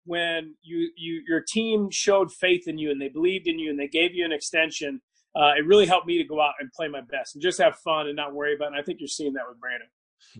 when 0.04 0.54
you, 0.62 0.90
you 0.96 1.22
your 1.26 1.42
team 1.46 1.88
showed 1.90 2.32
faith 2.32 2.66
in 2.66 2.78
you 2.78 2.90
and 2.90 3.00
they 3.00 3.08
believed 3.08 3.46
in 3.46 3.58
you 3.58 3.70
and 3.70 3.78
they 3.78 3.88
gave 3.88 4.14
you 4.14 4.24
an 4.24 4.32
extension. 4.32 5.00
Uh, 5.34 5.52
it 5.56 5.66
really 5.66 5.86
helped 5.86 6.06
me 6.06 6.18
to 6.18 6.24
go 6.24 6.40
out 6.40 6.54
and 6.60 6.70
play 6.72 6.88
my 6.88 7.00
best 7.00 7.34
and 7.34 7.42
just 7.42 7.60
have 7.60 7.76
fun 7.76 8.06
and 8.06 8.16
not 8.16 8.34
worry 8.34 8.54
about. 8.54 8.66
It. 8.66 8.72
And 8.72 8.76
I 8.76 8.82
think 8.82 9.00
you're 9.00 9.08
seeing 9.08 9.32
that 9.34 9.48
with 9.48 9.58
Brandon. 9.60 9.88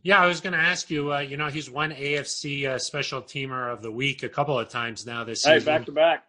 Yeah, 0.03 0.21
I 0.21 0.27
was 0.27 0.41
going 0.41 0.53
to 0.53 0.59
ask 0.59 0.91
you. 0.91 1.13
Uh, 1.13 1.21
you 1.21 1.37
know, 1.37 1.49
he's 1.49 1.71
won 1.71 1.93
AFC 1.93 2.67
uh, 2.67 2.79
Special 2.79 3.21
Teamer 3.21 3.73
of 3.73 3.83
the 3.83 3.91
Week 3.91 4.23
a 4.23 4.29
couple 4.29 4.59
of 4.59 4.69
times 4.69 5.07
now 5.07 5.25
this 5.25 5.43
season. 5.43 5.59
Hey, 5.61 5.65
back 5.65 5.87
to 5.87 5.93
back. 5.93 6.25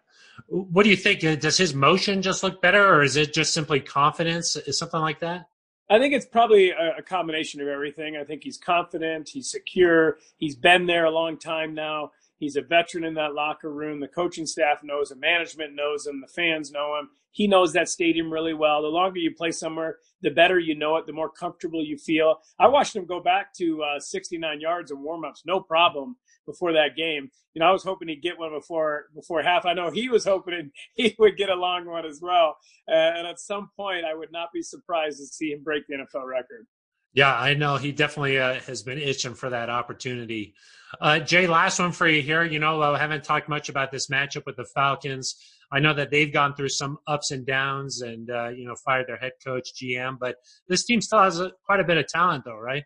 What 0.47 0.83
do 0.83 0.89
you 0.89 0.95
think? 0.95 1.23
Uh, 1.23 1.35
does 1.35 1.57
his 1.57 1.73
motion 1.73 2.21
just 2.21 2.43
look 2.43 2.61
better, 2.61 2.83
or 2.83 3.03
is 3.03 3.15
it 3.15 3.33
just 3.33 3.53
simply 3.53 3.79
confidence? 3.79 4.55
Is 4.55 4.77
something 4.77 4.99
like 4.99 5.19
that? 5.19 5.47
I 5.89 5.99
think 5.99 6.13
it's 6.13 6.25
probably 6.25 6.71
a, 6.71 6.97
a, 6.99 7.01
combination 7.03 7.61
of 7.61 7.67
everything. 7.67 8.17
I 8.17 8.23
think 8.23 8.43
he's 8.43 8.57
confident, 8.57 9.29
he's 9.29 9.51
secure, 9.51 10.17
he's 10.37 10.55
been 10.55 10.87
there 10.87 11.05
a 11.05 11.11
long 11.11 11.37
time 11.37 11.75
now. 11.75 12.11
He's 12.43 12.57
a 12.57 12.61
veteran 12.61 13.05
in 13.05 13.13
that 13.13 13.33
locker 13.33 13.71
room. 13.71 14.01
The 14.01 14.07
coaching 14.09 14.45
staff 14.45 14.79
knows 14.83 15.11
him, 15.11 15.21
management 15.21 15.75
knows 15.75 16.05
him, 16.05 16.19
the 16.19 16.27
fans 16.27 16.71
know 16.71 16.97
him. 16.99 17.07
He 17.31 17.47
knows 17.47 17.71
that 17.71 17.87
stadium 17.87 18.31
really 18.31 18.53
well. 18.53 18.81
The 18.81 18.89
longer 18.89 19.17
you 19.17 19.33
play 19.33 19.51
somewhere, 19.51 19.99
the 20.21 20.29
better 20.29 20.59
you 20.59 20.75
know 20.75 20.97
it, 20.97 21.05
the 21.05 21.13
more 21.13 21.29
comfortable 21.29 21.81
you 21.81 21.97
feel. 21.97 22.41
I 22.59 22.67
watched 22.67 22.97
him 22.97 23.05
go 23.05 23.21
back 23.21 23.53
to 23.59 23.81
uh, 23.81 23.99
69 23.99 24.59
yards 24.59 24.91
in 24.91 24.97
warmups, 24.97 25.45
no 25.45 25.61
problem 25.61 26.17
before 26.45 26.73
that 26.73 26.97
game. 26.97 27.31
You 27.53 27.61
know, 27.61 27.67
I 27.67 27.71
was 27.71 27.83
hoping 27.85 28.09
he'd 28.09 28.21
get 28.21 28.37
one 28.37 28.51
before 28.51 29.05
before 29.15 29.41
half. 29.41 29.65
I 29.65 29.73
know 29.73 29.89
he 29.89 30.09
was 30.09 30.25
hoping 30.25 30.71
he 30.95 31.15
would 31.17 31.37
get 31.37 31.49
a 31.49 31.55
long 31.55 31.85
one 31.85 32.05
as 32.05 32.19
well. 32.21 32.57
Uh, 32.89 32.91
and 32.91 33.25
at 33.25 33.39
some 33.39 33.69
point, 33.77 34.03
I 34.03 34.15
would 34.15 34.33
not 34.33 34.49
be 34.53 34.61
surprised 34.61 35.19
to 35.19 35.25
see 35.25 35.51
him 35.51 35.63
break 35.63 35.87
the 35.87 35.95
NFL 35.95 36.27
record. 36.27 36.67
Yeah, 37.13 37.35
I 37.35 37.53
know 37.53 37.77
he 37.77 37.91
definitely 37.91 38.39
uh, 38.39 38.59
has 38.61 38.81
been 38.81 38.97
itching 38.97 39.35
for 39.35 39.49
that 39.49 39.69
opportunity. 39.69 40.55
Uh, 40.99 41.19
Jay, 41.19 41.47
last 41.47 41.79
one 41.79 41.91
for 41.91 42.07
you 42.07 42.21
here. 42.21 42.43
You 42.43 42.59
know, 42.59 42.81
I 42.81 42.97
haven't 42.97 43.23
talked 43.23 43.49
much 43.49 43.69
about 43.69 43.91
this 43.91 44.07
matchup 44.07 44.45
with 44.45 44.55
the 44.55 44.65
Falcons. 44.65 45.35
I 45.71 45.79
know 45.79 45.93
that 45.93 46.11
they've 46.11 46.31
gone 46.31 46.55
through 46.55 46.69
some 46.69 46.97
ups 47.07 47.31
and 47.31 47.45
downs 47.45 48.01
and, 48.01 48.29
uh, 48.29 48.49
you 48.49 48.65
know, 48.65 48.75
fired 48.75 49.07
their 49.07 49.17
head 49.17 49.33
coach, 49.43 49.73
GM, 49.73 50.17
but 50.19 50.35
this 50.67 50.85
team 50.85 51.01
still 51.01 51.21
has 51.21 51.39
a, 51.39 51.51
quite 51.65 51.79
a 51.79 51.83
bit 51.83 51.97
of 51.97 52.07
talent, 52.07 52.45
though, 52.45 52.57
right? 52.57 52.83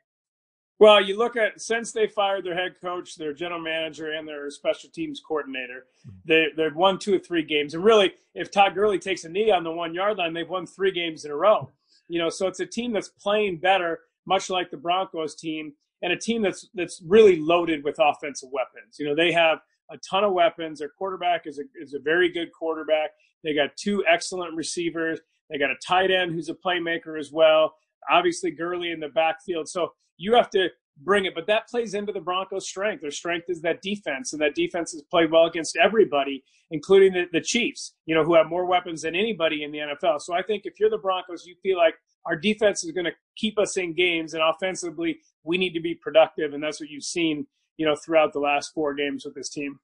Well, 0.80 1.04
you 1.04 1.18
look 1.18 1.36
at 1.36 1.60
since 1.60 1.92
they 1.92 2.08
fired 2.08 2.46
their 2.46 2.54
head 2.54 2.76
coach, 2.80 3.16
their 3.16 3.34
general 3.34 3.60
manager, 3.60 4.12
and 4.12 4.28
their 4.28 4.50
special 4.52 4.90
teams 4.92 5.20
coordinator, 5.28 5.88
they 6.24 6.48
they've 6.56 6.76
won 6.76 7.00
two 7.00 7.16
or 7.16 7.20
three 7.20 7.42
games. 7.42 7.74
And 7.74 7.84
really, 7.84 8.14
if 8.36 8.52
Todd 8.52 8.76
Gurley 8.76 9.00
takes 9.00 9.24
a 9.24 9.30
knee 9.30 9.50
on 9.50 9.64
the 9.64 9.72
one 9.72 9.96
yard 9.96 10.18
line, 10.18 10.34
they've 10.34 10.48
won 10.48 10.68
three 10.68 10.92
games 10.92 11.26
in 11.26 11.32
a 11.32 11.36
row. 11.36 11.72
You 12.08 12.20
know, 12.20 12.30
so 12.30 12.48
it's 12.48 12.60
a 12.60 12.66
team 12.66 12.94
that's 12.94 13.10
playing 13.10 13.58
better, 13.58 14.02
much 14.28 14.50
like 14.50 14.70
the 14.70 14.78
Broncos 14.78 15.36
team, 15.36 15.74
and 16.02 16.14
a 16.14 16.18
team 16.18 16.42
that's 16.42 16.70
that's 16.76 17.02
really 17.06 17.40
loaded 17.40 17.84
with 17.84 17.96
offensive 18.00 18.50
weapons. 18.52 18.98
You 19.00 19.08
know, 19.08 19.16
they 19.16 19.32
have 19.32 19.60
a 19.90 19.98
ton 20.10 20.24
of 20.24 20.34
weapons. 20.34 20.80
Their 20.80 20.90
quarterback 20.90 21.48
is 21.48 21.60
a 21.60 21.64
is 21.82 21.94
a 21.94 22.00
very 22.00 22.30
good 22.30 22.50
quarterback. 22.52 23.12
They 23.44 23.56
got 23.56 23.76
two 23.78 24.04
excellent 24.08 24.56
receivers. 24.56 25.20
They 25.50 25.58
got 25.58 25.72
a 25.72 25.78
tight 25.86 26.12
end 26.12 26.34
who's 26.34 26.50
a 26.50 26.54
playmaker 26.54 27.20
as 27.20 27.32
well. 27.32 27.74
Obviously, 28.12 28.52
Gurley 28.52 28.92
in 28.92 29.00
the 29.00 29.10
backfield. 29.10 29.70
So 29.70 29.94
you 30.18 30.36
have 30.36 30.50
to 30.52 30.70
bring 31.04 31.26
it. 31.26 31.36
But 31.36 31.48
that 31.48 31.68
plays 31.68 31.94
into 31.94 32.12
the 32.12 32.20
Broncos' 32.20 32.68
strength. 32.68 33.02
Their 33.02 33.12
strength 33.12 33.46
is 33.50 33.62
that 33.62 33.82
defense, 33.82 34.34
and 34.34 34.42
that 34.42 34.56
defense 34.56 34.92
has 34.92 35.04
played 35.04 35.32
well 35.32 35.46
against 35.46 35.78
everybody, 35.78 36.44
including 36.72 37.14
the, 37.14 37.26
the 37.32 37.42
Chiefs, 37.42 37.94
you 38.06 38.16
know, 38.16 38.24
who 38.24 38.36
have 38.36 38.48
more 38.48 38.66
weapons 38.66 39.04
than 39.04 39.16
anybody 39.16 39.64
in 39.64 39.72
the 39.72 39.80
NFL. 39.80 40.22
So 40.22 40.34
I 40.34 40.42
think 40.42 40.64
if 40.66 40.80
you're 40.80 40.90
the 40.90 40.98
Broncos, 40.98 41.46
you 41.46 41.56
feel 41.62 41.78
like 41.78 41.96
our 42.26 42.36
defense 42.36 42.84
is 42.84 42.92
going 42.92 43.06
to 43.06 43.14
keep 43.36 43.58
us 43.58 43.78
in 43.78 43.94
games, 43.94 44.34
and 44.34 44.44
offensively, 44.44 45.20
we 45.44 45.58
need 45.58 45.74
to 45.74 45.80
be 45.80 45.96
productive, 45.96 46.54
and 46.54 46.62
that's 46.64 46.80
what 46.80 46.90
you've 46.90 47.04
seen, 47.04 47.48
you 47.78 47.86
know, 47.86 47.96
throughout 47.96 48.34
the 48.34 48.40
last 48.40 48.74
four 48.74 48.94
games 48.94 49.26
with 49.26 49.36
this 49.36 49.50
team. 49.50 49.80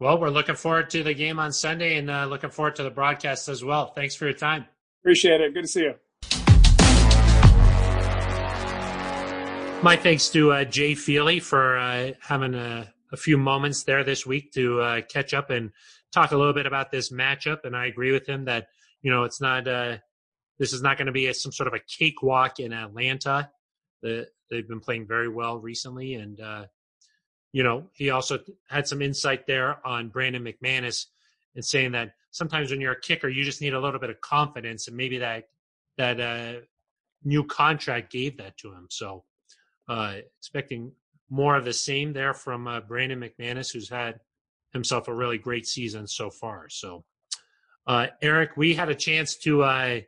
Well, 0.00 0.18
we're 0.18 0.30
looking 0.30 0.54
forward 0.54 0.90
to 0.90 1.02
the 1.02 1.12
game 1.12 1.40
on 1.40 1.52
Sunday 1.52 1.96
and 1.96 2.08
uh, 2.08 2.26
looking 2.26 2.50
forward 2.50 2.76
to 2.76 2.84
the 2.84 2.90
broadcast 2.90 3.48
as 3.48 3.64
well. 3.64 3.92
Thanks 3.94 4.14
for 4.14 4.26
your 4.26 4.34
time. 4.34 4.66
Appreciate 5.02 5.40
it. 5.40 5.54
Good 5.54 5.62
to 5.62 5.68
see 5.68 5.80
you. 5.80 5.94
My 9.82 9.96
thanks 9.96 10.28
to 10.30 10.52
uh, 10.52 10.64
Jay 10.64 10.94
Feely 10.94 11.40
for 11.40 11.78
uh, 11.78 12.12
having 12.20 12.54
a, 12.54 12.92
a, 13.12 13.16
few 13.16 13.38
moments 13.38 13.84
there 13.84 14.02
this 14.04 14.26
week 14.26 14.52
to 14.52 14.80
uh, 14.80 15.00
catch 15.02 15.34
up 15.34 15.50
and 15.50 15.70
talk 16.12 16.32
a 16.32 16.36
little 16.36 16.52
bit 16.52 16.66
about 16.66 16.90
this 16.90 17.12
matchup. 17.12 17.64
And 17.64 17.76
I 17.76 17.86
agree 17.86 18.12
with 18.12 18.28
him 18.28 18.44
that 18.46 18.68
you 19.02 19.10
know 19.10 19.24
it's 19.24 19.40
not 19.40 19.68
uh, 19.68 19.98
this 20.58 20.72
is 20.72 20.82
not 20.82 20.96
going 20.96 21.06
to 21.06 21.12
be 21.12 21.26
a, 21.26 21.34
some 21.34 21.52
sort 21.52 21.66
of 21.66 21.74
a 21.74 21.80
cakewalk 21.98 22.60
in 22.60 22.72
Atlanta. 22.72 23.50
The, 24.02 24.28
they've 24.50 24.68
been 24.68 24.80
playing 24.80 25.06
very 25.06 25.28
well 25.28 25.58
recently, 25.58 26.14
and 26.14 26.40
uh, 26.40 26.64
you 27.52 27.62
know 27.62 27.88
he 27.92 28.10
also 28.10 28.38
had 28.68 28.86
some 28.86 29.02
insight 29.02 29.46
there 29.46 29.86
on 29.86 30.08
Brandon 30.08 30.44
McManus 30.44 31.06
and 31.54 31.64
saying 31.64 31.92
that 31.92 32.12
sometimes 32.30 32.70
when 32.70 32.80
you're 32.80 32.92
a 32.92 33.00
kicker, 33.00 33.28
you 33.28 33.44
just 33.44 33.60
need 33.60 33.74
a 33.74 33.80
little 33.80 34.00
bit 34.00 34.10
of 34.10 34.20
confidence, 34.20 34.88
and 34.88 34.96
maybe 34.96 35.18
that 35.18 35.44
that 35.96 36.20
uh, 36.20 36.60
new 37.24 37.44
contract 37.44 38.12
gave 38.12 38.38
that 38.38 38.56
to 38.58 38.72
him. 38.72 38.86
So 38.90 39.24
uh, 39.88 40.16
expecting 40.38 40.92
more 41.30 41.56
of 41.56 41.64
the 41.64 41.72
same 41.72 42.12
there 42.12 42.34
from 42.34 42.66
uh, 42.66 42.80
Brandon 42.80 43.20
McManus, 43.20 43.72
who's 43.72 43.88
had 43.88 44.20
himself 44.72 45.08
a 45.08 45.14
really 45.14 45.38
great 45.38 45.66
season 45.66 46.06
so 46.06 46.30
far. 46.30 46.68
So, 46.68 47.04
uh, 47.86 48.08
Aric, 48.22 48.50
we 48.56 48.74
had 48.74 48.88
a 48.88 48.94
chance 48.94 49.36
to 49.38 49.62
uh, 49.62 50.00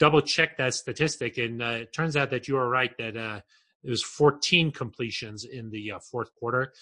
double 0.00 0.20
check 0.20 0.56
that 0.56 0.74
statistic, 0.74 1.38
and 1.38 1.62
uh, 1.62 1.82
it 1.82 1.92
turns 1.92 2.16
out 2.16 2.30
that 2.30 2.48
you 2.48 2.56
are 2.56 2.68
right 2.68 2.96
that 2.98 3.16
uh, 3.16 3.40
it 3.84 3.90
was 3.90 4.02
14 4.02 4.72
completions 4.72 5.44
in 5.44 5.70
the 5.70 5.92
fourth 6.10 6.34
quarter. 6.34 6.72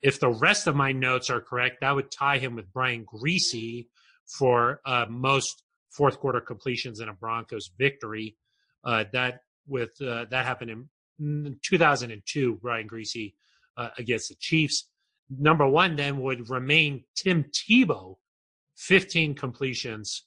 If 0.00 0.20
the 0.20 0.30
rest 0.30 0.66
of 0.66 0.76
my 0.76 0.92
notes 0.92 1.28
are 1.28 1.40
correct, 1.40 1.78
that 1.82 1.94
would 1.94 2.10
tie 2.10 2.38
him 2.38 2.54
with 2.54 2.72
Brian 2.72 3.04
Griese 3.04 3.86
for 4.26 4.80
most 5.10 5.64
fourth 5.90 6.18
quarter 6.20 6.40
completions 6.40 7.00
in 7.00 7.08
a 7.08 7.12
Broncos 7.12 7.70
victory. 7.76 8.36
that 8.84 9.40
with 9.66 9.90
that 9.98 10.32
happened 10.32 10.70
in 10.70 11.58
2002, 11.62 12.58
Brian 12.62 12.88
uh, 13.76 13.88
against 13.98 14.28
the 14.28 14.36
Chiefs. 14.36 14.88
Number 15.30 15.66
one 15.66 15.96
then 15.96 16.20
would 16.20 16.48
remain 16.48 17.04
Tim 17.14 17.44
Tebow, 17.44 18.16
15 18.76 19.34
completions 19.34 20.24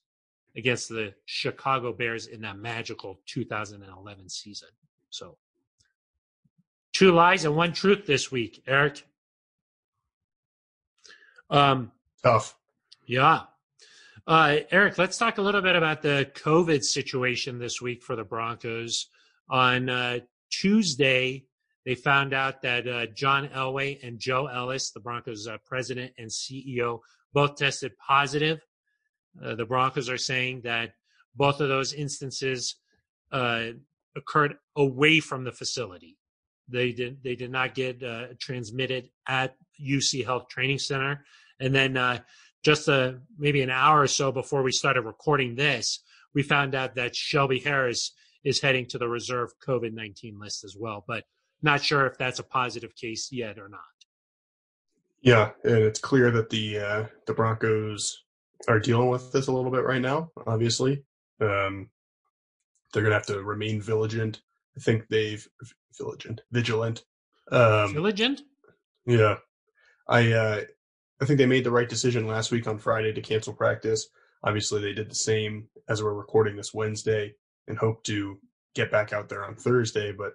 against 0.56 0.90
the 0.90 1.14
Chicago 1.26 1.94
Bears 1.94 2.28
in 2.28 2.42
that 2.42 2.58
magical 2.58 3.20
2011 3.26 4.30
season. 4.30 4.70
So, 5.10 5.38
two 6.94 7.12
lies 7.12 7.46
and 7.46 7.56
one 7.56 7.74
truth 7.74 8.06
this 8.06 8.32
week, 8.32 8.64
Aric. 8.68 9.04
Um, 11.50 11.92
Tough. 12.24 12.56
Yeah. 13.06 13.42
Uh, 14.28 14.58
Aric, 14.72 14.98
let's 14.98 15.18
talk 15.18 15.38
a 15.38 15.42
little 15.42 15.62
bit 15.62 15.76
about 15.76 16.02
the 16.02 16.30
COVID 16.36 16.84
situation 16.84 17.60
this 17.60 17.82
week 17.82 18.04
for 18.04 18.16
the 18.16 18.24
Broncos. 18.24 19.08
On 19.50 19.90
uh, 19.90 20.20
Tuesday, 20.50 21.46
they 21.86 21.96
found 21.96 22.34
out 22.34 22.62
that 22.62 22.88
uh, 22.88 23.08
John 23.08 23.50
Elway 23.50 24.06
and 24.06 24.20
Joe 24.20 24.46
Ellis, 24.46 24.92
the 24.92 25.00
Broncos 25.00 25.48
uh, 25.48 25.58
president 25.66 26.14
and 26.18 26.30
CEO, 26.30 27.00
both 27.34 27.56
tested 27.56 27.98
positive. 27.98 28.62
Uh, 29.44 29.56
the 29.56 29.65
Broncos 29.65 30.10
are 30.10 30.17
saying 30.17 30.62
that 30.62 30.94
both 31.36 31.62
of 31.62 31.70
those 31.70 31.94
instances 31.94 32.76
uh, 33.32 33.67
occurred 34.15 34.56
away 34.76 35.20
from 35.20 35.44
the 35.44 35.52
facility. 35.52 36.17
They 36.67 36.91
did 36.91 37.24
they 37.24 37.36
did 37.36 37.52
not 37.52 37.76
get 37.76 38.04
uh, 38.04 38.28
transmitted 38.39 39.10
at 39.28 39.56
UC 39.82 40.26
Health 40.26 40.48
Training 40.50 40.80
Center. 40.80 41.26
And 41.60 41.74
then 41.76 41.98
uh, 41.98 42.20
just 42.63 42.89
maybe 43.38 43.62
an 43.62 43.70
hour 43.70 44.02
or 44.02 44.08
so 44.08 44.32
before 44.32 44.63
we 44.63 44.72
started 44.72 45.02
recording 45.02 45.56
this, 45.56 46.00
we 46.34 46.44
found 46.44 46.76
out 46.76 46.96
that 46.96 47.15
Shelby 47.15 47.60
Harris 47.60 48.13
is 48.44 48.62
heading 48.62 48.86
to 48.88 48.98
the 48.98 49.08
reserve 49.08 49.52
COVID 49.65 49.94
19 49.94 50.39
list 50.39 50.63
as 50.63 50.76
well. 50.78 51.04
But 51.08 51.26
not 51.62 51.84
sure 51.84 52.08
if 52.08 52.17
that's 52.17 52.39
a 52.39 52.44
positive 52.44 52.96
case 52.96 53.30
yet 53.32 53.60
or 53.60 53.70
not. 53.70 53.82
Yeah, 55.22 55.51
and 55.64 55.78
it's 55.78 55.99
clear 55.99 56.32
that 56.32 56.49
the 56.49 56.80
uh, 56.80 57.06
the 57.28 57.34
Broncos 57.34 58.24
are 58.68 58.80
dealing 58.80 59.09
with 59.09 59.32
this 59.32 59.47
a 59.47 59.51
little 59.51 59.72
bit 59.72 59.84
right 59.84 60.01
now. 60.01 60.32
Obviously, 60.45 61.03
um, 61.39 61.89
they're 62.93 63.03
gonna 63.03 63.16
have 63.16 63.26
to 63.28 63.41
remain 63.41 63.82
vigilant. 63.82 64.41
I 64.78 64.80
think 64.80 65.07
they've 65.09 65.45
vigilant, 65.97 66.41
vigilant, 66.51 67.03
um, 67.51 67.93
vigilant. 67.93 68.41
Yeah, 69.05 69.38
I 70.07 70.32
uh, 70.32 70.62
I 71.22 71.26
think 71.26 71.38
they 71.38 71.45
made 71.45 71.64
the 71.64 71.72
right 71.72 71.89
decision 71.89 72.28
last 72.28 72.51
week 72.51 72.68
on 72.68 72.78
Friday 72.78 73.14
to 73.14 73.22
cancel 73.22 73.53
practice. 73.53 74.07
Obviously, 74.43 74.82
they 74.82 74.93
did 74.93 75.09
the 75.09 75.16
same 75.16 75.68
as 75.88 76.01
we're 76.01 76.14
recording 76.14 76.55
this 76.55 76.74
Wednesday 76.74 77.36
and 77.68 77.78
hope 77.78 78.03
to 78.05 78.39
get 78.74 78.91
back 78.91 79.14
out 79.14 79.30
there 79.30 79.45
on 79.45 79.55
Thursday. 79.55 80.12
But 80.12 80.34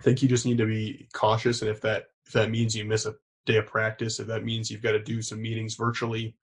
I 0.00 0.04
think 0.04 0.22
you 0.22 0.28
just 0.28 0.46
need 0.46 0.58
to 0.58 0.66
be 0.66 1.08
cautious, 1.12 1.62
and 1.62 1.70
if 1.70 1.80
that 1.82 2.06
if 2.26 2.32
that 2.32 2.50
means 2.50 2.74
you 2.74 2.84
miss 2.84 3.06
a 3.06 3.14
day 3.46 3.56
of 3.56 3.66
practice, 3.66 4.20
if 4.20 4.26
that 4.28 4.44
means 4.44 4.70
you've 4.70 4.82
got 4.82 4.92
to 4.92 5.02
do 5.02 5.22
some 5.22 5.40
meetings 5.40 5.74
virtually, 5.74 6.36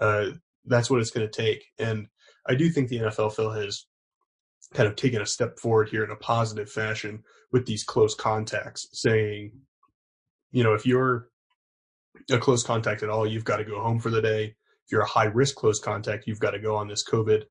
uh, 0.00 0.26
that's 0.64 0.90
what 0.90 1.00
it's 1.00 1.10
going 1.10 1.28
to 1.28 1.42
take. 1.42 1.64
And 1.78 2.06
I 2.46 2.54
do 2.54 2.70
think 2.70 2.88
the 2.88 2.98
NFL 2.98 3.34
Phil 3.34 3.50
has 3.50 3.86
kind 4.74 4.88
of 4.88 4.96
taken 4.96 5.20
a 5.20 5.26
step 5.26 5.58
forward 5.58 5.88
here 5.88 6.04
in 6.04 6.10
a 6.10 6.16
positive 6.16 6.70
fashion 6.70 7.22
with 7.52 7.66
these 7.66 7.84
close 7.84 8.14
contacts, 8.14 8.88
saying, 8.92 9.52
you 10.50 10.64
know, 10.64 10.74
if 10.74 10.86
you're 10.86 11.28
a 12.30 12.38
close 12.38 12.62
contact 12.62 13.02
at 13.02 13.10
all, 13.10 13.26
you've 13.26 13.44
got 13.44 13.58
to 13.58 13.64
go 13.64 13.80
home 13.80 13.98
for 13.98 14.10
the 14.10 14.22
day. 14.22 14.44
If 14.44 14.92
you're 14.92 15.02
a 15.02 15.08
high 15.08 15.26
risk 15.26 15.56
close 15.56 15.78
contact, 15.78 16.26
you've 16.26 16.40
got 16.40 16.52
to 16.52 16.58
go 16.58 16.76
on 16.76 16.88
this 16.88 17.04
COVID 17.08 17.44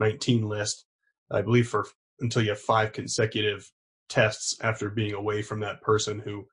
19 0.00 0.48
list, 0.48 0.84
I 1.30 1.42
believe, 1.42 1.68
for 1.68 1.86
until 2.20 2.42
you 2.42 2.50
have 2.50 2.60
five 2.60 2.92
consecutive 2.92 3.70
tests 4.08 4.56
after 4.62 4.90
being 4.90 5.14
away 5.14 5.42
from 5.42 5.60
that 5.60 5.82
person 5.82 6.18
who 6.18 6.46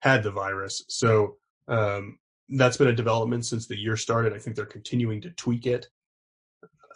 had 0.00 0.22
the 0.22 0.30
virus. 0.30 0.84
So 0.88 1.36
um, 1.68 2.18
that's 2.52 2.76
been 2.76 2.88
a 2.88 2.94
development 2.94 3.46
since 3.46 3.66
the 3.66 3.78
year 3.78 3.96
started. 3.96 4.32
I 4.32 4.38
think 4.38 4.56
they're 4.56 4.66
continuing 4.66 5.20
to 5.22 5.30
tweak 5.30 5.66
it. 5.66 5.86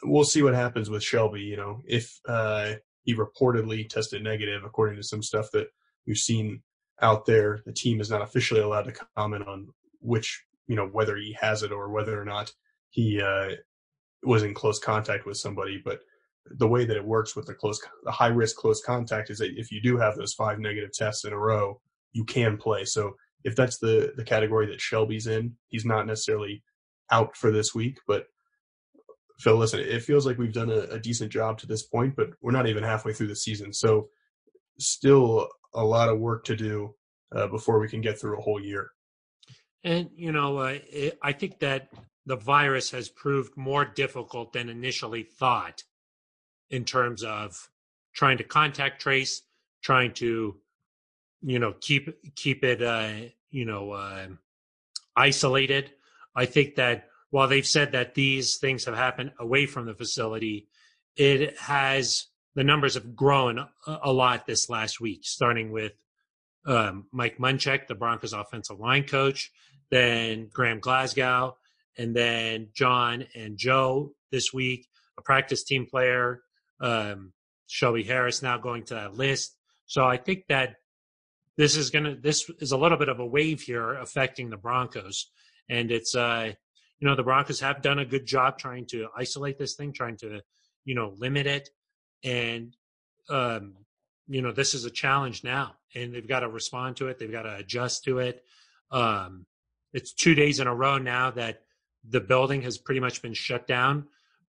We'll 0.03 0.25
see 0.25 0.43
what 0.43 0.55
happens 0.55 0.91
with 0.91 1.03
Shelby. 1.03 1.41
You 1.41 1.57
know, 1.57 1.83
if 1.87 2.19
uh, 2.29 2.75
he 3.05 3.15
reportedly 3.15 3.89
tested 3.89 4.23
negative, 4.23 4.65
according 4.65 4.97
to 4.97 5.03
some 5.03 5.23
stuff 5.23 5.51
that 5.53 5.69
we've 6.07 6.19
seen 6.19 6.63
out 7.01 7.25
there, 7.27 7.63
the 7.65 7.73
team 7.73 8.01
is 8.01 8.11
not 8.11 8.23
officially 8.23 8.61
allowed 8.61 8.85
to 8.85 8.95
comment 9.17 9.47
on 9.49 9.69
which, 10.01 10.45
you 10.67 10.77
know, 10.77 10.87
whether 10.87 11.17
he 11.17 11.37
has 11.41 11.63
it 11.63 11.73
or 11.73 11.91
whether 11.91 12.21
or 12.21 12.25
not 12.25 12.53
he 12.91 13.21
uh, 13.21 13.51
was 14.23 14.43
in 14.43 14.55
close 14.55 14.79
contact 14.79 15.27
with 15.27 15.37
somebody. 15.37 15.81
But 15.83 16.01
the 16.51 16.69
way 16.69 16.85
that 16.85 16.97
it 16.97 17.05
works 17.05 17.35
with 17.35 17.47
the 17.47 17.55
close, 17.55 17.81
the 18.05 18.13
high 18.13 18.29
risk 18.29 18.57
close 18.57 18.83
contact 18.83 19.31
is 19.31 19.39
that 19.39 19.59
if 19.59 19.73
you 19.73 19.81
do 19.81 19.97
have 19.97 20.17
those 20.17 20.35
five 20.35 20.59
negative 20.59 20.93
tests 20.93 21.25
in 21.25 21.33
a 21.33 21.39
row, 21.39 21.81
you 22.13 22.25
can 22.25 22.57
play. 22.57 22.85
So 22.85 23.17
if 23.47 23.55
that's 23.55 23.79
the 23.79 24.13
the 24.17 24.25
category 24.25 24.67
that 24.67 24.81
Shelby's 24.81 25.27
in, 25.27 25.57
he's 25.69 25.85
not 25.85 26.07
necessarily 26.07 26.63
out 27.11 27.37
for 27.37 27.51
this 27.51 27.75
week. 27.75 27.99
But 28.07 28.27
Phil, 29.39 29.57
listen, 29.57 29.81
it 29.81 30.03
feels 30.03 30.27
like 30.27 30.37
we've 30.37 30.53
done 30.53 30.71
a, 30.71 30.81
a 30.95 30.99
decent 30.99 31.31
job 31.31 31.59
to 31.59 31.67
this 31.67 31.85
point, 31.85 32.17
but 32.17 32.31
we're 32.43 32.53
not 32.53 32.67
even 32.67 32.83
halfway 32.83 33.13
through 33.13 33.29
the 33.29 33.37
season, 33.37 33.73
so 33.73 34.09
still 34.79 35.49
a 35.73 35.85
lot 35.85 36.09
of 36.09 36.19
work 36.19 36.45
to 36.45 36.57
do 36.57 36.95
uh, 37.35 37.47
before 37.47 37.79
we 37.79 37.89
can 37.89 38.01
get 38.01 38.21
through 38.21 38.39
a 38.39 38.43
whole 38.43 38.61
year. 38.61 38.91
And 39.85 40.11
you 40.17 40.33
know, 40.33 40.59
uh, 40.59 40.79
it, 40.91 41.19
I 41.23 41.33
think 41.33 41.61
that 41.61 41.91
the 42.27 42.37
virus 42.37 42.91
has 42.91 43.09
proved 43.09 43.57
more 43.57 43.85
difficult 43.85 44.53
than 44.53 44.69
initially 44.69 45.23
thought 45.23 45.85
in 46.71 46.85
terms 46.85 47.23
of 47.23 47.71
trying 48.13 48.39
to 48.39 48.45
contact 48.45 49.01
trace, 49.01 49.43
trying 49.83 50.13
to, 50.15 50.57
you 51.43 51.59
know, 51.61 51.75
keep 51.81 52.09
keep 52.35 52.65
it, 52.65 52.83
uh, 52.83 53.31
you 53.51 53.65
know, 53.65 53.93
uh, 53.93 54.27
isolated. 55.17 55.91
I 56.35 56.47
think 56.47 56.77
that 56.77 57.09
while 57.31 57.49
they've 57.49 57.67
said 57.67 57.93
that 57.93 58.15
these 58.15 58.57
things 58.57 58.85
have 58.85 58.97
happened 58.97 59.33
away 59.39 59.67
from 59.67 59.87
the 59.87 59.95
facility, 59.95 60.69
it 61.17 61.59
has 61.59 62.27
the 62.55 62.65
numbers 62.65 62.95
have 62.95 63.15
grown 63.15 63.67
a, 63.87 64.13
lot 64.13 64.47
this 64.47 64.71
last 64.71 65.01
week, 65.01 65.21
starting 65.25 65.71
with 65.71 65.93
um, 66.67 67.07
Mike 67.13 67.37
Munchak, 67.39 67.87
the 67.87 67.95
Broncos 67.95 68.33
offensive 68.33 68.81
line 68.81 69.05
coach, 69.05 69.53
then 69.91 70.49
Graham 70.51 70.81
Glasgow, 70.81 71.59
and 71.99 72.17
then 72.17 72.69
John 72.75 73.27
and 73.35 73.59
Joe 73.59 74.13
this 74.33 74.55
week, 74.55 74.89
a 75.19 75.23
practice 75.23 75.65
team 75.65 75.87
player, 75.87 76.43
um, 76.81 77.33
Shelby 77.67 78.05
Harris 78.05 78.43
now 78.43 78.57
going 78.57 78.85
to 78.85 78.95
that 78.95 79.15
list. 79.15 79.55
So 79.85 80.05
I 80.05 80.17
think 80.17 80.45
that 80.49 80.77
this 81.57 81.77
is 81.77 81.91
gonna 81.91 82.17
this 82.17 82.51
is 82.61 82.73
a 82.73 82.77
little 82.77 82.99
bit 82.99 83.09
of 83.09 83.21
a 83.21 83.27
wave 83.27 83.63
here 83.63 83.95
affecting 83.95 84.51
the 84.51 84.57
Broncos, 84.57 85.31
and 85.69 85.91
it's 85.91 86.15
uh 86.15 86.53
you 86.99 87.09
know 87.09 87.17
the 87.17 87.23
Broncos 87.23 87.61
have 87.61 87.83
done 87.83 87.99
a 87.99 88.05
good 88.05 88.27
job 88.27 88.59
trying 88.59 88.87
to 88.87 89.09
isolate 89.17 89.59
this 89.59 89.75
thing, 89.75 89.93
trying 89.93 90.17
to 90.19 90.41
you 90.85 90.95
know 90.95 91.15
limit 91.17 91.47
it, 91.47 91.71
and 92.25 92.77
um 93.29 93.75
you 94.29 94.43
know 94.43 94.53
this 94.53 94.75
is 94.75 94.85
a 94.85 94.91
challenge 94.91 95.45
now, 95.45 95.75
and 95.95 96.15
they've 96.15 96.29
got 96.29 96.41
to 96.41 96.49
respond 96.49 96.97
to 96.97 97.09
it. 97.09 97.19
They've 97.19 97.31
got 97.31 97.43
to 97.43 97.57
adjust 97.57 98.05
to 98.05 98.19
it. 98.19 98.45
Um, 98.91 99.47
it's 99.93 100.13
two 100.13 100.35
days 100.35 100.61
in 100.61 100.67
a 100.67 100.75
row 100.75 100.99
now 100.99 101.31
that 101.33 101.63
the 102.09 102.21
building 102.21 102.63
has 102.63 102.79
pretty 102.79 103.01
much 103.01 103.23
been 103.23 103.35
shut 103.35 103.67
down. 103.67 104.07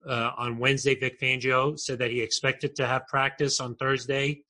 Uh, 0.07 0.31
on 0.37 0.57
Wednesday, 0.59 0.95
Vic 0.95 1.19
Fangio 1.19 1.77
said 1.77 1.99
that 1.99 2.11
he 2.11 2.21
expected 2.21 2.75
to 2.75 2.87
have 2.87 3.07
practice 3.07 3.59
on 3.59 3.75
Thursday, 3.75 4.43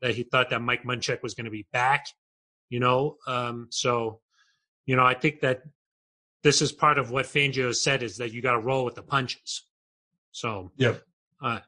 that 0.00 0.14
he 0.14 0.22
thought 0.22 0.50
that 0.50 0.62
Mike 0.62 0.84
Munchak 0.84 1.22
was 1.22 1.34
going 1.34 1.46
to 1.46 1.50
be 1.50 1.66
back. 1.72 2.06
You 2.70 2.80
know, 2.80 3.16
um, 3.26 3.68
so 3.70 4.20
you 4.86 4.96
know, 4.96 5.04
I 5.04 5.14
think 5.14 5.40
that 5.40 5.62
this 6.42 6.62
is 6.62 6.72
part 6.72 6.98
of 6.98 7.10
what 7.10 7.26
Fangio 7.26 7.74
said 7.74 8.02
is 8.02 8.16
that 8.18 8.32
you 8.32 8.40
got 8.40 8.52
to 8.52 8.60
roll 8.60 8.84
with 8.84 8.94
the 8.94 9.02
punches. 9.02 9.66
So, 10.32 10.70
yeah, 10.76 10.94
uh, 11.42 11.60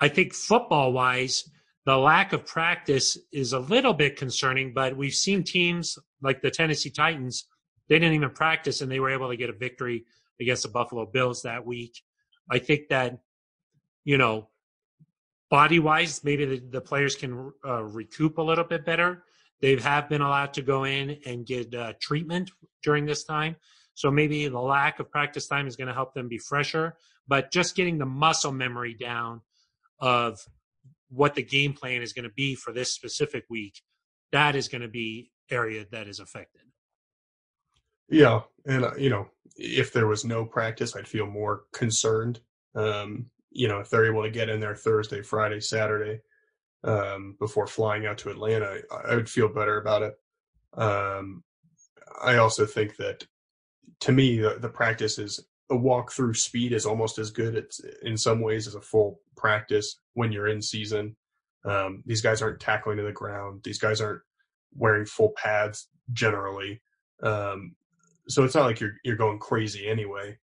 I 0.00 0.08
think 0.08 0.32
football 0.32 0.92
wise, 0.92 1.50
the 1.86 1.96
lack 1.96 2.32
of 2.32 2.46
practice 2.46 3.18
is 3.32 3.52
a 3.52 3.58
little 3.58 3.92
bit 3.92 4.16
concerning. 4.16 4.72
But 4.72 4.96
we've 4.96 5.14
seen 5.14 5.42
teams 5.42 5.98
like 6.22 6.40
the 6.40 6.50
Tennessee 6.50 6.90
Titans 6.90 7.46
they 7.90 7.98
didn't 7.98 8.14
even 8.14 8.30
practice 8.30 8.80
and 8.80 8.90
they 8.90 9.00
were 9.00 9.10
able 9.10 9.28
to 9.28 9.36
get 9.36 9.50
a 9.50 9.52
victory 9.52 10.04
against 10.40 10.62
the 10.62 10.68
Buffalo 10.68 11.04
Bills 11.04 11.42
that 11.42 11.66
week. 11.66 12.00
I 12.48 12.60
think 12.60 12.88
that, 12.88 13.18
you 14.04 14.16
know, 14.16 14.48
body 15.50 15.78
wise, 15.78 16.22
maybe 16.24 16.44
the, 16.44 16.62
the 16.70 16.80
players 16.80 17.16
can 17.16 17.52
uh, 17.66 17.82
recoup 17.82 18.38
a 18.38 18.42
little 18.42 18.64
bit 18.64 18.84
better. 18.84 19.24
They 19.60 19.76
have 19.76 20.08
been 20.08 20.22
allowed 20.22 20.54
to 20.54 20.62
go 20.62 20.84
in 20.84 21.18
and 21.26 21.44
get 21.44 21.74
uh, 21.74 21.92
treatment 22.00 22.50
during 22.82 23.04
this 23.04 23.24
time. 23.24 23.56
So 23.94 24.10
maybe 24.10 24.48
the 24.48 24.60
lack 24.60 25.00
of 25.00 25.10
practice 25.10 25.46
time 25.46 25.66
is 25.66 25.76
going 25.76 25.88
to 25.88 25.94
help 25.94 26.14
them 26.14 26.28
be 26.28 26.38
fresher. 26.38 26.96
But 27.28 27.52
just 27.52 27.76
getting 27.76 27.98
the 27.98 28.06
muscle 28.06 28.52
memory 28.52 28.94
down 28.94 29.42
of 29.98 30.38
what 31.10 31.34
the 31.34 31.42
game 31.42 31.74
plan 31.74 32.00
is 32.00 32.12
going 32.12 32.24
to 32.24 32.34
be 32.34 32.54
for 32.54 32.72
this 32.72 32.94
specific 32.94 33.44
week, 33.50 33.82
that 34.32 34.56
is 34.56 34.68
going 34.68 34.82
to 34.82 34.88
be 34.88 35.30
area 35.50 35.84
that 35.90 36.08
is 36.08 36.20
affected. 36.20 36.62
Yeah, 38.08 38.40
and 38.66 38.84
uh, 38.84 38.94
you 38.96 39.10
know, 39.10 39.28
if 39.56 39.92
there 39.92 40.06
was 40.06 40.24
no 40.24 40.44
practice, 40.44 40.96
I'd 40.96 41.06
feel 41.06 41.26
more 41.26 41.64
concerned. 41.72 42.40
Um, 42.74 43.26
you 43.50 43.68
know, 43.68 43.80
if 43.80 43.90
they're 43.90 44.06
able 44.06 44.22
to 44.22 44.30
get 44.30 44.48
in 44.48 44.60
there 44.60 44.76
Thursday, 44.76 45.22
Friday, 45.22 45.60
Saturday 45.60 46.20
um, 46.84 47.36
before 47.38 47.66
flying 47.66 48.06
out 48.06 48.18
to 48.18 48.30
Atlanta, 48.30 48.78
I 49.06 49.14
would 49.14 49.28
feel 49.28 49.48
better 49.48 49.80
about 49.80 50.02
it. 50.02 50.14
Um, 50.74 51.42
I 52.22 52.36
also 52.36 52.66
think 52.66 52.96
that 52.96 53.24
to 54.00 54.12
me, 54.12 54.38
the, 54.38 54.58
the 54.58 54.68
practice 54.68 55.18
is 55.18 55.44
a 55.70 55.76
walk 55.76 56.12
through 56.12 56.34
speed 56.34 56.72
is 56.72 56.86
almost 56.86 57.18
as 57.18 57.30
good 57.30 57.54
it's, 57.54 57.80
in 58.02 58.16
some 58.16 58.40
ways 58.40 58.66
as 58.66 58.74
a 58.74 58.80
full 58.80 59.20
practice 59.36 60.00
when 60.14 60.32
you're 60.32 60.48
in 60.48 60.60
season. 60.60 61.16
Um, 61.64 62.02
these 62.06 62.22
guys 62.22 62.42
aren't 62.42 62.60
tackling 62.60 62.96
to 62.96 63.02
the 63.02 63.12
ground. 63.12 63.60
These 63.62 63.78
guys 63.78 64.00
aren't 64.00 64.22
wearing 64.74 65.06
full 65.06 65.32
pads 65.36 65.88
generally. 66.12 66.82
Um, 67.22 67.74
so 68.28 68.44
it's 68.44 68.54
not 68.54 68.64
like 68.64 68.80
you're 68.80 68.94
you're 69.04 69.16
going 69.16 69.38
crazy 69.38 69.86
anyway. 69.86 70.38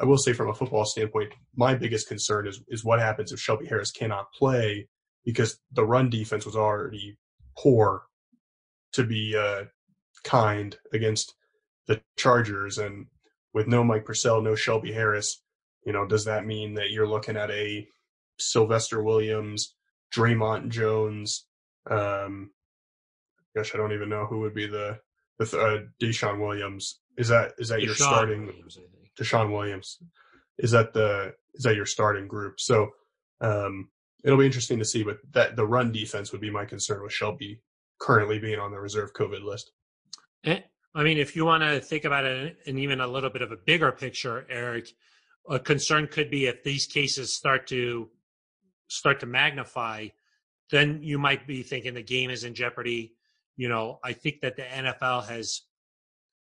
I 0.00 0.04
will 0.04 0.18
say 0.18 0.32
from 0.32 0.48
a 0.48 0.54
football 0.54 0.84
standpoint, 0.84 1.32
my 1.54 1.74
biggest 1.74 2.08
concern 2.08 2.46
is 2.46 2.62
is 2.68 2.84
what 2.84 3.00
happens 3.00 3.32
if 3.32 3.40
Shelby 3.40 3.66
Harris 3.66 3.90
cannot 3.90 4.32
play 4.32 4.88
because 5.24 5.60
the 5.72 5.84
run 5.84 6.08
defense 6.08 6.46
was 6.46 6.56
already 6.56 7.18
poor 7.58 8.04
to 8.92 9.04
be 9.04 9.36
uh, 9.36 9.64
kind 10.24 10.76
against 10.92 11.34
the 11.86 12.00
Chargers, 12.16 12.78
and 12.78 13.06
with 13.52 13.66
no 13.66 13.84
Mike 13.84 14.04
Purcell, 14.04 14.40
no 14.40 14.54
Shelby 14.54 14.92
Harris, 14.92 15.42
you 15.84 15.92
know, 15.92 16.06
does 16.06 16.24
that 16.24 16.46
mean 16.46 16.74
that 16.74 16.90
you're 16.90 17.06
looking 17.06 17.36
at 17.36 17.50
a 17.50 17.86
Sylvester 18.38 19.02
Williams, 19.02 19.74
Dre'Mont 20.14 20.68
Jones? 20.68 21.46
Um, 21.90 22.50
gosh, 23.54 23.74
I 23.74 23.78
don't 23.78 23.92
even 23.92 24.08
know 24.08 24.24
who 24.26 24.40
would 24.40 24.54
be 24.54 24.66
the 24.66 24.98
the 25.38 25.58
uh, 25.58 25.78
DeShawn 26.02 26.40
Williams 26.40 27.00
is 27.16 27.28
that 27.28 27.52
is 27.58 27.68
that 27.68 27.80
DeShawn 27.80 27.84
your 27.84 27.94
starting 27.94 28.46
Williams, 28.46 28.78
DeShawn 29.20 29.52
Williams? 29.52 29.98
Is 30.58 30.70
that 30.72 30.92
the 30.92 31.34
is 31.54 31.64
that 31.64 31.76
your 31.76 31.86
starting 31.86 32.26
group? 32.26 32.60
So 32.60 32.90
um, 33.40 33.88
it'll 34.24 34.38
be 34.38 34.46
interesting 34.46 34.78
to 34.78 34.84
see. 34.84 35.02
But 35.02 35.18
that 35.32 35.56
the 35.56 35.66
run 35.66 35.92
defense 35.92 36.32
would 36.32 36.40
be 36.40 36.50
my 36.50 36.64
concern 36.64 37.02
with 37.02 37.12
Shelby 37.12 37.60
currently 38.00 38.38
being 38.38 38.58
on 38.58 38.70
the 38.70 38.80
reserve 38.80 39.12
COVID 39.14 39.42
list. 39.42 39.72
Eh, 40.44 40.60
I 40.94 41.02
mean, 41.02 41.18
if 41.18 41.36
you 41.36 41.44
want 41.44 41.62
to 41.62 41.80
think 41.80 42.04
about 42.04 42.24
it 42.24 42.58
in 42.66 42.78
even 42.78 43.00
a 43.00 43.06
little 43.06 43.30
bit 43.30 43.42
of 43.42 43.52
a 43.52 43.56
bigger 43.56 43.92
picture, 43.92 44.46
Aric, 44.52 44.92
a 45.48 45.58
concern 45.58 46.06
could 46.06 46.30
be 46.30 46.46
if 46.46 46.62
these 46.62 46.86
cases 46.86 47.34
start 47.34 47.66
to 47.68 48.08
start 48.88 49.20
to 49.20 49.26
magnify, 49.26 50.08
then 50.70 51.00
you 51.02 51.18
might 51.18 51.46
be 51.46 51.62
thinking 51.62 51.94
the 51.94 52.02
game 52.02 52.30
is 52.30 52.44
in 52.44 52.54
jeopardy. 52.54 53.14
You 53.56 53.68
know, 53.68 53.98
I 54.02 54.12
think 54.12 54.40
that 54.40 54.56
the 54.56 54.62
NFL 54.62 55.28
has 55.28 55.62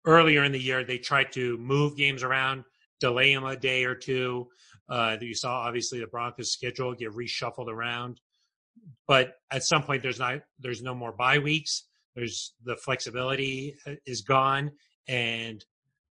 earlier 0.06 0.44
in 0.44 0.52
the 0.52 0.60
year 0.60 0.84
they 0.84 0.98
tried 0.98 1.32
to 1.34 1.58
move 1.58 1.96
games 1.96 2.24
around, 2.24 2.64
delay 3.00 3.34
them 3.34 3.46
a 3.46 3.56
day 3.56 3.86
or 3.86 3.96
two. 3.96 4.48
Uh, 4.90 5.18
you 5.20 5.34
saw 5.34 5.60
obviously 5.60 6.00
the 6.00 6.08
Broncos 6.08 6.52
schedule 6.52 6.94
get 6.94 7.12
reshuffled 7.12 7.68
around, 7.68 8.20
but 9.08 9.36
at 9.52 9.64
some 9.64 9.84
point 9.84 10.02
there's 10.02 10.20
not 10.20 10.42
there's 10.60 10.82
no 10.82 10.94
more 10.94 11.12
bye 11.12 11.40
weeks. 11.40 11.86
There's 12.16 12.54
the 12.64 12.76
flexibility 12.76 13.76
is 14.06 14.22
gone, 14.22 14.72
and 15.08 15.64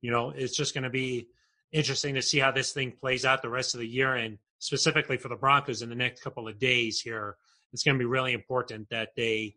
you 0.01 0.11
know 0.11 0.31
it's 0.31 0.57
just 0.57 0.73
going 0.73 0.83
to 0.83 0.89
be 0.89 1.27
interesting 1.71 2.15
to 2.15 2.21
see 2.21 2.39
how 2.39 2.51
this 2.51 2.71
thing 2.71 2.91
plays 2.91 3.25
out 3.25 3.41
the 3.41 3.49
rest 3.49 3.75
of 3.75 3.79
the 3.79 3.87
year, 3.87 4.15
and 4.15 4.37
specifically 4.59 5.17
for 5.17 5.29
the 5.29 5.35
Broncos 5.35 5.81
in 5.81 5.89
the 5.89 5.95
next 5.95 6.21
couple 6.21 6.47
of 6.47 6.59
days 6.59 6.99
here. 6.99 7.37
It's 7.73 7.83
going 7.83 7.95
to 7.95 7.99
be 7.99 8.05
really 8.05 8.31
important 8.31 8.87
that 8.89 9.09
they 9.17 9.55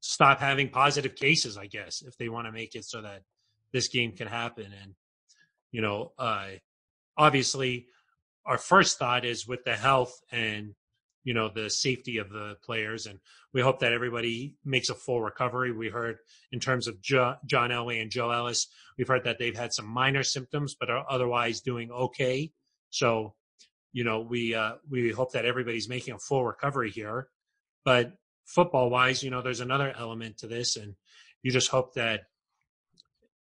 stop 0.00 0.40
having 0.40 0.70
positive 0.70 1.14
cases, 1.14 1.56
I 1.56 1.66
guess, 1.66 2.02
if 2.02 2.16
they 2.16 2.28
want 2.28 2.46
to 2.46 2.52
make 2.52 2.74
it 2.74 2.84
so 2.84 3.02
that 3.02 3.22
this 3.72 3.88
game 3.88 4.12
can 4.12 4.28
happen. 4.28 4.66
And 4.82 4.94
you 5.70 5.80
know, 5.80 6.12
uh, 6.18 6.46
obviously, 7.16 7.86
our 8.46 8.58
first 8.58 8.98
thought 8.98 9.24
is 9.24 9.46
with 9.46 9.64
the 9.64 9.76
health 9.76 10.18
and 10.32 10.74
you 11.24 11.34
know 11.34 11.50
the 11.54 11.68
safety 11.68 12.18
of 12.18 12.30
the 12.30 12.56
players 12.64 13.06
and 13.06 13.18
we 13.52 13.60
hope 13.60 13.80
that 13.80 13.92
everybody 13.92 14.56
makes 14.64 14.88
a 14.88 14.94
full 14.94 15.20
recovery. 15.20 15.72
We 15.72 15.88
heard 15.88 16.18
in 16.52 16.60
terms 16.60 16.86
of 16.86 17.02
jo- 17.02 17.36
john 17.44 17.70
elway 17.70 18.00
and 18.00 18.10
joe 18.10 18.30
ellis 18.30 18.68
we've 18.96 19.08
heard 19.08 19.24
that 19.24 19.38
they've 19.38 19.56
had 19.56 19.74
some 19.74 19.86
minor 19.86 20.22
symptoms 20.22 20.74
but 20.78 20.88
are 20.88 21.04
otherwise 21.10 21.60
doing 21.60 21.90
okay. 21.90 22.50
So 22.90 23.34
you 23.92 24.04
know 24.04 24.20
we 24.20 24.54
uh, 24.54 24.74
we 24.88 25.10
hope 25.10 25.32
that 25.32 25.44
everybody's 25.44 25.88
making 25.88 26.14
a 26.14 26.18
full 26.18 26.44
recovery 26.44 26.90
here. 26.90 27.28
But 27.84 28.14
football 28.48 28.90
wise 28.90 29.22
you 29.22 29.30
know 29.30 29.42
there's 29.42 29.60
another 29.60 29.94
element 29.98 30.38
to 30.38 30.46
this 30.46 30.76
and 30.76 30.94
you 31.42 31.50
just 31.50 31.68
hope 31.68 31.94
that 31.94 32.22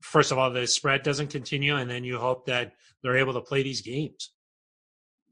first 0.02 0.32
of 0.32 0.38
all 0.38 0.52
the 0.52 0.68
spread 0.68 1.04
doesn't 1.04 1.30
continue 1.30 1.76
and 1.76 1.90
then 1.90 2.04
you 2.04 2.18
hope 2.18 2.46
that 2.46 2.74
they're 3.02 3.18
able 3.18 3.34
to 3.34 3.42
play 3.42 3.64
these 3.64 3.82
games 3.82 4.32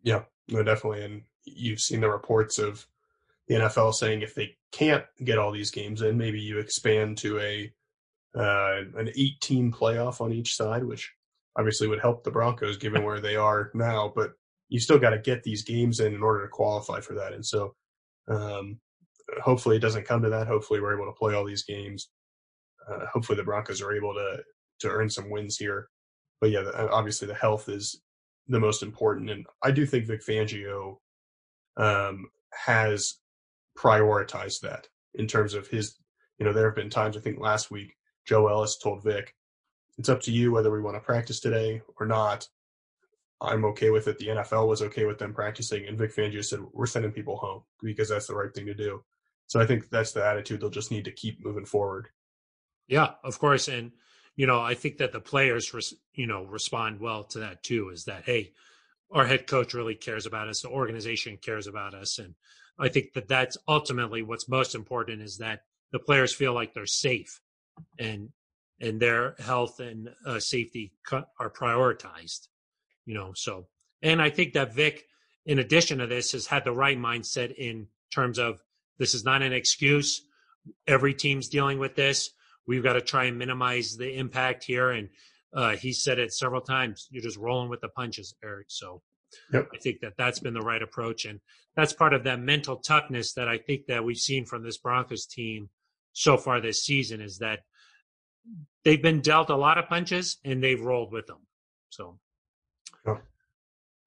yeah 0.03 0.23
no 0.49 0.63
definitely 0.63 1.03
and 1.03 1.21
you've 1.45 1.79
seen 1.79 2.01
the 2.01 2.09
reports 2.09 2.59
of 2.59 2.85
the 3.47 3.55
NFL 3.55 3.93
saying 3.93 4.21
if 4.21 4.35
they 4.35 4.55
can't 4.71 5.03
get 5.23 5.37
all 5.37 5.51
these 5.51 5.71
games 5.71 6.01
in, 6.01 6.17
maybe 6.17 6.39
you 6.39 6.59
expand 6.59 7.17
to 7.19 7.39
a 7.39 7.73
uh, 8.33 8.83
an 8.95 9.09
eight 9.17 9.41
team 9.41 9.73
playoff 9.73 10.21
on 10.21 10.31
each 10.31 10.55
side, 10.55 10.85
which 10.85 11.11
obviously 11.57 11.87
would 11.87 11.99
help 11.99 12.23
the 12.23 12.31
Broncos 12.31 12.77
given 12.77 13.03
where 13.03 13.19
they 13.19 13.35
are 13.35 13.69
now. 13.73 14.11
But 14.15 14.31
you 14.69 14.79
still 14.79 14.99
got 14.99 15.09
to 15.09 15.19
get 15.19 15.43
these 15.43 15.63
games 15.63 15.99
in 15.99 16.13
in 16.13 16.23
order 16.23 16.43
to 16.43 16.49
qualify 16.49 17.01
for 17.01 17.15
that. 17.15 17.33
And 17.33 17.45
so, 17.45 17.75
um, 18.29 18.79
hopefully, 19.41 19.77
it 19.77 19.81
doesn't 19.81 20.07
come 20.07 20.21
to 20.21 20.29
that. 20.29 20.47
Hopefully, 20.47 20.81
we're 20.81 20.95
able 20.95 21.11
to 21.11 21.17
play 21.17 21.33
all 21.33 21.45
these 21.45 21.63
games. 21.63 22.09
Uh, 22.89 23.05
hopefully, 23.11 23.35
the 23.35 23.43
Broncos 23.43 23.81
are 23.81 23.93
able 23.93 24.13
to 24.13 24.43
to 24.79 24.89
earn 24.89 25.09
some 25.09 25.29
wins 25.29 25.57
here. 25.57 25.87
But 26.39 26.49
yeah, 26.51 26.63
obviously, 26.91 27.27
the 27.27 27.35
health 27.35 27.69
is 27.69 28.01
the 28.47 28.59
most 28.59 28.83
important. 28.83 29.29
And 29.29 29.45
I 29.63 29.71
do 29.71 29.85
think 29.85 30.07
Vic 30.07 30.21
Fangio 30.25 30.97
um, 31.77 32.29
has 32.53 33.19
prioritized 33.77 34.61
that 34.61 34.87
in 35.15 35.27
terms 35.27 35.53
of 35.53 35.67
his, 35.67 35.95
you 36.39 36.45
know, 36.45 36.53
there 36.53 36.65
have 36.65 36.75
been 36.75 36.89
times, 36.89 37.15
I 37.15 37.19
think 37.19 37.39
last 37.39 37.71
week, 37.71 37.95
Joe 38.25 38.47
Ellis 38.47 38.77
told 38.77 39.03
Vic, 39.03 39.35
it's 39.97 40.09
up 40.09 40.21
to 40.21 40.31
you 40.31 40.51
whether 40.51 40.71
we 40.71 40.81
want 40.81 40.95
to 40.95 41.01
practice 41.01 41.39
today 41.39 41.81
or 41.99 42.05
not. 42.05 42.47
I'm 43.41 43.65
okay 43.65 43.89
with 43.89 44.07
it. 44.07 44.17
The 44.19 44.27
NFL 44.27 44.67
was 44.67 44.81
okay 44.83 45.05
with 45.05 45.17
them 45.17 45.33
practicing. 45.33 45.87
And 45.87 45.97
Vic 45.97 46.15
Fangio 46.15 46.43
said, 46.43 46.59
we're 46.73 46.85
sending 46.85 47.11
people 47.11 47.37
home 47.37 47.63
because 47.81 48.09
that's 48.09 48.27
the 48.27 48.35
right 48.35 48.53
thing 48.53 48.67
to 48.67 48.73
do. 48.73 49.03
So 49.51 49.59
I 49.59 49.65
think 49.65 49.89
that's 49.89 50.13
the 50.13 50.25
attitude 50.25 50.61
they'll 50.61 50.69
just 50.69 50.91
need 50.91 51.03
to 51.05 51.11
keep 51.11 51.43
moving 51.43 51.65
forward. 51.65 52.07
Yeah, 52.87 53.11
of 53.21 53.37
course. 53.37 53.67
And, 53.67 53.91
you 54.37 54.47
know, 54.47 54.61
I 54.61 54.75
think 54.75 54.97
that 54.99 55.11
the 55.11 55.19
players, 55.19 55.93
you 56.13 56.25
know, 56.25 56.45
respond 56.45 57.01
well 57.01 57.25
to 57.25 57.39
that 57.39 57.61
too 57.61 57.89
is 57.89 58.05
that, 58.05 58.23
hey, 58.23 58.53
our 59.11 59.25
head 59.25 59.47
coach 59.47 59.73
really 59.73 59.95
cares 59.95 60.25
about 60.25 60.47
us 60.47 60.61
the 60.61 60.69
organization 60.69 61.37
cares 61.41 61.67
about 61.67 61.93
us 61.93 62.17
and 62.17 62.33
i 62.79 62.87
think 62.87 63.13
that 63.13 63.27
that's 63.27 63.57
ultimately 63.67 64.21
what's 64.21 64.47
most 64.47 64.73
important 64.75 65.21
is 65.21 65.37
that 65.37 65.63
the 65.91 65.99
players 65.99 66.33
feel 66.33 66.53
like 66.53 66.73
they're 66.73 66.85
safe 66.85 67.41
and 67.99 68.29
and 68.79 68.99
their 68.99 69.35
health 69.37 69.79
and 69.79 70.09
uh, 70.25 70.39
safety 70.39 70.93
are 71.39 71.49
prioritized 71.49 72.47
you 73.05 73.13
know 73.13 73.31
so 73.35 73.67
and 74.01 74.21
i 74.21 74.29
think 74.29 74.53
that 74.53 74.73
vic 74.73 75.05
in 75.45 75.59
addition 75.59 75.97
to 75.97 76.07
this 76.07 76.31
has 76.31 76.47
had 76.47 76.63
the 76.63 76.71
right 76.71 76.97
mindset 76.97 77.53
in 77.55 77.87
terms 78.13 78.39
of 78.39 78.61
this 79.01 79.13
is 79.13 79.25
not 79.25 79.41
an 79.41 79.51
excuse 79.51 80.21
every 80.87 81.13
team's 81.13 81.49
dealing 81.49 81.77
with 81.79 81.95
this 81.95 82.31
we've 82.67 82.83
got 82.83 82.93
to 82.93 83.01
try 83.01 83.25
and 83.25 83.37
minimize 83.37 83.97
the 83.97 84.17
impact 84.17 84.63
here 84.63 84.91
and 84.91 85.09
uh, 85.53 85.75
he 85.75 85.91
said 85.91 86.19
it 86.19 86.33
several 86.33 86.61
times. 86.61 87.07
You're 87.11 87.23
just 87.23 87.37
rolling 87.37 87.69
with 87.69 87.81
the 87.81 87.89
punches, 87.89 88.35
Aric. 88.43 88.65
So 88.67 89.01
yep. 89.51 89.67
I 89.73 89.77
think 89.77 89.99
that 90.01 90.13
that's 90.17 90.39
been 90.39 90.53
the 90.53 90.61
right 90.61 90.81
approach, 90.81 91.25
and 91.25 91.39
that's 91.75 91.93
part 91.93 92.13
of 92.13 92.23
that 92.23 92.39
mental 92.39 92.77
toughness 92.77 93.33
that 93.33 93.47
I 93.47 93.57
think 93.57 93.87
that 93.87 94.03
we've 94.03 94.17
seen 94.17 94.45
from 94.45 94.63
this 94.63 94.77
Broncos 94.77 95.25
team 95.25 95.69
so 96.13 96.37
far 96.37 96.59
this 96.59 96.83
season 96.83 97.21
is 97.21 97.37
that 97.39 97.59
they've 98.83 99.01
been 99.01 99.21
dealt 99.21 99.49
a 99.49 99.55
lot 99.55 99.77
of 99.77 99.87
punches 99.87 100.37
and 100.43 100.63
they've 100.63 100.81
rolled 100.81 101.11
with 101.11 101.27
them. 101.27 101.39
So, 101.89 102.19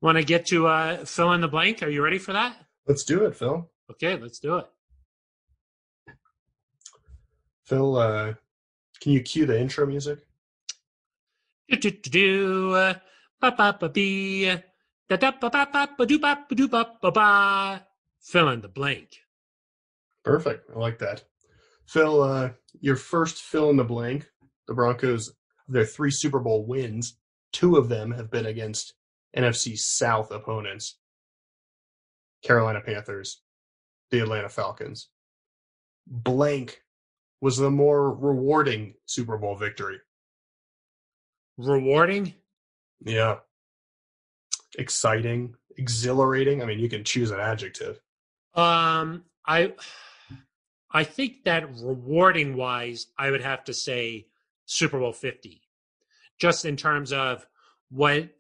want 0.01 0.19
to 0.19 0.25
get 0.25 0.47
to 0.47 0.67
uh, 0.67 1.05
fill 1.05 1.33
in 1.33 1.41
the 1.41 1.49
blank? 1.49 1.83
Are 1.83 1.89
you 1.89 2.03
ready 2.03 2.19
for 2.19 2.33
that? 2.33 2.57
Let's 2.87 3.05
do 3.05 3.25
it, 3.25 3.37
Phil. 3.37 3.71
Okay, 3.91 4.17
let's 4.17 4.39
do 4.39 4.57
it. 4.57 4.67
Phil, 7.65 7.97
uh, 7.97 8.35
can 9.01 9.13
you 9.13 9.23
cue 9.23 9.47
the 9.47 9.59
intro 9.59 9.87
music? 9.87 10.19
Do 11.69 11.77
do 11.77 11.91
do 11.91 12.11
do 12.11 12.71
ba 13.41 13.55
ba 13.57 13.77
ba 13.79 13.89
bee 13.89 14.47
da 15.09 15.17
da 15.17 15.31
ba 15.33 15.51
ba 15.51 15.69
ba 15.73 15.89
ba 15.97 16.07
do 16.07 16.19
ba 16.19 16.45
ba 16.49 16.55
do 16.55 16.69
ba 16.69 16.99
ba 17.01 17.11
ba. 17.11 17.87
Fill 18.21 18.49
in 18.51 18.61
the 18.61 18.69
blank. 18.69 19.21
Perfect. 20.25 20.71
I 20.75 20.79
like 20.79 20.99
that. 20.99 21.25
Phil, 21.87 22.23
uh, 22.23 22.51
your 22.81 22.97
first 22.97 23.43
fill 23.43 23.71
in 23.71 23.77
the 23.77 23.85
blank. 23.85 24.27
The 24.67 24.75
Broncos, 24.75 25.35
their 25.69 25.85
three 25.85 26.11
Super 26.11 26.41
Bowl 26.41 26.65
wins, 26.65 27.19
two 27.53 27.77
of 27.77 27.91
them 27.91 28.13
have 28.13 28.31
been 28.31 28.47
against 28.47 28.95
NFC 29.37 29.79
South 29.79 30.31
opponents 30.31 30.97
Carolina 32.43 32.81
Panthers, 32.81 33.43
the 34.11 34.21
Atlanta 34.21 34.49
Falcons. 34.49 35.09
Blank 36.07 36.84
was 37.45 37.59
the 37.59 37.71
more 37.71 38.11
rewarding 38.11 38.95
Super 39.05 39.37
Bowl 39.37 39.55
victory 39.55 39.99
rewarding. 41.57 42.35
Yeah. 43.05 43.37
Exciting, 44.79 45.55
exhilarating. 45.77 46.63
I 46.63 46.67
mean, 46.67 46.79
you 46.79 46.89
can 46.89 47.05
choose 47.05 47.31
an 47.31 47.41
adjective. 47.41 48.01
Um, 48.55 49.25
I 49.47 49.75
I 50.91 51.05
think 51.05 51.45
that 51.45 51.69
rewarding 51.81 52.57
wise, 52.57 53.07
I 53.19 53.31
would 53.31 53.43
have 53.43 53.65
to 53.65 53.75
say 53.75 54.27
Super 54.67 54.99
Bowl 54.99 55.13
50. 55.13 55.61
Just 56.41 56.65
in 56.65 56.77
terms 56.77 57.13
of 57.13 57.47
what 57.91 58.31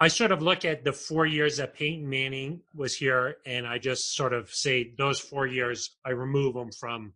I 0.00 0.08
sort 0.08 0.32
of 0.32 0.42
look 0.42 0.64
at 0.64 0.84
the 0.84 0.92
four 0.92 1.26
years 1.26 1.58
that 1.58 1.74
Peyton 1.74 2.08
Manning 2.08 2.60
was 2.74 2.94
here, 2.94 3.36
and 3.46 3.66
I 3.66 3.78
just 3.78 4.14
sort 4.14 4.32
of 4.32 4.50
say 4.50 4.94
those 4.96 5.20
four 5.20 5.46
years, 5.46 5.96
I 6.04 6.10
remove 6.10 6.54
them 6.54 6.70
from. 6.72 7.12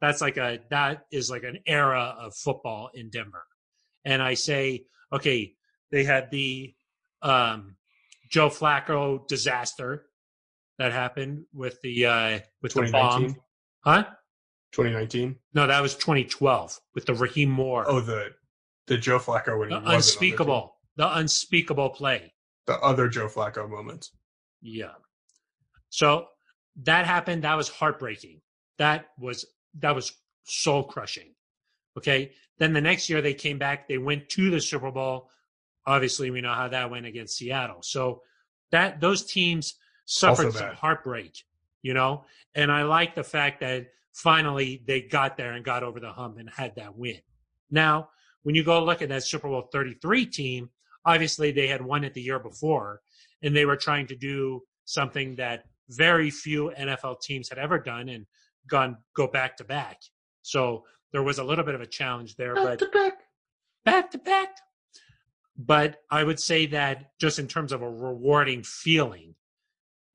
That's 0.00 0.20
like 0.20 0.36
a 0.36 0.60
that 0.70 1.06
is 1.12 1.30
like 1.30 1.42
an 1.44 1.58
era 1.66 2.16
of 2.18 2.34
football 2.34 2.90
in 2.94 3.10
Denver 3.10 3.44
and 4.04 4.22
I 4.22 4.34
say, 4.34 4.84
okay, 5.12 5.54
they 5.90 6.04
had 6.04 6.30
the 6.30 6.74
um, 7.22 7.76
Joe 8.30 8.48
Flacco 8.48 9.26
disaster 9.26 10.06
that 10.78 10.92
happened 10.92 11.44
with 11.52 11.80
the 11.82 12.06
uh, 12.06 12.38
with 12.62 12.74
the 12.74 12.88
bomb, 12.90 13.36
huh? 13.84 14.04
2019. 14.72 15.36
No, 15.52 15.66
that 15.66 15.82
was 15.82 15.94
2012 15.96 16.78
with 16.94 17.06
the 17.06 17.14
Rahim 17.14 17.50
Moore. 17.50 17.84
Oh, 17.86 18.00
the 18.00 18.30
the 18.86 18.96
Joe 18.96 19.18
Flacco 19.18 19.58
when 19.58 19.70
the 19.70 19.82
unspeakable, 19.84 20.76
the, 20.96 21.04
the 21.04 21.18
unspeakable 21.18 21.90
play. 21.90 22.32
The 22.66 22.78
other 22.80 23.08
Joe 23.08 23.26
Flacco 23.26 23.68
moments. 23.68 24.12
Yeah. 24.62 24.92
So 25.88 26.26
that 26.84 27.06
happened. 27.06 27.44
That 27.44 27.56
was 27.56 27.68
heartbreaking. 27.68 28.40
That 28.78 29.06
was 29.18 29.44
that 29.78 29.94
was 29.94 30.12
soul 30.44 30.84
crushing. 30.84 31.34
Okay. 31.96 32.32
Then 32.58 32.72
the 32.72 32.80
next 32.80 33.08
year 33.08 33.22
they 33.22 33.34
came 33.34 33.58
back, 33.58 33.88
they 33.88 33.98
went 33.98 34.28
to 34.30 34.50
the 34.50 34.60
Super 34.60 34.90
Bowl. 34.90 35.30
Obviously, 35.86 36.30
we 36.30 36.40
know 36.40 36.52
how 36.52 36.68
that 36.68 36.90
went 36.90 37.06
against 37.06 37.36
Seattle. 37.36 37.82
So 37.82 38.22
that 38.70 39.00
those 39.00 39.24
teams 39.24 39.74
suffered 40.04 40.52
some 40.52 40.74
heartbreak, 40.74 41.32
you 41.82 41.94
know. 41.94 42.24
And 42.54 42.70
I 42.70 42.82
like 42.82 43.14
the 43.14 43.24
fact 43.24 43.60
that 43.60 43.88
finally 44.12 44.82
they 44.86 45.00
got 45.00 45.36
there 45.36 45.52
and 45.52 45.64
got 45.64 45.82
over 45.82 46.00
the 46.00 46.12
hump 46.12 46.38
and 46.38 46.50
had 46.50 46.74
that 46.76 46.96
win. 46.96 47.20
Now, 47.70 48.10
when 48.42 48.54
you 48.54 48.64
go 48.64 48.84
look 48.84 49.02
at 49.02 49.08
that 49.08 49.24
Super 49.24 49.48
Bowl 49.48 49.68
33 49.72 50.26
team, 50.26 50.70
obviously 51.04 51.52
they 51.52 51.68
had 51.68 51.82
won 51.82 52.04
it 52.04 52.14
the 52.14 52.22
year 52.22 52.38
before 52.38 53.00
and 53.42 53.54
they 53.54 53.64
were 53.64 53.76
trying 53.76 54.06
to 54.08 54.16
do 54.16 54.62
something 54.84 55.36
that 55.36 55.64
very 55.88 56.30
few 56.30 56.72
NFL 56.78 57.20
teams 57.20 57.48
had 57.48 57.58
ever 57.58 57.78
done 57.78 58.08
and 58.08 58.26
gone 58.68 58.98
go 59.14 59.26
back 59.26 59.56
to 59.58 59.64
back. 59.64 60.00
So 60.42 60.84
there 61.12 61.22
was 61.22 61.38
a 61.38 61.44
little 61.44 61.64
bit 61.64 61.74
of 61.74 61.80
a 61.80 61.86
challenge 61.86 62.36
there, 62.36 62.54
back 62.54 62.64
but 62.64 62.78
to 62.80 62.86
back. 62.86 63.18
back 63.84 64.10
to 64.12 64.18
back. 64.18 64.56
But 65.56 65.98
I 66.10 66.24
would 66.24 66.40
say 66.40 66.66
that 66.66 67.10
just 67.20 67.38
in 67.38 67.46
terms 67.46 67.72
of 67.72 67.82
a 67.82 67.90
rewarding 67.90 68.62
feeling, 68.62 69.34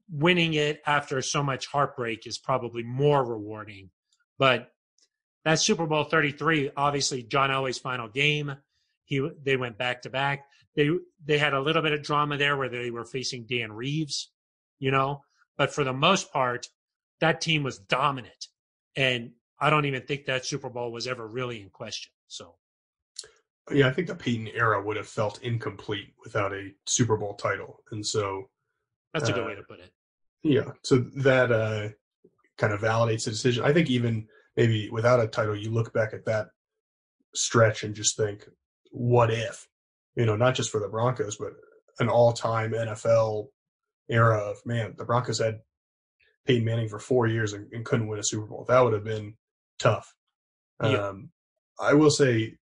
winning 0.09 0.53
it 0.53 0.81
after 0.85 1.21
so 1.21 1.43
much 1.43 1.67
heartbreak 1.67 2.25
is 2.25 2.37
probably 2.37 2.83
more 2.83 3.23
rewarding. 3.23 3.91
But 4.37 4.71
that 5.43 5.59
Super 5.59 5.85
Bowl 5.85 6.03
33, 6.03 6.71
obviously 6.75 7.23
John 7.23 7.51
Elway's 7.51 7.77
final 7.77 8.07
game, 8.07 8.55
he 9.05 9.27
they 9.43 9.55
went 9.55 9.77
back 9.77 10.01
to 10.01 10.09
back. 10.09 10.45
They 10.75 10.89
they 11.23 11.37
had 11.37 11.53
a 11.53 11.61
little 11.61 11.81
bit 11.81 11.93
of 11.93 12.01
drama 12.01 12.37
there 12.37 12.57
where 12.57 12.69
they 12.69 12.89
were 12.89 13.05
facing 13.05 13.45
Dan 13.45 13.71
Reeves, 13.71 14.31
you 14.79 14.91
know, 14.91 15.21
but 15.57 15.73
for 15.73 15.83
the 15.83 15.93
most 15.93 16.33
part, 16.33 16.67
that 17.21 17.41
team 17.41 17.63
was 17.63 17.79
dominant. 17.79 18.47
And 18.95 19.31
I 19.59 19.69
don't 19.69 19.85
even 19.85 20.01
think 20.03 20.25
that 20.25 20.45
Super 20.45 20.69
Bowl 20.69 20.91
was 20.91 21.07
ever 21.07 21.27
really 21.27 21.61
in 21.61 21.69
question. 21.69 22.11
So, 22.27 22.55
yeah, 23.71 23.87
I 23.87 23.91
think 23.91 24.07
the 24.07 24.15
Peyton 24.15 24.47
era 24.47 24.81
would 24.81 24.97
have 24.97 25.07
felt 25.07 25.41
incomplete 25.41 26.13
without 26.23 26.53
a 26.53 26.69
Super 26.85 27.17
Bowl 27.17 27.33
title, 27.35 27.79
and 27.91 28.05
so 28.05 28.49
That's 29.13 29.29
a 29.29 29.33
good 29.33 29.43
Uh, 29.43 29.47
way 29.47 29.55
to 29.55 29.63
put 29.63 29.79
it. 29.79 29.91
yeah, 30.43 30.71
so 30.83 30.97
that 31.17 31.51
uh, 31.51 31.89
kind 32.57 32.73
of 32.73 32.81
validates 32.81 33.25
the 33.25 33.31
decision. 33.31 33.63
I 33.63 33.73
think 33.73 33.89
even 33.89 34.27
maybe 34.55 34.89
without 34.89 35.19
a 35.19 35.27
title, 35.27 35.55
you 35.55 35.71
look 35.71 35.93
back 35.93 36.13
at 36.13 36.25
that 36.25 36.47
stretch 37.33 37.83
and 37.83 37.95
just 37.95 38.17
think, 38.17 38.47
what 38.91 39.31
if? 39.31 39.67
You 40.15 40.25
know, 40.25 40.35
not 40.35 40.55
just 40.55 40.69
for 40.69 40.79
the 40.79 40.87
Broncos, 40.87 41.37
but 41.37 41.53
an 41.99 42.07
all-time 42.09 42.71
NFL 42.71 43.47
era 44.09 44.37
of 44.37 44.57
man, 44.65 44.93
the 44.97 45.05
Broncos 45.05 45.39
had 45.39 45.59
Peyton 46.45 46.65
Manning 46.65 46.89
for 46.89 46.99
four 46.99 47.27
years 47.27 47.53
and, 47.53 47.71
and 47.73 47.85
couldn't 47.85 48.07
win 48.07 48.19
a 48.19 48.23
Super 48.23 48.45
Bowl. 48.45 48.65
That 48.67 48.79
would 48.81 48.93
have 48.93 49.03
been 49.03 49.35
tough. 49.79 50.13
Yeah. 50.81 51.07
Um, 51.07 51.29
I 51.79 51.93
will 51.93 52.11
say, 52.11 52.57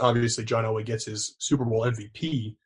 obviously, 0.00 0.44
John 0.44 0.64
Elway 0.64 0.84
gets 0.84 1.04
his 1.04 1.36
Super 1.38 1.64
Bowl 1.64 1.82
MVP 1.82 2.56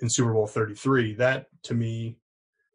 in 0.00 0.08
Super 0.08 0.32
Bowl 0.32 0.46
33. 0.46 1.14
That 1.14 1.46
to 1.64 1.74
me 1.74 2.16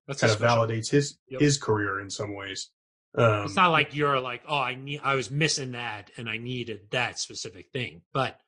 That's 0.07 0.21
kind 0.21 0.31
of 0.31 0.39
validates 0.39 0.89
his 0.89 1.17
Yep. 1.29 1.41
his 1.41 1.57
career 1.57 1.99
in 1.99 2.09
some 2.09 2.35
ways. 2.35 2.69
Um, 3.17 3.45
it's 3.45 3.55
not 3.55 3.71
like 3.71 3.95
you're 3.95 4.19
like, 4.19 4.43
oh, 4.47 4.59
I 4.59 4.75
need, 4.75 5.01
I 5.03 5.15
was 5.15 5.31
missing 5.31 5.71
that, 5.71 6.11
and 6.17 6.29
I 6.29 6.38
needed 6.38 6.81
that 6.91 7.17
specific 7.17 7.71
thing. 7.71 8.01
But 8.13 8.39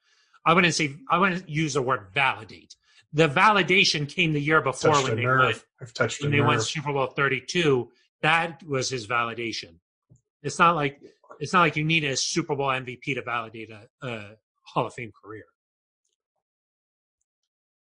I 0.46 0.54
wouldn't 0.54 0.76
say, 0.76 0.96
I 1.10 1.18
wouldn't 1.18 1.50
use 1.50 1.74
the 1.74 1.82
word 1.82 2.08
validate. 2.14 2.76
The 3.14 3.28
validation 3.28 4.08
came 4.08 4.34
the 4.34 4.42
year 4.42 4.62
before 4.62 4.92
touched 4.94 5.08
when 5.08 5.16
they 5.18 5.24
nerve. 5.24 5.40
won, 5.56 5.56
I've 5.82 5.94
touched 5.94 6.22
when 6.22 6.32
they 6.32 6.42
won 6.42 6.56
nerve. 6.58 6.64
Super 6.66 6.94
Bowl 6.94 7.08
32. 7.08 7.90
That 8.22 8.62
was 8.64 8.90
his 8.90 9.08
validation. 9.08 9.76
It's 10.44 10.60
not 10.60 10.76
like 10.76 11.02
it's 11.40 11.54
not 11.54 11.62
like 11.62 11.76
you 11.76 11.84
need 11.84 12.04
a 12.04 12.16
Super 12.16 12.56
Bowl 12.56 12.68
MVP 12.68 13.16
to 13.16 13.22
validate 13.24 13.70
a, 13.72 13.88
a 14.08 14.36
Hall 14.64 14.86
of 14.86 14.94
Fame 14.94 15.12
career. 15.24 15.46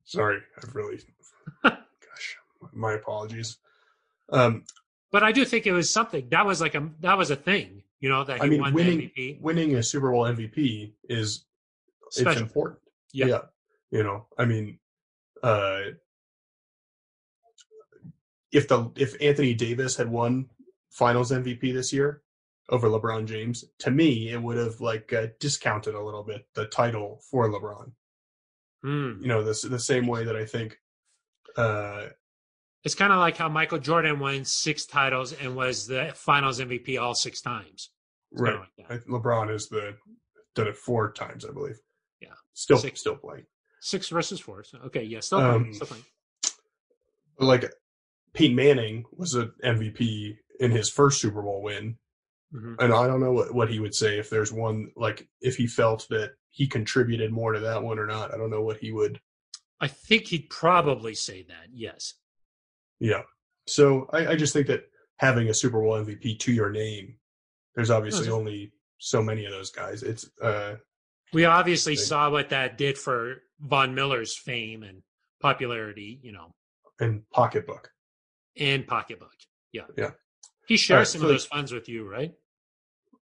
Sorry, 0.06 0.40
I've 0.64 0.74
really, 0.74 1.00
gosh, 1.64 2.38
my 2.74 2.94
apologies. 2.94 3.58
Um, 4.30 4.64
But 5.12 5.24
I 5.24 5.32
do 5.32 5.44
think 5.46 5.66
it 5.68 5.74
was 5.74 5.90
something 5.90 6.28
that 6.30 6.46
was 6.46 6.62
like 6.62 6.76
a 6.76 6.90
that 7.02 7.18
was 7.18 7.32
a 7.32 7.36
thing, 7.36 7.84
you 8.00 8.10
know, 8.10 8.24
that 8.24 8.38
he 8.38 8.44
I 8.44 8.50
mean, 8.50 8.62
won 8.62 8.74
winning 8.74 8.98
the 9.00 9.08
MVP. 9.18 9.42
winning 9.42 9.76
a 9.76 9.84
Super 9.84 10.12
Bowl 10.12 10.24
MVP 10.24 10.94
is 11.10 11.46
it's 12.08 12.20
Special. 12.20 12.44
important. 12.44 12.80
Yeah. 13.14 13.40
You 13.92 14.04
know, 14.04 14.28
I 14.38 14.46
mean, 14.46 14.80
uh, 15.44 15.82
if 18.52 18.68
the 18.68 18.90
if 18.96 19.16
Anthony 19.22 19.54
Davis 19.54 19.96
had 19.96 20.10
won 20.10 20.48
Finals 20.92 21.32
MVP 21.32 21.74
this 21.74 21.92
year 21.94 22.22
over 22.70 22.88
LeBron 22.88 23.26
James, 23.26 23.66
to 23.80 23.92
me 23.92 24.30
it 24.32 24.42
would 24.42 24.58
have 24.58 24.80
like 24.82 25.12
uh, 25.14 25.28
discounted 25.40 25.96
a 25.96 26.02
little 26.04 26.24
bit 26.24 26.46
the 26.54 26.66
title 26.66 27.22
for 27.30 27.50
LeBron. 27.50 27.92
Hmm. 28.84 29.22
You 29.22 29.28
know, 29.28 29.44
this 29.44 29.62
the 29.64 29.80
same 29.80 30.08
way 30.08 30.24
that 30.24 30.36
I 30.36 30.46
think. 30.46 30.78
Uh, 31.56 32.08
It's 32.84 32.96
kind 32.96 33.12
of 33.12 33.20
like 33.20 33.36
how 33.38 33.50
Michael 33.50 33.80
Jordan 33.80 34.20
won 34.20 34.46
six 34.46 34.86
titles 34.86 35.34
and 35.34 35.56
was 35.56 35.88
the 35.88 36.12
Finals 36.14 36.60
MVP 36.60 37.00
all 37.02 37.16
six 37.16 37.42
times. 37.42 37.90
It's 38.32 38.42
right, 38.42 38.60
like 38.90 39.06
LeBron 39.06 39.54
is 39.54 39.68
the 39.68 39.96
done 40.56 40.68
it 40.68 40.76
four 40.78 41.12
times, 41.12 41.46
I 41.46 41.52
believe. 41.52 41.80
Yeah. 42.22 42.30
still 42.54 42.78
Six. 42.78 43.00
still 43.00 43.16
playing. 43.16 43.46
Six 43.82 44.10
versus 44.10 44.40
four. 44.40 44.64
So, 44.64 44.80
okay, 44.86 45.04
yeah, 45.04 45.20
still 45.20 45.40
Um, 45.40 45.66
fine. 45.66 45.74
Still 45.74 45.88
fine. 45.88 46.04
But 47.38 47.46
like 47.46 47.72
Peyton 48.34 48.56
Manning 48.56 49.06
was 49.16 49.34
an 49.36 49.52
MVP 49.64 50.38
in 50.60 50.72
his 50.72 50.90
first 50.90 51.22
Super 51.22 51.42
Bowl 51.42 51.62
win, 51.62 51.98
hmm 52.52 52.76
and 52.80 52.94
I 52.94 53.08
don't 53.08 53.20
know 53.20 53.32
what, 53.34 53.54
what 53.54 53.70
he 53.70 53.80
would 53.80 53.94
say 53.94 54.18
if 54.20 54.30
there's 54.30 54.52
one 54.52 54.92
like 54.96 55.28
if 55.42 55.56
he 55.58 55.68
felt 55.68 56.08
that 56.10 56.32
he 56.50 56.66
contributed 56.68 57.32
more 57.32 57.52
to 57.54 57.60
that 57.60 57.84
one 57.84 58.00
or 58.00 58.08
not. 58.08 58.34
I 58.34 58.38
don't 58.38 58.50
know 58.50 58.64
what 58.64 58.78
he 58.78 58.92
would. 58.92 59.20
I 59.80 59.88
think 59.88 60.28
he'd 60.28 60.50
probably 60.50 61.14
say 61.14 61.44
that. 61.50 61.68
Yes. 61.72 62.16
Yeah. 63.00 63.22
So 63.68 64.10
I, 64.12 64.28
I 64.30 64.36
just 64.36 64.54
think 64.54 64.66
that 64.68 64.86
having 65.18 65.50
a 65.50 65.54
Super 65.54 65.80
Bowl 65.80 65.94
MVP 66.04 66.40
to 66.40 66.52
your 66.52 66.72
name, 66.72 67.18
there's 67.76 67.92
obviously 67.92 68.22
it's- 68.22 68.34
only 68.34 68.72
so 68.98 69.22
many 69.22 69.46
of 69.46 69.52
those 69.52 69.70
guys. 69.70 70.02
It's 70.02 70.28
uh 70.42 70.76
We 71.34 71.46
obviously 71.46 71.96
saw 71.96 72.30
what 72.30 72.50
that 72.50 72.78
did 72.78 72.98
for 72.98 73.44
Von 73.60 73.94
Miller's 73.96 74.36
fame 74.38 74.84
and 74.84 75.02
popularity, 75.42 76.20
you 76.24 76.32
know, 76.32 76.54
and 77.00 77.30
pocketbook. 77.32 77.92
and 78.58 78.88
pocketbook. 78.88 79.34
Yeah. 79.72 79.84
Yeah. 79.98 80.12
He 80.68 80.78
shares 80.78 80.96
Alright, 80.98 81.08
some 81.10 81.22
so- 81.22 81.28
of 81.28 81.34
those 81.34 81.46
funds 81.46 81.72
with 81.72 81.88
you, 81.90 82.10
right? 82.10 82.34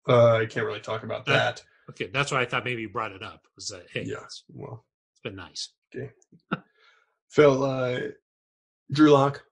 Uh, 0.08 0.36
I 0.36 0.46
can't 0.46 0.64
really 0.66 0.80
talk 0.80 1.02
about 1.02 1.28
Uh, 1.28 1.32
that. 1.32 1.64
Okay, 1.90 2.06
that's 2.06 2.30
why 2.32 2.40
I 2.40 2.46
thought 2.46 2.64
maybe 2.64 2.82
you 2.82 2.88
brought 2.88 3.12
it 3.12 3.22
up. 3.22 3.46
Was 3.56 3.68
that 3.68 3.86
hey, 3.90 4.04
Yeah. 4.04 4.22
it's, 4.24 4.44
Well, 4.48 4.86
it's 5.12 5.20
been 5.20 5.36
nice. 5.36 5.72
Okay. 5.94 6.10
Phil, 7.28 7.62
uh, 7.62 8.00
Drew 8.90 9.10
Lock, 9.10 9.44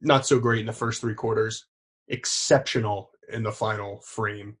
not 0.00 0.26
so 0.26 0.38
great 0.40 0.60
in 0.60 0.66
the 0.66 0.72
first 0.72 1.00
three 1.00 1.14
quarters, 1.14 1.66
exceptional 2.08 3.10
in 3.28 3.42
the 3.44 3.52
final 3.52 4.00
frame. 4.02 4.58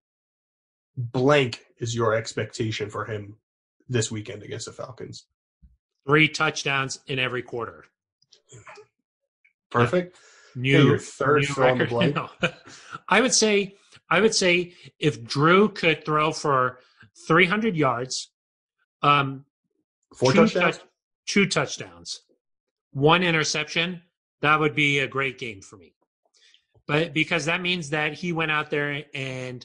Blank 1.00 1.64
is 1.78 1.94
your 1.94 2.14
expectation 2.14 2.90
for 2.90 3.04
him 3.06 3.36
this 3.88 4.10
weekend 4.10 4.42
against 4.42 4.66
the 4.66 4.72
Falcons. 4.72 5.24
Three 6.06 6.28
touchdowns 6.28 7.00
in 7.06 7.18
every 7.18 7.42
quarter. 7.42 7.84
Perfect. 9.70 10.16
New 10.56 10.84
your 10.88 10.98
third 10.98 11.42
new 11.48 11.54
record. 11.62 11.88
blank. 11.88 12.14
No. 12.16 12.28
I 13.08 13.20
would 13.20 13.32
say 13.32 13.76
I 14.10 14.20
would 14.20 14.34
say 14.34 14.74
if 14.98 15.22
Drew 15.22 15.68
could 15.68 16.04
throw 16.04 16.32
for 16.32 16.80
300 17.26 17.76
yards, 17.76 18.30
um, 19.02 19.44
Four 20.14 20.32
two 20.32 20.38
touchdowns. 20.40 20.76
touch- 20.78 20.86
two 21.26 21.46
touchdowns, 21.46 22.22
one 22.92 23.22
interception, 23.22 24.02
that 24.40 24.58
would 24.58 24.74
be 24.74 24.98
a 24.98 25.06
great 25.06 25.38
game 25.38 25.60
for 25.60 25.76
me. 25.76 25.94
But 26.86 27.14
because 27.14 27.44
that 27.44 27.60
means 27.60 27.90
that 27.90 28.14
he 28.14 28.32
went 28.32 28.50
out 28.50 28.70
there 28.70 29.04
and 29.14 29.64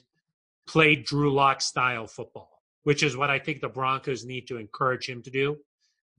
played 0.68 1.06
Drew 1.06 1.34
Lock 1.34 1.62
style 1.62 2.08
football, 2.08 2.62
which 2.84 3.04
is 3.04 3.18
what 3.18 3.30
I 3.30 3.40
think 3.40 3.62
the 3.62 3.70
Broncos 3.70 4.26
need 4.26 4.48
to 4.48 4.58
encourage 4.58 5.08
him 5.08 5.22
to 5.24 5.30
do. 5.30 5.58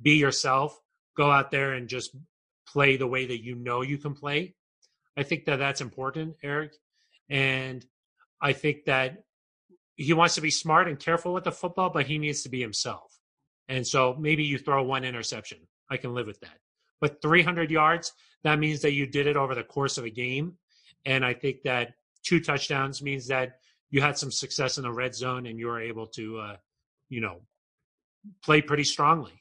Be 0.00 0.16
yourself, 0.16 0.78
go 1.16 1.30
out 1.30 1.50
there 1.50 1.72
and 1.72 1.88
just 1.88 2.16
play 2.68 2.96
the 2.96 3.06
way 3.06 3.26
that 3.26 3.42
you 3.42 3.54
know 3.54 3.82
you 3.82 3.98
can 3.98 4.14
play. 4.14 4.54
I 5.16 5.22
think 5.22 5.46
that 5.46 5.56
that's 5.56 5.80
important, 5.80 6.36
Aric. 6.44 6.72
And 7.28 7.84
I 8.40 8.52
think 8.52 8.84
that 8.84 9.24
he 9.96 10.12
wants 10.12 10.34
to 10.34 10.42
be 10.42 10.50
smart 10.50 10.88
and 10.88 10.98
careful 10.98 11.32
with 11.32 11.44
the 11.44 11.52
football, 11.52 11.90
but 11.90 12.06
he 12.06 12.18
needs 12.18 12.42
to 12.42 12.50
be 12.50 12.60
himself. 12.60 13.18
And 13.68 13.86
so 13.86 14.14
maybe 14.18 14.44
you 14.44 14.58
throw 14.58 14.82
one 14.82 15.04
interception. 15.04 15.58
I 15.90 15.96
can 15.96 16.14
live 16.14 16.26
with 16.26 16.40
that. 16.40 16.58
But 17.00 17.22
300 17.22 17.70
yards, 17.70 18.12
that 18.44 18.58
means 18.58 18.82
that 18.82 18.92
you 18.92 19.06
did 19.06 19.26
it 19.26 19.36
over 19.36 19.54
the 19.54 19.62
course 19.62 19.98
of 19.98 20.04
a 20.04 20.10
game. 20.10 20.58
And 21.04 21.24
I 21.24 21.34
think 21.34 21.62
that 21.64 21.94
two 22.22 22.40
touchdowns 22.40 23.02
means 23.02 23.28
that 23.28 23.58
you 23.90 24.00
had 24.00 24.18
some 24.18 24.30
success 24.30 24.78
in 24.78 24.82
the 24.84 24.92
red 24.92 25.14
zone 25.14 25.46
and 25.46 25.58
you 25.58 25.66
were 25.66 25.80
able 25.80 26.06
to, 26.08 26.38
uh, 26.38 26.56
you 27.08 27.20
know, 27.20 27.40
play 28.42 28.60
pretty 28.60 28.84
strongly. 28.84 29.32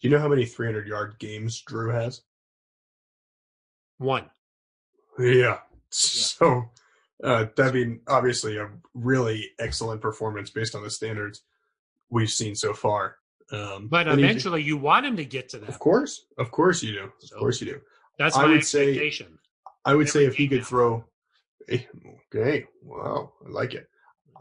Do 0.00 0.08
you 0.08 0.10
know 0.10 0.20
how 0.20 0.28
many 0.28 0.44
300 0.44 0.86
yard 0.86 1.16
games 1.18 1.60
Drew 1.62 1.90
has? 1.90 2.22
One. 3.98 4.30
Yeah. 5.18 5.58
So, 5.90 6.64
uh, 7.24 7.46
that'd 7.56 7.72
be 7.72 7.98
obviously 8.06 8.58
a 8.58 8.70
really 8.94 9.50
excellent 9.58 10.00
performance 10.02 10.50
based 10.50 10.74
on 10.74 10.82
the 10.82 10.90
standards 10.90 11.42
we've 12.10 12.30
seen 12.30 12.54
so 12.54 12.74
far. 12.74 13.16
Um, 13.50 13.88
But 13.88 14.06
he- 14.06 14.12
eventually 14.12 14.62
you 14.62 14.76
want 14.76 15.06
him 15.06 15.16
to 15.16 15.24
get 15.24 15.48
to 15.50 15.58
that. 15.60 15.68
of 15.70 15.78
course, 15.78 16.26
of 16.36 16.50
course 16.50 16.82
you 16.82 16.92
do. 16.92 17.04
Of 17.04 17.12
So- 17.20 17.38
course 17.38 17.60
you 17.62 17.72
do. 17.72 17.80
That's 18.18 18.36
I 18.36 18.42
my 18.42 18.48
would 18.52 18.64
say- 18.66 18.88
expectation. 18.90 19.38
I 19.86 19.94
would 19.94 20.08
say 20.10 20.26
if 20.26 20.34
he 20.34 20.46
could 20.46 20.58
now. 20.58 20.64
throw, 20.64 21.07
eh, 21.68 21.82
okay, 22.34 22.66
wow, 22.82 23.32
I 23.46 23.50
like 23.50 23.74
it. 23.74 23.88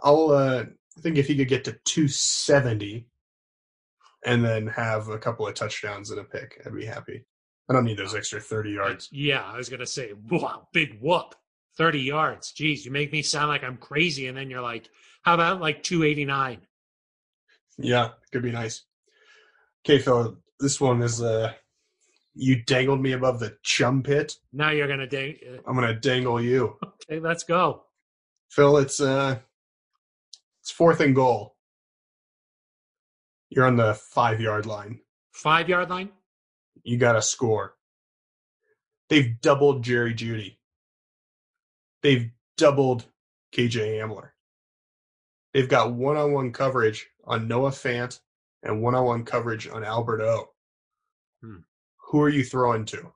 I'll 0.01 0.31
uh, 0.31 0.65
I 0.97 1.01
think 1.01 1.17
if 1.17 1.27
he 1.27 1.35
could 1.35 1.47
get 1.47 1.63
to 1.65 1.73
270 1.85 3.07
and 4.25 4.43
then 4.43 4.67
have 4.67 5.09
a 5.09 5.17
couple 5.17 5.47
of 5.47 5.53
touchdowns 5.53 6.11
and 6.11 6.19
a 6.19 6.23
pick, 6.23 6.61
I'd 6.65 6.75
be 6.75 6.85
happy. 6.85 7.25
I 7.69 7.73
don't 7.73 7.85
need 7.85 7.97
those 7.97 8.15
extra 8.15 8.39
30 8.39 8.71
yards. 8.71 9.09
Yeah, 9.11 9.43
I 9.43 9.57
was 9.57 9.69
gonna 9.69 9.85
say, 9.85 10.13
wow, 10.29 10.67
big 10.73 10.99
whoop, 11.01 11.35
thirty 11.77 12.01
yards. 12.01 12.51
Geez, 12.51 12.85
you 12.85 12.91
make 12.91 13.11
me 13.11 13.21
sound 13.21 13.49
like 13.49 13.63
I'm 13.63 13.77
crazy, 13.77 14.27
and 14.27 14.37
then 14.37 14.49
you're 14.49 14.61
like, 14.61 14.89
how 15.21 15.33
about 15.35 15.61
like 15.61 15.83
two 15.83 16.03
eighty 16.03 16.25
nine? 16.25 16.61
Yeah, 17.77 18.09
could 18.31 18.41
be 18.41 18.51
nice. 18.51 18.83
Okay, 19.85 19.99
Phil, 19.99 20.37
this 20.59 20.81
one 20.81 21.01
is 21.01 21.21
uh, 21.21 21.53
you 22.37 22.63
dangled 22.63 23.01
me 23.01 23.13
above 23.13 23.39
the 23.39 23.57
chum 23.63 24.03
pit. 24.03 24.35
Now 24.53 24.69
you're 24.71 24.87
gonna 24.87 25.07
dang. 25.07 25.37
I'm 25.65 25.75
gonna 25.75 25.93
dangle 25.99 26.41
you, 26.41 26.77
Okay, 27.09 27.19
let's 27.19 27.43
go. 27.43 27.83
Phil. 28.49 28.77
It's 28.77 28.99
uh, 29.01 29.39
it's 30.61 30.71
fourth 30.71 30.99
and 31.01 31.15
goal. 31.15 31.55
You're 33.49 33.65
on 33.65 33.75
the 33.77 33.93
five 33.93 34.39
yard 34.41 34.65
line. 34.65 34.99
Five 35.31 35.69
yard 35.69 35.89
line. 35.89 36.09
you 36.83 36.97
got 36.97 37.13
to 37.13 37.21
score. 37.21 37.75
They've 39.09 39.39
doubled 39.41 39.83
Jerry 39.83 40.13
Jeudy. 40.13 40.57
They've 42.03 42.29
doubled 42.57 43.05
KJ 43.55 43.99
Hamler. 44.01 44.29
They've 45.53 45.69
got 45.69 45.93
one 45.93 46.17
on 46.17 46.33
one 46.33 46.51
coverage 46.51 47.07
on 47.25 47.47
Noah 47.47 47.71
Fant 47.71 48.19
and 48.63 48.81
one 48.81 48.95
on 48.95 49.05
one 49.05 49.23
coverage 49.23 49.67
on 49.67 49.83
Albert 49.83 50.21
O. 50.21 50.49
Hmm. 51.41 51.57
Who 52.07 52.21
are 52.21 52.29
you 52.29 52.43
throwing 52.43 52.85
to? 52.85 53.11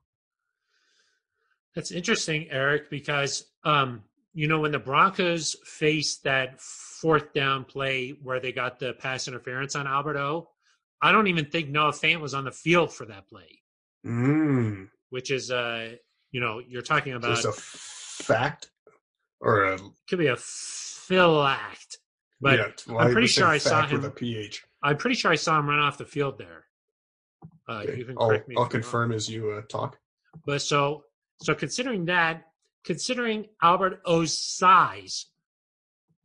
That's 1.75 1.91
interesting, 1.91 2.49
Aric, 2.53 2.89
because 2.89 3.45
um, 3.63 4.03
you 4.33 4.47
know 4.47 4.59
when 4.59 4.71
the 4.71 4.79
Broncos 4.79 5.55
faced 5.65 6.23
that 6.23 6.59
fourth 6.59 7.33
down 7.33 7.63
play 7.63 8.11
where 8.21 8.39
they 8.39 8.51
got 8.51 8.79
the 8.79 8.93
pass 8.93 9.27
interference 9.27 9.75
on 9.75 9.87
Albert 9.87 10.17
O, 10.17 10.49
I 11.01 11.11
don't 11.11 11.27
even 11.27 11.45
think 11.45 11.69
Noah 11.69 11.91
Fant 11.91 12.19
was 12.19 12.33
on 12.33 12.43
the 12.43 12.51
field 12.51 12.93
for 12.93 13.05
that 13.05 13.27
play, 13.29 13.61
Mm, 14.05 14.89
which 15.09 15.31
is 15.31 15.51
uh, 15.51 15.95
you 16.31 16.41
know, 16.41 16.59
you're 16.59 16.81
talking 16.81 17.13
about 17.13 17.41
just 17.41 17.45
a 17.45 17.53
fact 17.53 18.69
or 19.39 19.63
a 19.63 19.79
could 20.09 20.19
be 20.19 20.27
a 20.27 20.37
fill 20.37 21.41
act, 21.43 21.97
but 22.41 22.59
yeah, 22.59 22.65
well, 22.87 23.05
I'm 23.05 23.13
pretty 23.13 23.27
sure 23.27 23.47
I 23.47 23.57
saw 23.57 23.87
him-. 23.87 24.13
I'm 24.83 24.97
pretty 24.97 25.15
sure 25.15 25.31
I 25.31 25.35
saw 25.35 25.57
him 25.59 25.69
run 25.69 25.79
off 25.79 25.97
the 25.97 26.05
field 26.05 26.37
there. 26.37 26.65
Uh, 27.67 27.83
Okay, 27.83 27.97
You 27.97 28.05
can 28.05 28.17
I'll, 28.19 28.31
me. 28.47 28.55
I'll 28.57 28.65
confirm 28.67 29.11
as 29.11 29.29
you 29.29 29.51
uh, 29.51 29.61
talk. 29.69 29.97
But 30.45 30.61
so 30.61 31.05
so 31.41 31.53
considering 31.55 32.05
that, 32.05 32.47
considering 32.83 33.47
Albert 33.61 34.01
O's 34.05 34.37
size, 34.37 35.27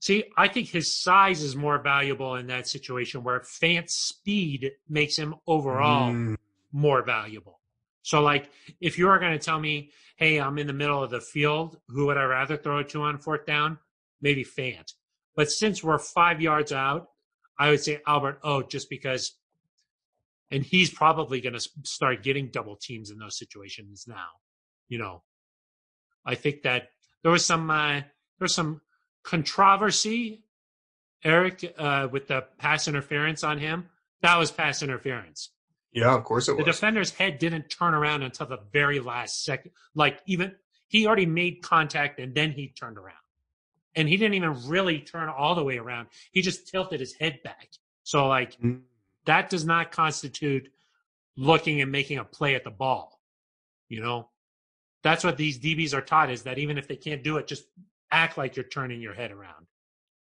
see, 0.01 0.25
I 0.37 0.49
think 0.49 0.69
his 0.69 0.93
size 0.95 1.43
is 1.43 1.57
more 1.57 1.79
valuable 1.79 2.37
in 2.37 2.47
that 2.49 2.69
situation 2.69 3.25
where 3.25 3.41
Fant's 3.41 3.95
speed 3.95 4.73
makes 4.89 5.17
him 5.17 5.35
overall 5.47 6.13
Mm, 6.13 6.37
more 6.73 7.03
valuable. 7.03 7.61
So 8.03 8.21
like 8.21 8.51
if 8.81 8.99
you 8.99 9.09
are 9.09 9.19
going 9.19 9.33
to 9.33 9.45
tell 9.45 9.59
me, 9.59 9.91
hey, 10.17 10.39
I'm 10.39 10.59
in 10.59 10.67
the 10.67 10.73
middle 10.73 11.03
of 11.03 11.11
the 11.11 11.21
field, 11.21 11.79
who 11.89 12.07
would 12.07 12.17
I 12.17 12.25
rather 12.25 12.57
throw 12.57 12.79
it 12.79 12.89
to 12.91 13.03
on 13.03 13.19
fourth 13.19 13.47
down? 13.47 13.79
Maybe 14.21 14.45
Fant. 14.45 14.93
But 15.35 15.51
since 15.51 15.83
we're 15.83 15.99
five 15.99 16.41
yards 16.41 16.73
out, 16.73 17.09
I 17.59 17.71
would 17.71 17.83
say 17.83 18.01
Albert 18.07 18.39
O 18.43 18.63
just 18.63 18.89
because 18.89 19.33
and 20.51 20.63
he's 20.65 20.91
probably 20.91 21.41
going 21.41 21.55
to 21.55 21.69
start 21.83 22.23
getting 22.23 22.49
double 22.49 22.77
teams 22.77 23.11
in 23.11 23.19
those 23.19 23.37
situations 23.39 24.05
now. 24.09 24.29
You 24.89 24.99
know, 24.99 25.23
I 26.25 26.35
think 26.35 26.63
that 26.63 26.91
there 27.23 27.33
was 27.33 27.45
some 27.45 27.71
uh, 27.71 27.95
there 27.95 28.05
was 28.41 28.55
some 28.55 28.81
controversy, 29.25 30.45
Aric, 31.25 31.73
uh, 31.79 32.09
with 32.09 32.29
the 32.29 32.45
pass 32.59 32.89
interference 32.89 33.43
on 33.45 33.59
him. 33.59 33.89
That 34.23 34.39
was 34.39 34.51
pass 34.51 34.83
interference. 34.83 35.51
yeah, 35.93 36.15
of 36.15 36.25
course 36.25 36.49
it 36.49 36.53
The 36.53 36.57
was. 36.59 36.65
The 36.67 36.73
defender's 36.73 37.11
head 37.11 37.39
didn't 37.39 37.69
turn 37.69 37.95
around 37.95 38.23
until 38.23 38.47
the 38.47 38.61
very 38.73 39.01
last 39.01 39.45
second. 39.45 39.73
Like 39.95 40.21
even 40.27 40.55
he 40.89 41.07
already 41.07 41.27
made 41.27 41.63
contact 41.63 42.21
and 42.21 42.35
then 42.35 42.53
he 42.53 42.69
turned 42.69 42.97
around, 42.99 43.17
and 43.97 44.09
he 44.09 44.17
didn't 44.17 44.35
even 44.35 44.69
really 44.69 45.01
turn 45.01 45.29
all 45.29 45.55
the 45.57 45.65
way 45.65 45.79
around. 45.79 46.09
He 46.33 46.43
just 46.43 46.69
tilted 46.69 47.01
his 47.01 47.15
head 47.15 47.41
back. 47.43 47.69
So 48.05 48.29
like 48.29 48.57
Mm. 48.61 48.83
That 49.27 49.51
does 49.51 49.65
not 49.65 49.93
constitute 49.93 50.71
looking 51.37 51.81
and 51.81 51.93
making 51.93 52.19
a 52.19 52.25
play 52.25 52.55
at 52.55 52.65
the 52.65 52.71
ball. 52.71 53.21
You 53.89 54.01
know, 54.01 54.29
that's 55.03 55.23
what 55.23 55.37
these 55.37 55.59
DBs 55.59 55.95
are 55.95 56.01
taught 56.01 56.31
is 56.31 56.43
that 56.45 56.59
even 56.59 56.79
if 56.79 56.89
they 56.89 56.97
can't 56.97 57.23
do 57.23 57.37
it, 57.37 57.47
just 57.47 57.65
act 58.11 58.39
like 58.39 58.57
you're 58.57 58.65
turning 58.65 59.01
your 59.01 59.15
head 59.15 59.31
around. 59.31 59.67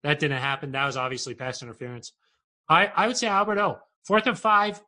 That 0.02 0.18
didn't 0.18 0.40
happen. 0.40 0.72
That 0.72 0.86
was 0.86 0.96
obviously 0.96 1.34
pass 1.34 1.62
interference. 1.62 2.12
I, 2.68 2.86
I 2.86 3.06
would 3.06 3.16
say 3.16 3.26
Albert 3.26 3.58
O. 3.58 3.78
Fourth 4.06 4.26
and 4.26 4.38
five 4.38 4.80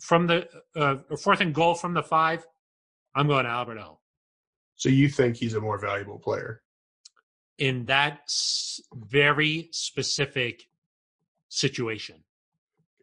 from 0.00 0.26
the 0.26 0.48
uh, 0.76 0.96
fourth 1.20 1.40
and 1.40 1.54
goal 1.54 1.74
from 1.74 1.94
the 1.94 2.02
five. 2.02 2.46
I'm 3.14 3.26
going 3.26 3.44
to 3.44 3.50
Albert 3.50 3.78
O. 3.78 3.98
So 4.76 4.88
you 4.88 5.08
think 5.08 5.36
he's 5.36 5.54
a 5.54 5.60
more 5.60 5.78
valuable 5.78 6.18
player? 6.18 6.60
in 7.58 7.84
that 7.86 8.20
s- 8.24 8.80
very 8.92 9.68
specific 9.72 10.64
situation. 11.48 12.16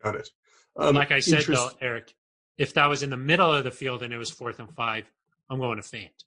Got 0.04 0.16
it. 0.16 0.30
Um, 0.76 0.95
like 0.95 1.12
I 1.12 1.20
said, 1.20 1.43
though, 1.43 1.70
Aric, 1.82 2.14
if 2.58 2.74
that 2.76 2.88
was 2.88 3.04
in 3.04 3.10
the 3.10 3.18
middle 3.18 3.52
of 3.54 3.64
the 3.64 3.72
field 3.72 4.04
and 4.04 4.14
it 4.14 4.18
was 4.18 4.30
fourth 4.30 4.60
and 4.60 4.74
five, 4.74 5.12
I'm 5.49 5.60
going 5.60 5.78
to 5.78 5.84
faint. 5.84 6.24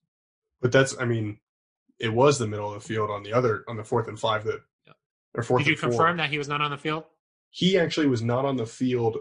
but 0.61 0.71
that's 0.73 0.95
I 1.01 1.05
mean, 1.05 1.39
it 1.99 2.13
was 2.13 2.39
the 2.39 2.47
middle 2.47 2.73
of 2.73 2.81
the 2.83 2.87
field 2.87 3.11
on 3.11 3.23
the 3.23 3.33
other 3.33 3.65
on 3.69 3.77
the 3.77 3.85
fourth 3.85 4.09
and 4.09 4.19
five 4.19 4.45
that 4.45 4.61
Yeah. 4.87 4.93
or 5.35 5.43
fourth. 5.43 5.61
Did 5.65 5.69
you 5.69 5.73
and 5.75 5.81
four. 5.81 5.91
confirm 5.91 6.17
that 6.19 6.31
he 6.31 6.39
was 6.39 6.49
not 6.49 6.61
on 6.61 6.71
the 6.71 6.79
field? 6.79 7.05
he 7.51 7.79
actually 7.79 8.09
was 8.09 8.21
not 8.21 8.45
on 8.45 8.57
the 8.57 8.67
field 8.67 9.17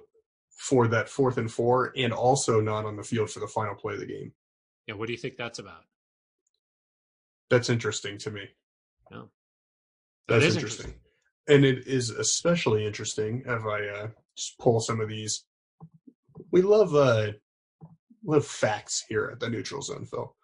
for 0.57 0.87
that 0.87 1.07
fourth 1.07 1.37
and 1.37 1.51
four, 1.51 1.93
and 1.95 2.11
also 2.11 2.59
not 2.59 2.83
on 2.83 2.95
the 2.95 3.03
field 3.03 3.29
for 3.29 3.39
the 3.39 3.47
final 3.47 3.75
play 3.75 3.93
of 3.93 3.99
the 3.99 4.05
game. 4.07 4.33
Yeah. 4.87 4.95
What 4.95 5.05
do 5.05 5.11
you 5.13 5.19
think 5.19 5.37
that's 5.37 5.59
about? 5.59 5.83
That's 7.49 7.69
interesting 7.69 8.17
to 8.19 8.31
me. 8.31 8.49
No. 9.11 9.29
That 10.27 10.35
That's 10.39 10.45
is 10.45 10.55
interesting. 10.55 10.93
And 11.47 11.63
it 11.65 11.85
is 11.87 12.09
especially 12.09 12.85
interesting 12.87 13.43
if 13.45 13.65
I 13.65 13.87
uh, 13.87 14.07
just 14.35 14.57
pull 14.59 14.79
some 14.79 14.99
of 15.01 15.09
these. 15.09 15.45
We 16.51 16.61
love 16.61 16.95
uh, 16.95 17.33
love 18.23 18.45
facts 18.45 19.03
here 19.07 19.29
at 19.31 19.39
the 19.39 19.49
neutral 19.49 19.81
zone, 19.81 20.05
Phil. 20.05 20.35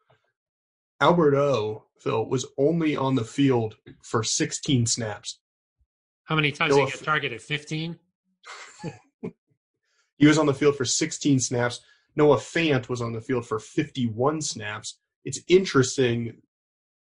Albert 1.02 1.36
O, 1.36 1.86
Phil, 2.00 2.26
was 2.26 2.46
only 2.58 2.96
on 2.96 3.16
the 3.16 3.24
field 3.24 3.78
for 4.04 4.24
16 4.24 4.86
snaps. 4.86 5.40
How 6.26 6.36
many 6.36 6.52
times 6.52 6.74
Go 6.74 6.80
did 6.80 6.92
he 6.92 6.98
get 6.98 7.06
targeted? 7.06 7.42
15? 7.42 7.98
He 10.20 10.28
was 10.28 10.38
on 10.38 10.46
the 10.46 10.54
field 10.54 10.76
for 10.76 10.86
16 10.86 11.40
snaps. 11.40 11.80
Noah 12.16 12.38
Fant 12.38 12.90
was 12.90 13.02
on 13.02 13.14
the 13.14 13.22
field 13.22 13.48
for 13.48 13.58
51 13.58 14.42
snaps. 14.42 15.00
It's 15.24 15.40
interesting 15.48 16.42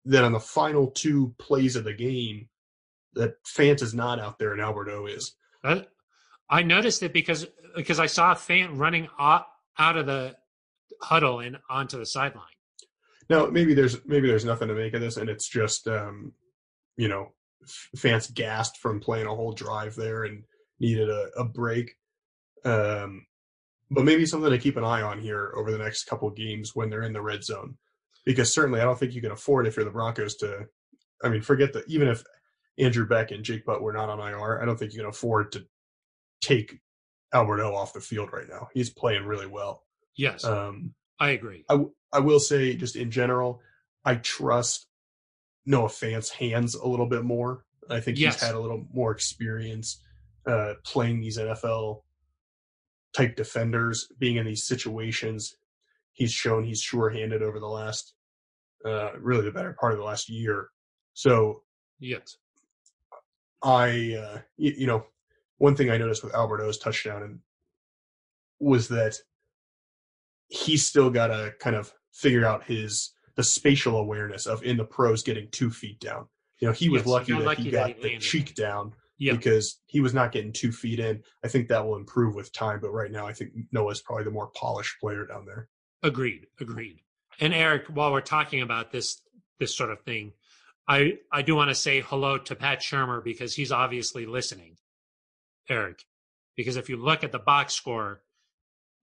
that 0.04 0.24
on 0.24 0.32
the 0.32 0.40
final 0.40 0.86
two 0.92 1.34
plays 1.38 1.76
of 1.76 1.84
the 1.84 1.92
game, 1.92 2.48
that 3.14 3.42
Fant 3.44 3.82
is 3.82 3.92
not 3.92 4.20
out 4.20 4.38
there 4.38 4.52
and 4.52 4.60
Albert 4.60 4.88
O 4.90 5.06
is. 5.06 5.34
Uh, 5.64 5.80
I 6.50 6.62
noticed 6.62 7.02
it 7.02 7.12
because 7.12 7.46
because 7.76 8.00
I 8.00 8.06
saw 8.06 8.34
Fant 8.34 8.76
running 8.76 9.08
out, 9.18 9.46
out 9.78 9.96
of 9.96 10.06
the 10.06 10.34
huddle 11.00 11.38
and 11.38 11.58
onto 11.70 11.98
the 11.98 12.06
sideline. 12.06 12.44
Now, 13.28 13.46
maybe 13.46 13.74
there's 13.74 14.04
maybe 14.04 14.26
there's 14.26 14.44
nothing 14.44 14.68
to 14.68 14.74
make 14.74 14.92
of 14.92 15.00
this, 15.00 15.16
and 15.16 15.30
it's 15.30 15.48
just 15.48 15.86
um, 15.86 16.32
you 16.96 17.08
know, 17.08 17.32
F- 17.62 17.88
Fant's 17.96 18.30
gassed 18.30 18.78
from 18.78 18.98
playing 18.98 19.26
a 19.26 19.34
whole 19.34 19.52
drive 19.52 19.94
there 19.94 20.24
and 20.24 20.42
needed 20.80 21.08
a, 21.08 21.28
a 21.36 21.44
break. 21.44 21.94
Um, 22.64 23.26
but 23.90 24.04
maybe 24.04 24.26
something 24.26 24.50
to 24.50 24.58
keep 24.58 24.76
an 24.76 24.84
eye 24.84 25.02
on 25.02 25.20
here 25.20 25.52
over 25.56 25.70
the 25.70 25.78
next 25.78 26.04
couple 26.04 26.28
of 26.28 26.36
games 26.36 26.72
when 26.74 26.90
they're 26.90 27.02
in 27.02 27.12
the 27.12 27.22
red 27.22 27.44
zone, 27.44 27.76
because 28.24 28.52
certainly 28.52 28.80
I 28.80 28.84
don't 28.84 28.98
think 28.98 29.14
you 29.14 29.22
can 29.22 29.30
afford 29.30 29.66
if 29.66 29.76
you're 29.76 29.84
the 29.84 29.90
Broncos 29.92 30.34
to. 30.36 30.66
I 31.22 31.28
mean, 31.28 31.42
forget 31.42 31.72
that 31.74 31.88
even 31.88 32.08
if 32.08 32.24
Andrew 32.78 33.06
Beck 33.06 33.30
and 33.30 33.44
Jake 33.44 33.64
Butt 33.64 33.82
were 33.82 33.92
not 33.92 34.08
on 34.08 34.18
IR, 34.18 34.60
I 34.60 34.64
don't 34.64 34.78
think 34.78 34.92
you 34.92 35.00
can 35.00 35.08
afford 35.08 35.52
to 35.52 35.64
take 36.40 36.80
Albert 37.32 37.60
O 37.62 37.74
off 37.74 37.92
the 37.92 38.00
field 38.00 38.30
right 38.32 38.48
now. 38.48 38.68
He's 38.74 38.90
playing 38.90 39.24
really 39.24 39.46
well. 39.46 39.84
Yes, 40.16 40.44
Um, 40.44 40.94
I 41.18 41.30
agree. 41.30 41.64
I 41.68 41.84
I 42.12 42.18
will 42.18 42.40
say, 42.40 42.74
just 42.74 42.96
in 42.96 43.10
general, 43.10 43.60
I 44.04 44.16
trust 44.16 44.88
Noah 45.66 45.88
Fant's 45.88 46.30
hands 46.30 46.74
a 46.74 46.86
little 46.86 47.06
bit 47.06 47.22
more. 47.22 47.64
I 47.88 48.00
think 48.00 48.18
Yes. 48.18 48.34
he's 48.34 48.42
had 48.42 48.54
a 48.54 48.58
little 48.60 48.86
more 48.92 49.12
experience 49.12 50.02
uh, 50.46 50.74
playing 50.84 51.20
these 51.20 51.38
NFL 51.38 52.02
type 53.12 53.36
defenders, 53.36 54.08
being 54.18 54.36
in 54.36 54.46
these 54.46 54.64
situations. 54.66 55.56
He's 56.12 56.32
shown 56.32 56.64
he's 56.64 56.80
sure-handed 56.80 57.42
over 57.42 57.60
the 57.60 57.68
last, 57.68 58.14
uh, 58.84 59.12
really 59.18 59.44
the 59.44 59.52
better 59.52 59.76
part 59.78 59.92
of 59.92 59.98
the 59.98 60.04
last 60.04 60.28
year. 60.28 60.70
So 61.14 61.62
Yes. 62.00 62.38
I, 63.62 64.14
uh, 64.14 64.38
you, 64.56 64.72
you 64.78 64.86
know, 64.86 65.04
one 65.60 65.76
thing 65.76 65.90
I 65.90 65.98
noticed 65.98 66.24
with 66.24 66.34
Albert 66.34 66.62
O's 66.62 66.78
touchdown 66.78 67.22
and 67.22 67.38
was 68.58 68.88
that 68.88 69.14
he's 70.48 70.86
still 70.86 71.10
got 71.10 71.26
to 71.26 71.52
kind 71.60 71.76
of 71.76 71.92
figure 72.14 72.46
out 72.46 72.64
his 72.64 73.12
the 73.36 73.42
spatial 73.42 73.98
awareness 73.98 74.46
of 74.46 74.62
in 74.62 74.78
the 74.78 74.84
pros 74.84 75.22
getting 75.22 75.48
two 75.52 75.70
feet 75.70 76.00
down. 76.00 76.26
You 76.60 76.68
know, 76.68 76.72
he 76.72 76.88
was 76.88 77.02
Yes, 77.02 77.08
lucky 77.08 77.32
that 77.34 77.42
lucky 77.42 77.62
he 77.64 77.70
that 77.70 77.88
got 78.00 78.04
he 78.04 78.14
the 78.14 78.18
cheek 78.18 78.54
down 78.54 78.94
Yeah. 79.18 79.32
because 79.34 79.80
he 79.86 80.00
was 80.00 80.14
not 80.14 80.32
getting 80.32 80.50
two 80.52 80.72
feet 80.72 80.98
in. 80.98 81.22
I 81.44 81.48
think 81.48 81.68
that 81.68 81.84
will 81.86 81.96
improve 81.96 82.34
with 82.34 82.52
time, 82.54 82.80
but 82.80 82.90
right 82.90 83.10
now 83.10 83.26
I 83.26 83.34
think 83.34 83.52
Noah's 83.70 84.00
probably 84.00 84.24
the 84.24 84.30
more 84.30 84.48
polished 84.48 84.98
player 84.98 85.26
down 85.26 85.44
there. 85.44 85.68
Agreed. 86.02 86.46
Agreed. 86.58 87.00
And 87.38 87.52
Aric, 87.52 87.90
while 87.90 88.12
we're 88.12 88.22
talking 88.22 88.62
about 88.62 88.92
this 88.92 89.20
this 89.58 89.76
sort 89.76 89.90
of 89.90 90.00
thing, 90.00 90.32
I 90.88 91.18
I 91.30 91.42
do 91.42 91.54
want 91.54 91.68
to 91.68 91.74
say 91.74 92.00
hello 92.00 92.38
to 92.38 92.56
Pat 92.56 92.80
Shurmur 92.80 93.22
because 93.22 93.54
he's 93.54 93.72
obviously 93.72 94.24
listening. 94.24 94.76
Aric, 95.68 96.00
because 96.56 96.76
if 96.76 96.88
you 96.88 96.96
look 96.96 97.24
at 97.24 97.32
the 97.32 97.38
box 97.38 97.74
score, 97.74 98.22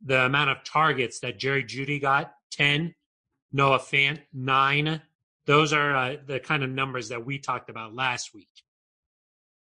the 0.04 0.22
amount 0.26 0.50
of 0.50 0.64
targets 0.64 1.20
that 1.20 1.38
Jerry 1.40 1.64
Jeudy 1.64 2.00
got 2.02 2.34
ten, 2.52 2.96
Noah 3.52 3.80
Fant 3.80 4.20
nine. 4.34 5.02
Those 5.46 5.72
are 5.72 5.96
uh, 5.96 6.16
the 6.26 6.40
kind 6.40 6.64
of 6.64 6.70
numbers 6.70 7.10
that 7.10 7.26
we 7.26 7.40
talked 7.40 7.70
about 7.70 7.96
last 7.96 8.34
week 8.34 8.50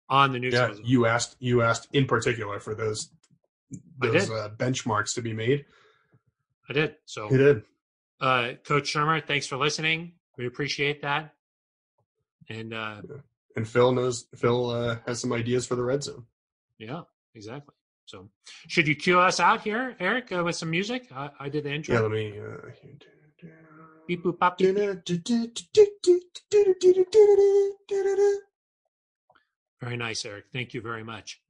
on 0.09 0.33
the 0.33 0.39
news. 0.39 0.53
Yeah, 0.53 0.73
you 0.83 1.05
asked 1.05 1.37
you 1.39 1.61
asked 1.61 1.87
in 1.93 2.05
particular 2.05 2.59
for 2.59 2.75
those 2.75 3.09
those 3.97 4.29
uh, 4.29 4.49
benchmarks 4.57 5.15
to 5.15 5.21
be 5.21 5.33
made. 5.33 5.65
I 6.69 6.73
did. 6.73 6.95
So, 7.05 7.29
He 7.29 7.37
did. 7.37 7.63
uh, 8.19 8.51
Coach 8.65 8.93
Shurmur, 8.93 9.25
thanks 9.25 9.47
for 9.47 9.55
listening. 9.55 10.13
We 10.37 10.45
appreciate 10.45 11.01
that. 11.01 11.33
And 12.49 12.73
uh, 12.73 13.01
And 13.55 13.67
Phil 13.67 13.91
knows 13.93 14.27
Phil 14.35 14.69
uh, 14.69 14.97
has 15.07 15.19
some 15.21 15.31
ideas 15.33 15.65
for 15.65 15.75
the 15.75 15.83
red 15.83 16.03
zone. 16.03 16.25
Yeah, 16.79 17.01
exactly. 17.35 17.73
So, 18.05 18.29
should 18.67 18.87
you 18.87 18.95
cue 18.95 19.19
us 19.19 19.39
out 19.39 19.61
here, 19.61 19.95
Aric, 19.99 20.31
uh, 20.31 20.43
with 20.43 20.55
some 20.55 20.69
music? 20.69 21.07
I, 21.13 21.29
I 21.39 21.49
did 21.49 21.65
the 21.65 21.73
intro. 21.73 21.95
Yeah, 21.95 22.01
let 22.01 22.11
me. 22.11 22.39
Uh, 22.39 22.71
Beep 24.07 24.23
boop 24.23 24.39
pop. 24.39 24.57
Very 29.81 29.97
nice, 29.97 30.23
Aric. 30.23 30.43
Thank 30.53 30.73
you 30.73 30.81
very 30.81 31.03
much. 31.03 31.41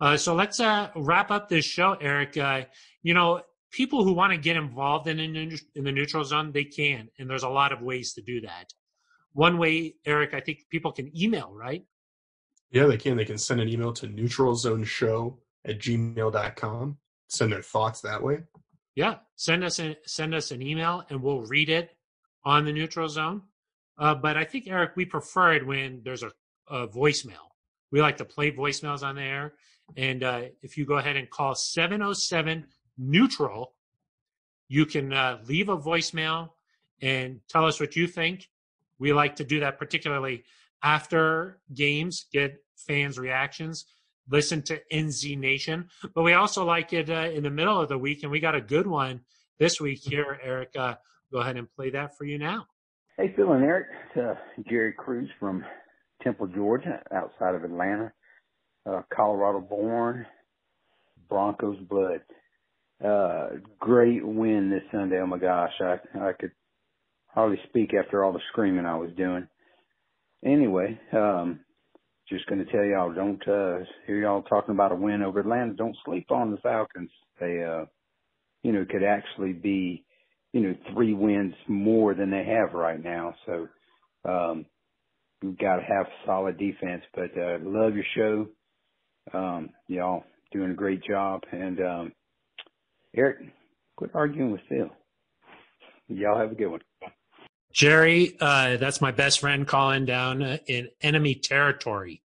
Uh, 0.00 0.16
so 0.18 0.34
let's 0.34 0.60
uh, 0.60 0.90
wrap 0.94 1.30
up 1.30 1.48
this 1.48 1.64
show, 1.64 1.96
Aric. 1.96 2.36
Uh, 2.36 2.66
you 3.02 3.14
know, 3.14 3.40
people 3.70 4.04
who 4.04 4.12
want 4.12 4.32
to 4.32 4.36
get 4.36 4.56
involved 4.56 5.08
in, 5.08 5.18
in 5.18 5.58
in 5.74 5.84
the 5.84 5.92
neutral 5.92 6.24
zone, 6.24 6.52
they 6.52 6.64
can, 6.64 7.08
and 7.18 7.30
there's 7.30 7.42
a 7.42 7.48
lot 7.48 7.72
of 7.72 7.80
ways 7.80 8.12
to 8.14 8.22
do 8.22 8.42
that. 8.42 8.66
One 9.32 9.56
way, 9.56 9.94
Aric, 10.06 10.34
I 10.34 10.40
think 10.40 10.66
people 10.70 10.92
can 10.92 11.10
email, 11.18 11.50
right? 11.52 11.82
Yeah, 12.74 12.86
they 12.86 12.96
can. 12.96 13.16
They 13.16 13.24
can 13.24 13.38
send 13.38 13.60
an 13.60 13.68
email 13.68 13.92
to 13.92 14.08
neutralzoneshow 14.08 15.36
at 15.64 15.78
gmail.com. 15.78 16.98
Send 17.28 17.52
their 17.52 17.62
thoughts 17.62 18.00
that 18.00 18.20
way. 18.20 18.40
Yeah, 18.96 19.18
send 19.36 19.62
us 19.62 19.78
a, 19.78 19.96
send 20.04 20.34
us 20.34 20.50
an 20.50 20.60
email, 20.60 21.04
and 21.08 21.22
we'll 21.22 21.42
read 21.42 21.68
it 21.68 21.92
on 22.44 22.64
the 22.64 22.72
neutral 22.72 23.08
zone. 23.08 23.42
Uh, 23.96 24.16
but 24.16 24.36
I 24.36 24.42
think 24.42 24.66
Aric, 24.66 24.96
we 24.96 25.04
prefer 25.04 25.54
it 25.54 25.64
when 25.64 26.02
there's 26.04 26.24
a, 26.24 26.32
a 26.68 26.88
voicemail. 26.88 27.46
We 27.92 28.02
like 28.02 28.16
to 28.16 28.24
play 28.24 28.50
voicemails 28.50 29.04
on 29.04 29.14
the 29.14 29.22
air, 29.22 29.54
and 29.96 30.24
uh, 30.24 30.42
if 30.62 30.76
you 30.76 30.84
go 30.84 30.98
ahead 30.98 31.16
and 31.16 31.30
call 31.30 31.54
707 31.54 32.66
neutral, 32.98 33.74
you 34.66 34.84
can 34.84 35.12
uh, 35.12 35.38
leave 35.46 35.68
a 35.68 35.78
voicemail 35.78 36.50
and 37.00 37.38
tell 37.48 37.66
us 37.66 37.78
what 37.78 37.94
you 37.94 38.08
think. 38.08 38.48
We 38.98 39.12
like 39.12 39.36
to 39.36 39.44
do 39.44 39.60
that 39.60 39.78
particularly 39.78 40.42
after 40.84 41.58
games, 41.74 42.26
get 42.32 42.62
fans' 42.86 43.18
reactions, 43.18 43.86
listen 44.28 44.62
to 44.62 44.80
NZ 44.92 45.38
Nation. 45.38 45.88
But 46.14 46.22
we 46.22 46.34
also 46.34 46.64
like 46.64 46.92
it 46.92 47.08
uh, 47.10 47.30
in 47.34 47.42
the 47.42 47.50
middle 47.50 47.80
of 47.80 47.88
the 47.88 47.98
week, 47.98 48.22
and 48.22 48.30
we 48.30 48.38
got 48.38 48.54
a 48.54 48.60
good 48.60 48.86
one 48.86 49.22
this 49.58 49.80
week 49.80 50.00
here, 50.02 50.38
Aric. 50.46 50.76
Uh, 50.78 50.96
go 51.32 51.38
ahead 51.38 51.56
and 51.56 51.72
play 51.74 51.90
that 51.90 52.16
for 52.16 52.24
you 52.24 52.38
now. 52.38 52.66
Hey, 53.16 53.32
Phil 53.34 53.52
and 53.52 53.64
Aric. 53.64 53.86
It's 54.14 54.18
uh, 54.18 54.34
Jerry 54.68 54.92
Cruz 54.92 55.28
from 55.40 55.64
Temple, 56.22 56.48
Georgia, 56.48 57.00
outside 57.12 57.54
of 57.54 57.64
Atlanta. 57.64 58.12
Uh, 58.86 59.00
Colorado 59.14 59.60
born, 59.60 60.26
Broncos 61.30 61.78
blood. 61.88 62.20
Uh, 63.02 63.56
great 63.80 64.24
win 64.24 64.68
this 64.70 64.82
Sunday. 64.92 65.18
Oh 65.20 65.26
my 65.26 65.38
gosh, 65.38 65.72
I 65.80 65.96
I 66.20 66.32
could 66.38 66.52
hardly 67.28 67.58
speak 67.68 67.92
after 67.94 68.22
all 68.22 68.32
the 68.32 68.40
screaming 68.52 68.84
I 68.84 68.96
was 68.96 69.10
doing. 69.16 69.48
Anyway, 70.44 70.98
um, 71.12 71.60
just 72.28 72.46
going 72.46 72.64
to 72.64 72.70
tell 72.70 72.84
y'all, 72.84 73.12
don't 73.12 73.42
uh, 73.48 73.84
hear 74.06 74.18
y'all 74.20 74.42
talking 74.42 74.74
about 74.74 74.92
a 74.92 74.94
win 74.94 75.22
over 75.22 75.40
Atlanta. 75.40 75.74
Don't 75.74 75.96
sleep 76.04 76.30
on 76.30 76.50
the 76.50 76.58
Falcons. 76.58 77.10
They, 77.40 77.62
uh, 77.62 77.86
you 78.62 78.72
know, 78.72 78.84
could 78.88 79.02
actually 79.04 79.52
be, 79.52 80.04
you 80.52 80.60
know, 80.60 80.74
three 80.92 81.14
wins 81.14 81.54
more 81.66 82.14
than 82.14 82.30
they 82.30 82.44
have 82.44 82.74
right 82.74 83.02
now. 83.02 83.34
So, 83.46 83.68
um, 84.26 84.66
we've 85.42 85.58
got 85.58 85.76
to 85.76 85.82
have 85.82 86.06
solid 86.26 86.58
defense. 86.58 87.02
But 87.14 87.36
uh, 87.36 87.58
love 87.62 87.94
your 87.94 88.04
show. 88.14 88.46
Um, 89.36 89.70
y'all 89.88 90.24
doing 90.52 90.70
a 90.70 90.74
great 90.74 91.02
job. 91.04 91.42
And 91.52 91.80
um, 91.80 92.12
Aric, 93.16 93.50
quit 93.96 94.10
arguing 94.14 94.52
with 94.52 94.60
Phil. 94.68 94.90
Y'all 96.08 96.38
have 96.38 96.52
a 96.52 96.54
good 96.54 96.68
one. 96.68 96.80
Jerry, 97.74 98.36
uh, 98.40 98.76
that's 98.76 99.00
my 99.00 99.10
best 99.10 99.40
friend 99.40 99.66
calling 99.66 100.06
down 100.06 100.42
uh, 100.42 100.58
in 100.68 100.88
enemy 101.02 101.34
territory 101.34 102.22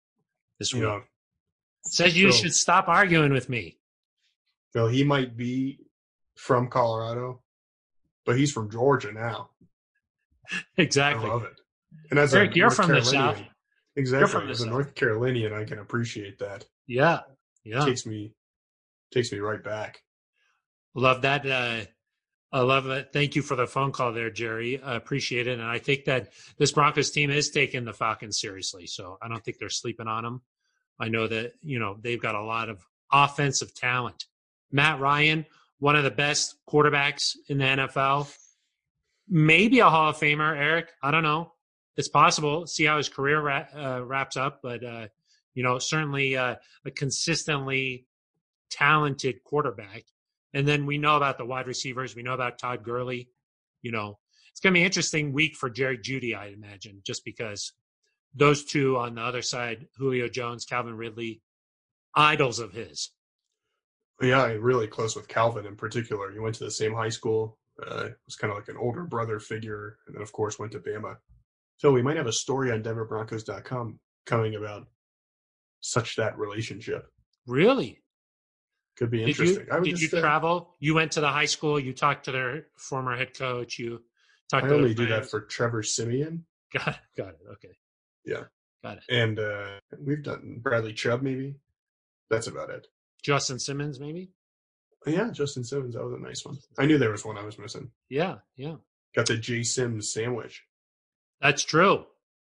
this 0.58 0.72
week. 0.72 0.82
Know, 0.82 1.02
Says 1.84 2.16
you 2.16 2.32
so- 2.32 2.38
should 2.38 2.54
stop 2.54 2.88
arguing 2.88 3.32
with 3.32 3.48
me. 3.48 3.78
Phil, 4.72 4.88
he 4.88 5.04
might 5.04 5.36
be 5.36 5.78
from 6.34 6.68
Colorado, 6.68 7.42
but 8.24 8.36
he's 8.36 8.50
from 8.50 8.70
Georgia 8.70 9.12
now. 9.12 9.50
Exactly. 10.76 11.26
I 11.26 11.32
love 11.32 11.44
it. 11.44 11.58
And 12.10 12.18
as 12.18 12.34
Aric, 12.34 12.52
a 12.52 12.56
you're 12.56 12.66
North 12.66 12.76
from 12.76 12.90
the 12.90 13.02
South. 13.02 13.40
Exactly. 13.96 14.28
from 14.28 14.44
the 14.44 14.50
as 14.50 14.60
a 14.60 14.64
South. 14.64 14.72
North 14.72 14.94
Carolinian, 14.94 15.54
I 15.54 15.64
can 15.64 15.78
appreciate 15.78 16.38
that. 16.40 16.66
Yeah. 16.86 17.20
Yeah. 17.64 17.82
Takes 17.84 18.04
me 18.04 18.32
takes 19.10 19.32
me 19.32 19.38
right 19.38 19.62
back. 19.64 20.02
Love 20.94 21.22
that. 21.22 21.46
Uh, 21.46 21.86
I 22.54 22.60
love 22.60 22.86
it. 22.86 23.08
Thank 23.12 23.34
you 23.34 23.42
for 23.42 23.56
the 23.56 23.66
phone 23.66 23.90
call 23.90 24.12
there, 24.12 24.30
Jerry. 24.30 24.80
I 24.80 24.94
appreciate 24.94 25.48
it. 25.48 25.58
And 25.58 25.68
I 25.68 25.80
think 25.80 26.04
that 26.04 26.28
this 26.56 26.70
Broncos 26.70 27.10
team 27.10 27.30
is 27.30 27.50
taking 27.50 27.84
the 27.84 27.92
Falcons 27.92 28.38
seriously. 28.38 28.86
So 28.86 29.18
I 29.20 29.26
don't 29.26 29.44
think 29.44 29.58
they're 29.58 29.68
sleeping 29.68 30.06
on 30.06 30.22
them. 30.22 30.40
I 31.00 31.08
know 31.08 31.26
that, 31.26 31.54
you 31.62 31.80
know, 31.80 31.96
they've 32.00 32.22
got 32.22 32.36
a 32.36 32.44
lot 32.44 32.68
of 32.68 32.86
offensive 33.12 33.74
talent. 33.74 34.26
Matt 34.70 35.00
Ryan, 35.00 35.46
one 35.80 35.96
of 35.96 36.04
the 36.04 36.12
best 36.12 36.54
quarterbacks 36.70 37.32
in 37.48 37.58
the 37.58 37.64
NFL. 37.64 38.32
Maybe 39.28 39.80
a 39.80 39.90
Hall 39.90 40.10
of 40.10 40.16
Famer, 40.16 40.56
Aric. 40.56 40.86
I 41.02 41.10
don't 41.10 41.24
know. 41.24 41.54
It's 41.96 42.08
possible. 42.08 42.68
See 42.68 42.84
how 42.84 42.98
his 42.98 43.08
career 43.08 43.40
ra- 43.40 43.66
uh, 43.76 44.04
wraps 44.04 44.36
up. 44.36 44.60
But, 44.62 44.84
uh, 44.84 45.08
you 45.54 45.64
know, 45.64 45.80
certainly 45.80 46.36
uh, 46.36 46.54
a 46.84 46.90
consistently 46.92 48.06
talented 48.70 49.42
quarterback. 49.42 50.04
And 50.54 50.66
then 50.66 50.86
we 50.86 50.98
know 50.98 51.16
about 51.16 51.36
the 51.36 51.44
wide 51.44 51.66
receivers. 51.66 52.14
We 52.14 52.22
know 52.22 52.32
about 52.32 52.58
Todd 52.58 52.84
Gurley. 52.84 53.28
You 53.82 53.92
know, 53.92 54.18
it's 54.52 54.60
going 54.60 54.72
to 54.72 54.78
be 54.78 54.82
an 54.82 54.86
interesting 54.86 55.32
week 55.32 55.56
for 55.56 55.68
Jerry 55.68 55.98
Jeudy, 55.98 56.34
I 56.34 56.46
imagine, 56.46 57.02
just 57.04 57.24
because 57.24 57.72
those 58.34 58.64
two 58.64 58.96
on 58.96 59.16
the 59.16 59.22
other 59.22 59.42
side, 59.42 59.88
Julio 59.98 60.28
Jones, 60.28 60.64
Calvin 60.64 60.96
Ridley, 60.96 61.42
idols 62.14 62.60
of 62.60 62.72
his. 62.72 63.10
Yeah, 64.22 64.44
really 64.46 64.86
close 64.86 65.16
with 65.16 65.26
Calvin 65.26 65.66
in 65.66 65.74
particular. 65.74 66.30
He 66.30 66.38
went 66.38 66.54
to 66.56 66.64
the 66.64 66.70
same 66.70 66.94
high 66.94 67.08
school. 67.08 67.58
Uh, 67.84 68.10
was 68.24 68.36
kind 68.36 68.52
of 68.52 68.56
like 68.56 68.68
an 68.68 68.76
older 68.76 69.02
brother 69.02 69.40
figure, 69.40 69.96
and 70.06 70.14
then 70.14 70.22
of 70.22 70.30
course 70.30 70.60
went 70.60 70.70
to 70.70 70.78
Bama. 70.78 71.16
So 71.78 71.90
we 71.90 72.02
might 72.02 72.16
have 72.16 72.28
a 72.28 72.32
story 72.32 72.70
on 72.70 72.84
DenverBroncos.com 72.84 73.98
coming 74.26 74.54
about 74.54 74.86
such 75.80 76.14
that 76.14 76.38
relationship. 76.38 77.08
Really? 77.48 78.03
Could 78.96 79.10
be 79.10 79.18
Did 79.18 79.28
interesting. 79.30 79.66
you, 79.66 79.72
I 79.72 79.78
would 79.78 79.84
did 79.84 80.00
you 80.00 80.08
uh, 80.16 80.20
travel? 80.20 80.74
You 80.78 80.94
went 80.94 81.12
to 81.12 81.20
the 81.20 81.28
high 81.28 81.46
school. 81.46 81.80
You 81.80 81.92
talked 81.92 82.26
to 82.26 82.32
their 82.32 82.66
former 82.76 83.16
head 83.16 83.36
coach. 83.36 83.78
You 83.78 84.02
talked 84.48 84.66
I 84.66 84.68
to 84.68 84.74
only 84.74 84.94
do 84.94 85.06
that 85.06 85.28
for 85.28 85.40
Trevor 85.40 85.82
Siemian, 85.82 86.44
Got 86.72 86.88
it. 86.88 86.96
Got 87.16 87.28
it. 87.28 87.40
Okay. 87.52 87.76
Yeah. 88.24 88.44
Got 88.82 88.98
it. 88.98 89.04
and 89.08 89.38
uh, 89.38 89.66
we've 89.98 90.22
done 90.22 90.58
Bradley 90.62 90.92
Chubb. 90.92 91.22
Maybe 91.22 91.56
that's 92.28 92.46
about 92.48 92.70
it. 92.70 92.86
Justin 93.22 93.58
Simmons, 93.58 93.98
maybe? 93.98 94.30
Yeah, 95.06 95.30
Justin 95.30 95.64
Simmons. 95.64 95.94
That 95.94 96.04
was 96.04 96.12
a 96.12 96.18
nice 96.18 96.44
one. 96.44 96.58
I 96.78 96.86
knew 96.86 96.98
there 96.98 97.10
was 97.10 97.24
one 97.24 97.38
I 97.38 97.44
was 97.44 97.58
missing. 97.58 97.90
Yeah. 98.08 98.36
Yeah. 98.56 98.76
Got 99.16 99.26
the 99.26 99.36
J 99.36 99.62
Sims 99.62 100.12
sandwich. 100.12 100.62
That's 101.40 101.64
true. 101.64 102.04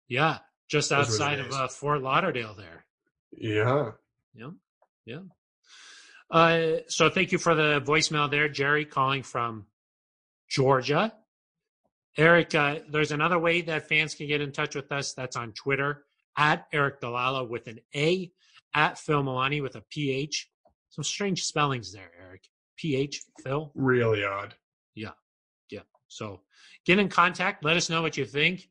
Yeah. 0.08 0.40
Just 0.68 0.90
Those 0.90 1.10
were 1.10 1.18
the 1.18 1.24
outside 1.24 1.40
of 1.40 1.52
uh, 1.54 1.68
Fort 1.68 2.02
Lauderdale 2.02 2.56
there. 2.56 2.86
Yeah. 3.32 3.92
Yeah. 4.34 4.52
Yeah. 5.06 5.20
Uh, 6.32 6.78
so 6.88 7.10
thank 7.10 7.32
you 7.32 7.38
for 7.38 7.56
the 7.56 7.82
voicemail 7.82 8.30
there, 8.30 8.50
Jerry, 8.50 8.86
calling 8.86 9.24
from 9.24 9.66
Georgia. 10.50 11.14
Aric, 12.18 12.56
uh, 12.56 12.82
there's 12.90 13.12
another 13.12 13.38
way 13.38 13.62
that 13.62 13.90
fans 13.90 14.16
can 14.16 14.28
get 14.28 14.42
in 14.42 14.52
touch 14.52 14.76
with 14.76 14.92
us. 14.92 15.14
That's 15.14 15.36
on 15.36 15.52
Twitter 15.52 16.06
at 16.38 16.72
Aric 16.72 17.00
DiLalla 17.02 17.48
with 17.48 17.68
an 17.68 17.80
A, 17.96 18.32
at 18.74 18.98
Phil 18.98 19.24
Milani 19.24 19.62
with 19.62 19.76
a 19.76 19.82
PH. 19.90 20.50
Some 20.90 21.04
strange 21.04 21.44
spellings 21.44 21.92
there, 21.92 22.12
Aric. 22.24 22.42
PH, 22.78 23.22
Phil. 23.44 23.72
Really 23.76 24.24
odd. 24.24 24.56
Yeah. 24.96 25.12
Yeah. 25.70 25.82
So 26.08 26.42
get 26.86 27.00
in 27.00 27.10
contact. 27.10 27.64
Let 27.64 27.78
us 27.78 27.90
know 27.90 28.02
what 28.02 28.18
you 28.18 28.26
think. 28.26 28.70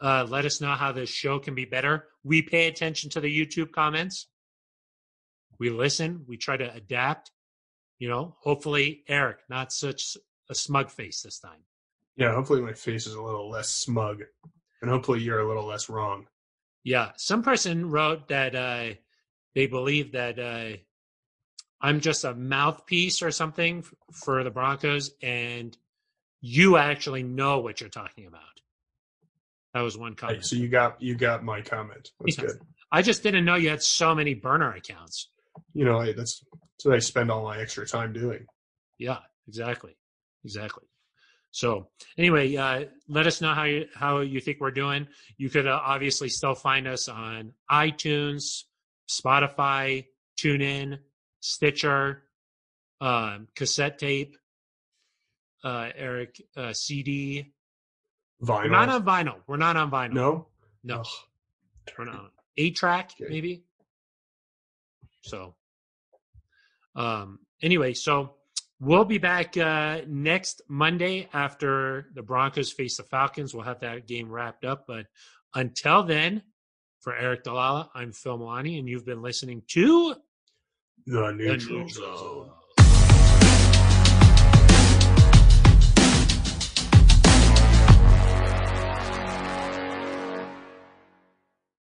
Uh, 0.00 0.26
let 0.28 0.44
us 0.44 0.60
know 0.60 0.72
how 0.72 0.92
this 0.92 1.08
show 1.08 1.38
can 1.38 1.54
be 1.54 1.64
better. 1.64 2.08
We 2.22 2.42
pay 2.42 2.68
attention 2.68 3.08
to 3.10 3.20
the 3.20 3.34
YouTube 3.34 3.72
comments. 3.72 4.28
We 5.58 5.70
listen. 5.70 6.24
We 6.26 6.36
try 6.36 6.56
to 6.56 6.72
adapt. 6.72 7.30
You 7.98 8.08
know, 8.08 8.36
hopefully, 8.42 9.04
Aric, 9.08 9.36
not 9.48 9.72
such 9.72 10.16
a 10.50 10.54
smug 10.54 10.90
face 10.90 11.22
this 11.22 11.38
time. 11.38 11.64
Yeah, 12.16 12.34
hopefully 12.34 12.60
my 12.62 12.72
face 12.72 13.06
is 13.06 13.14
a 13.14 13.22
little 13.22 13.50
less 13.50 13.70
smug, 13.70 14.22
and 14.82 14.90
hopefully 14.90 15.20
you're 15.20 15.40
a 15.40 15.48
little 15.48 15.66
less 15.66 15.88
wrong. 15.88 16.26
Yeah. 16.84 17.10
Some 17.16 17.42
person 17.42 17.90
wrote 17.90 18.28
that 18.28 18.54
uh, 18.54 18.94
they 19.54 19.66
believe 19.66 20.12
that 20.12 20.38
uh, 20.38 20.76
I'm 21.80 22.00
just 22.00 22.24
a 22.24 22.34
mouthpiece 22.34 23.22
or 23.22 23.30
something 23.30 23.84
for 24.12 24.44
the 24.44 24.50
Broncos, 24.50 25.10
and 25.22 25.76
you 26.40 26.76
actually 26.76 27.22
know 27.22 27.58
what 27.58 27.80
you're 27.80 27.90
talking 27.90 28.26
about. 28.26 28.42
That 29.74 29.80
was 29.80 29.98
one 29.98 30.14
comment. 30.14 30.46
So 30.46 30.56
you 30.56 30.68
got 30.68 31.02
you 31.02 31.14
got 31.16 31.44
my 31.44 31.60
comment. 31.60 32.12
That's 32.20 32.36
good. 32.36 32.60
I 32.90 33.02
just 33.02 33.22
didn't 33.22 33.44
know 33.44 33.56
you 33.56 33.68
had 33.68 33.82
so 33.82 34.14
many 34.14 34.34
burner 34.34 34.72
accounts. 34.72 35.28
You 35.76 35.84
know, 35.84 35.98
I, 35.98 36.12
that's 36.12 36.42
that's 36.72 36.84
what 36.86 36.94
I 36.94 36.98
spend 37.00 37.30
all 37.30 37.44
my 37.44 37.58
extra 37.60 37.86
time 37.86 38.12
doing. 38.14 38.46
Yeah, 38.98 39.18
exactly, 39.46 39.94
exactly. 40.42 40.84
So 41.50 41.88
anyway, 42.16 42.56
uh, 42.56 42.84
let 43.08 43.26
us 43.26 43.42
know 43.42 43.52
how 43.52 43.64
you 43.64 43.86
how 43.94 44.20
you 44.20 44.40
think 44.40 44.58
we're 44.60 44.70
doing. 44.70 45.06
You 45.36 45.50
could 45.50 45.66
uh, 45.66 45.78
obviously 45.84 46.30
still 46.30 46.54
find 46.54 46.88
us 46.88 47.08
on 47.08 47.52
iTunes, 47.70 48.62
Spotify, 49.10 50.06
tune 50.38 50.62
in, 50.62 50.98
Stitcher, 51.40 52.22
um, 53.02 53.48
cassette 53.54 53.98
tape, 53.98 54.34
uh, 55.62 55.90
Aric, 56.00 56.40
uh, 56.56 56.72
CD. 56.72 57.52
Vinyl. 58.42 58.64
We're 58.64 58.68
not 58.70 58.88
on 58.88 59.04
vinyl. 59.04 59.36
We're 59.46 59.56
not 59.58 59.76
on 59.76 59.90
vinyl. 59.90 60.12
no. 60.14 60.46
no, 60.84 61.02
not. 61.98 62.08
on 62.08 62.30
Eight 62.58 62.76
track, 62.76 63.12
Okay. 63.20 63.30
maybe. 63.30 63.62
So, 65.22 65.54
um, 66.96 67.38
anyway, 67.62 67.94
so 67.94 68.34
we'll 68.80 69.04
be 69.04 69.18
back 69.18 69.56
uh, 69.56 70.00
next 70.06 70.62
Monday 70.68 71.28
after 71.32 72.08
the 72.14 72.22
Broncos 72.22 72.72
face 72.72 72.96
the 72.96 73.02
Falcons. 73.04 73.54
We'll 73.54 73.64
have 73.64 73.80
that 73.80 74.06
game 74.06 74.30
wrapped 74.30 74.64
up. 74.64 74.86
But 74.86 75.06
until 75.54 76.02
then, 76.02 76.42
for 77.00 77.12
Aric 77.12 77.42
DiLalla, 77.44 77.88
I'm 77.94 78.12
Phil 78.12 78.38
Milani, 78.38 78.78
and 78.78 78.88
you've 78.88 79.06
been 79.06 79.22
listening 79.22 79.62
to 79.68 80.14
The 81.06 81.20
The 81.26 81.32
neutral 81.32 81.78
Neutral 81.84 81.88
zone. 81.88 82.16
Zone. 82.18 82.50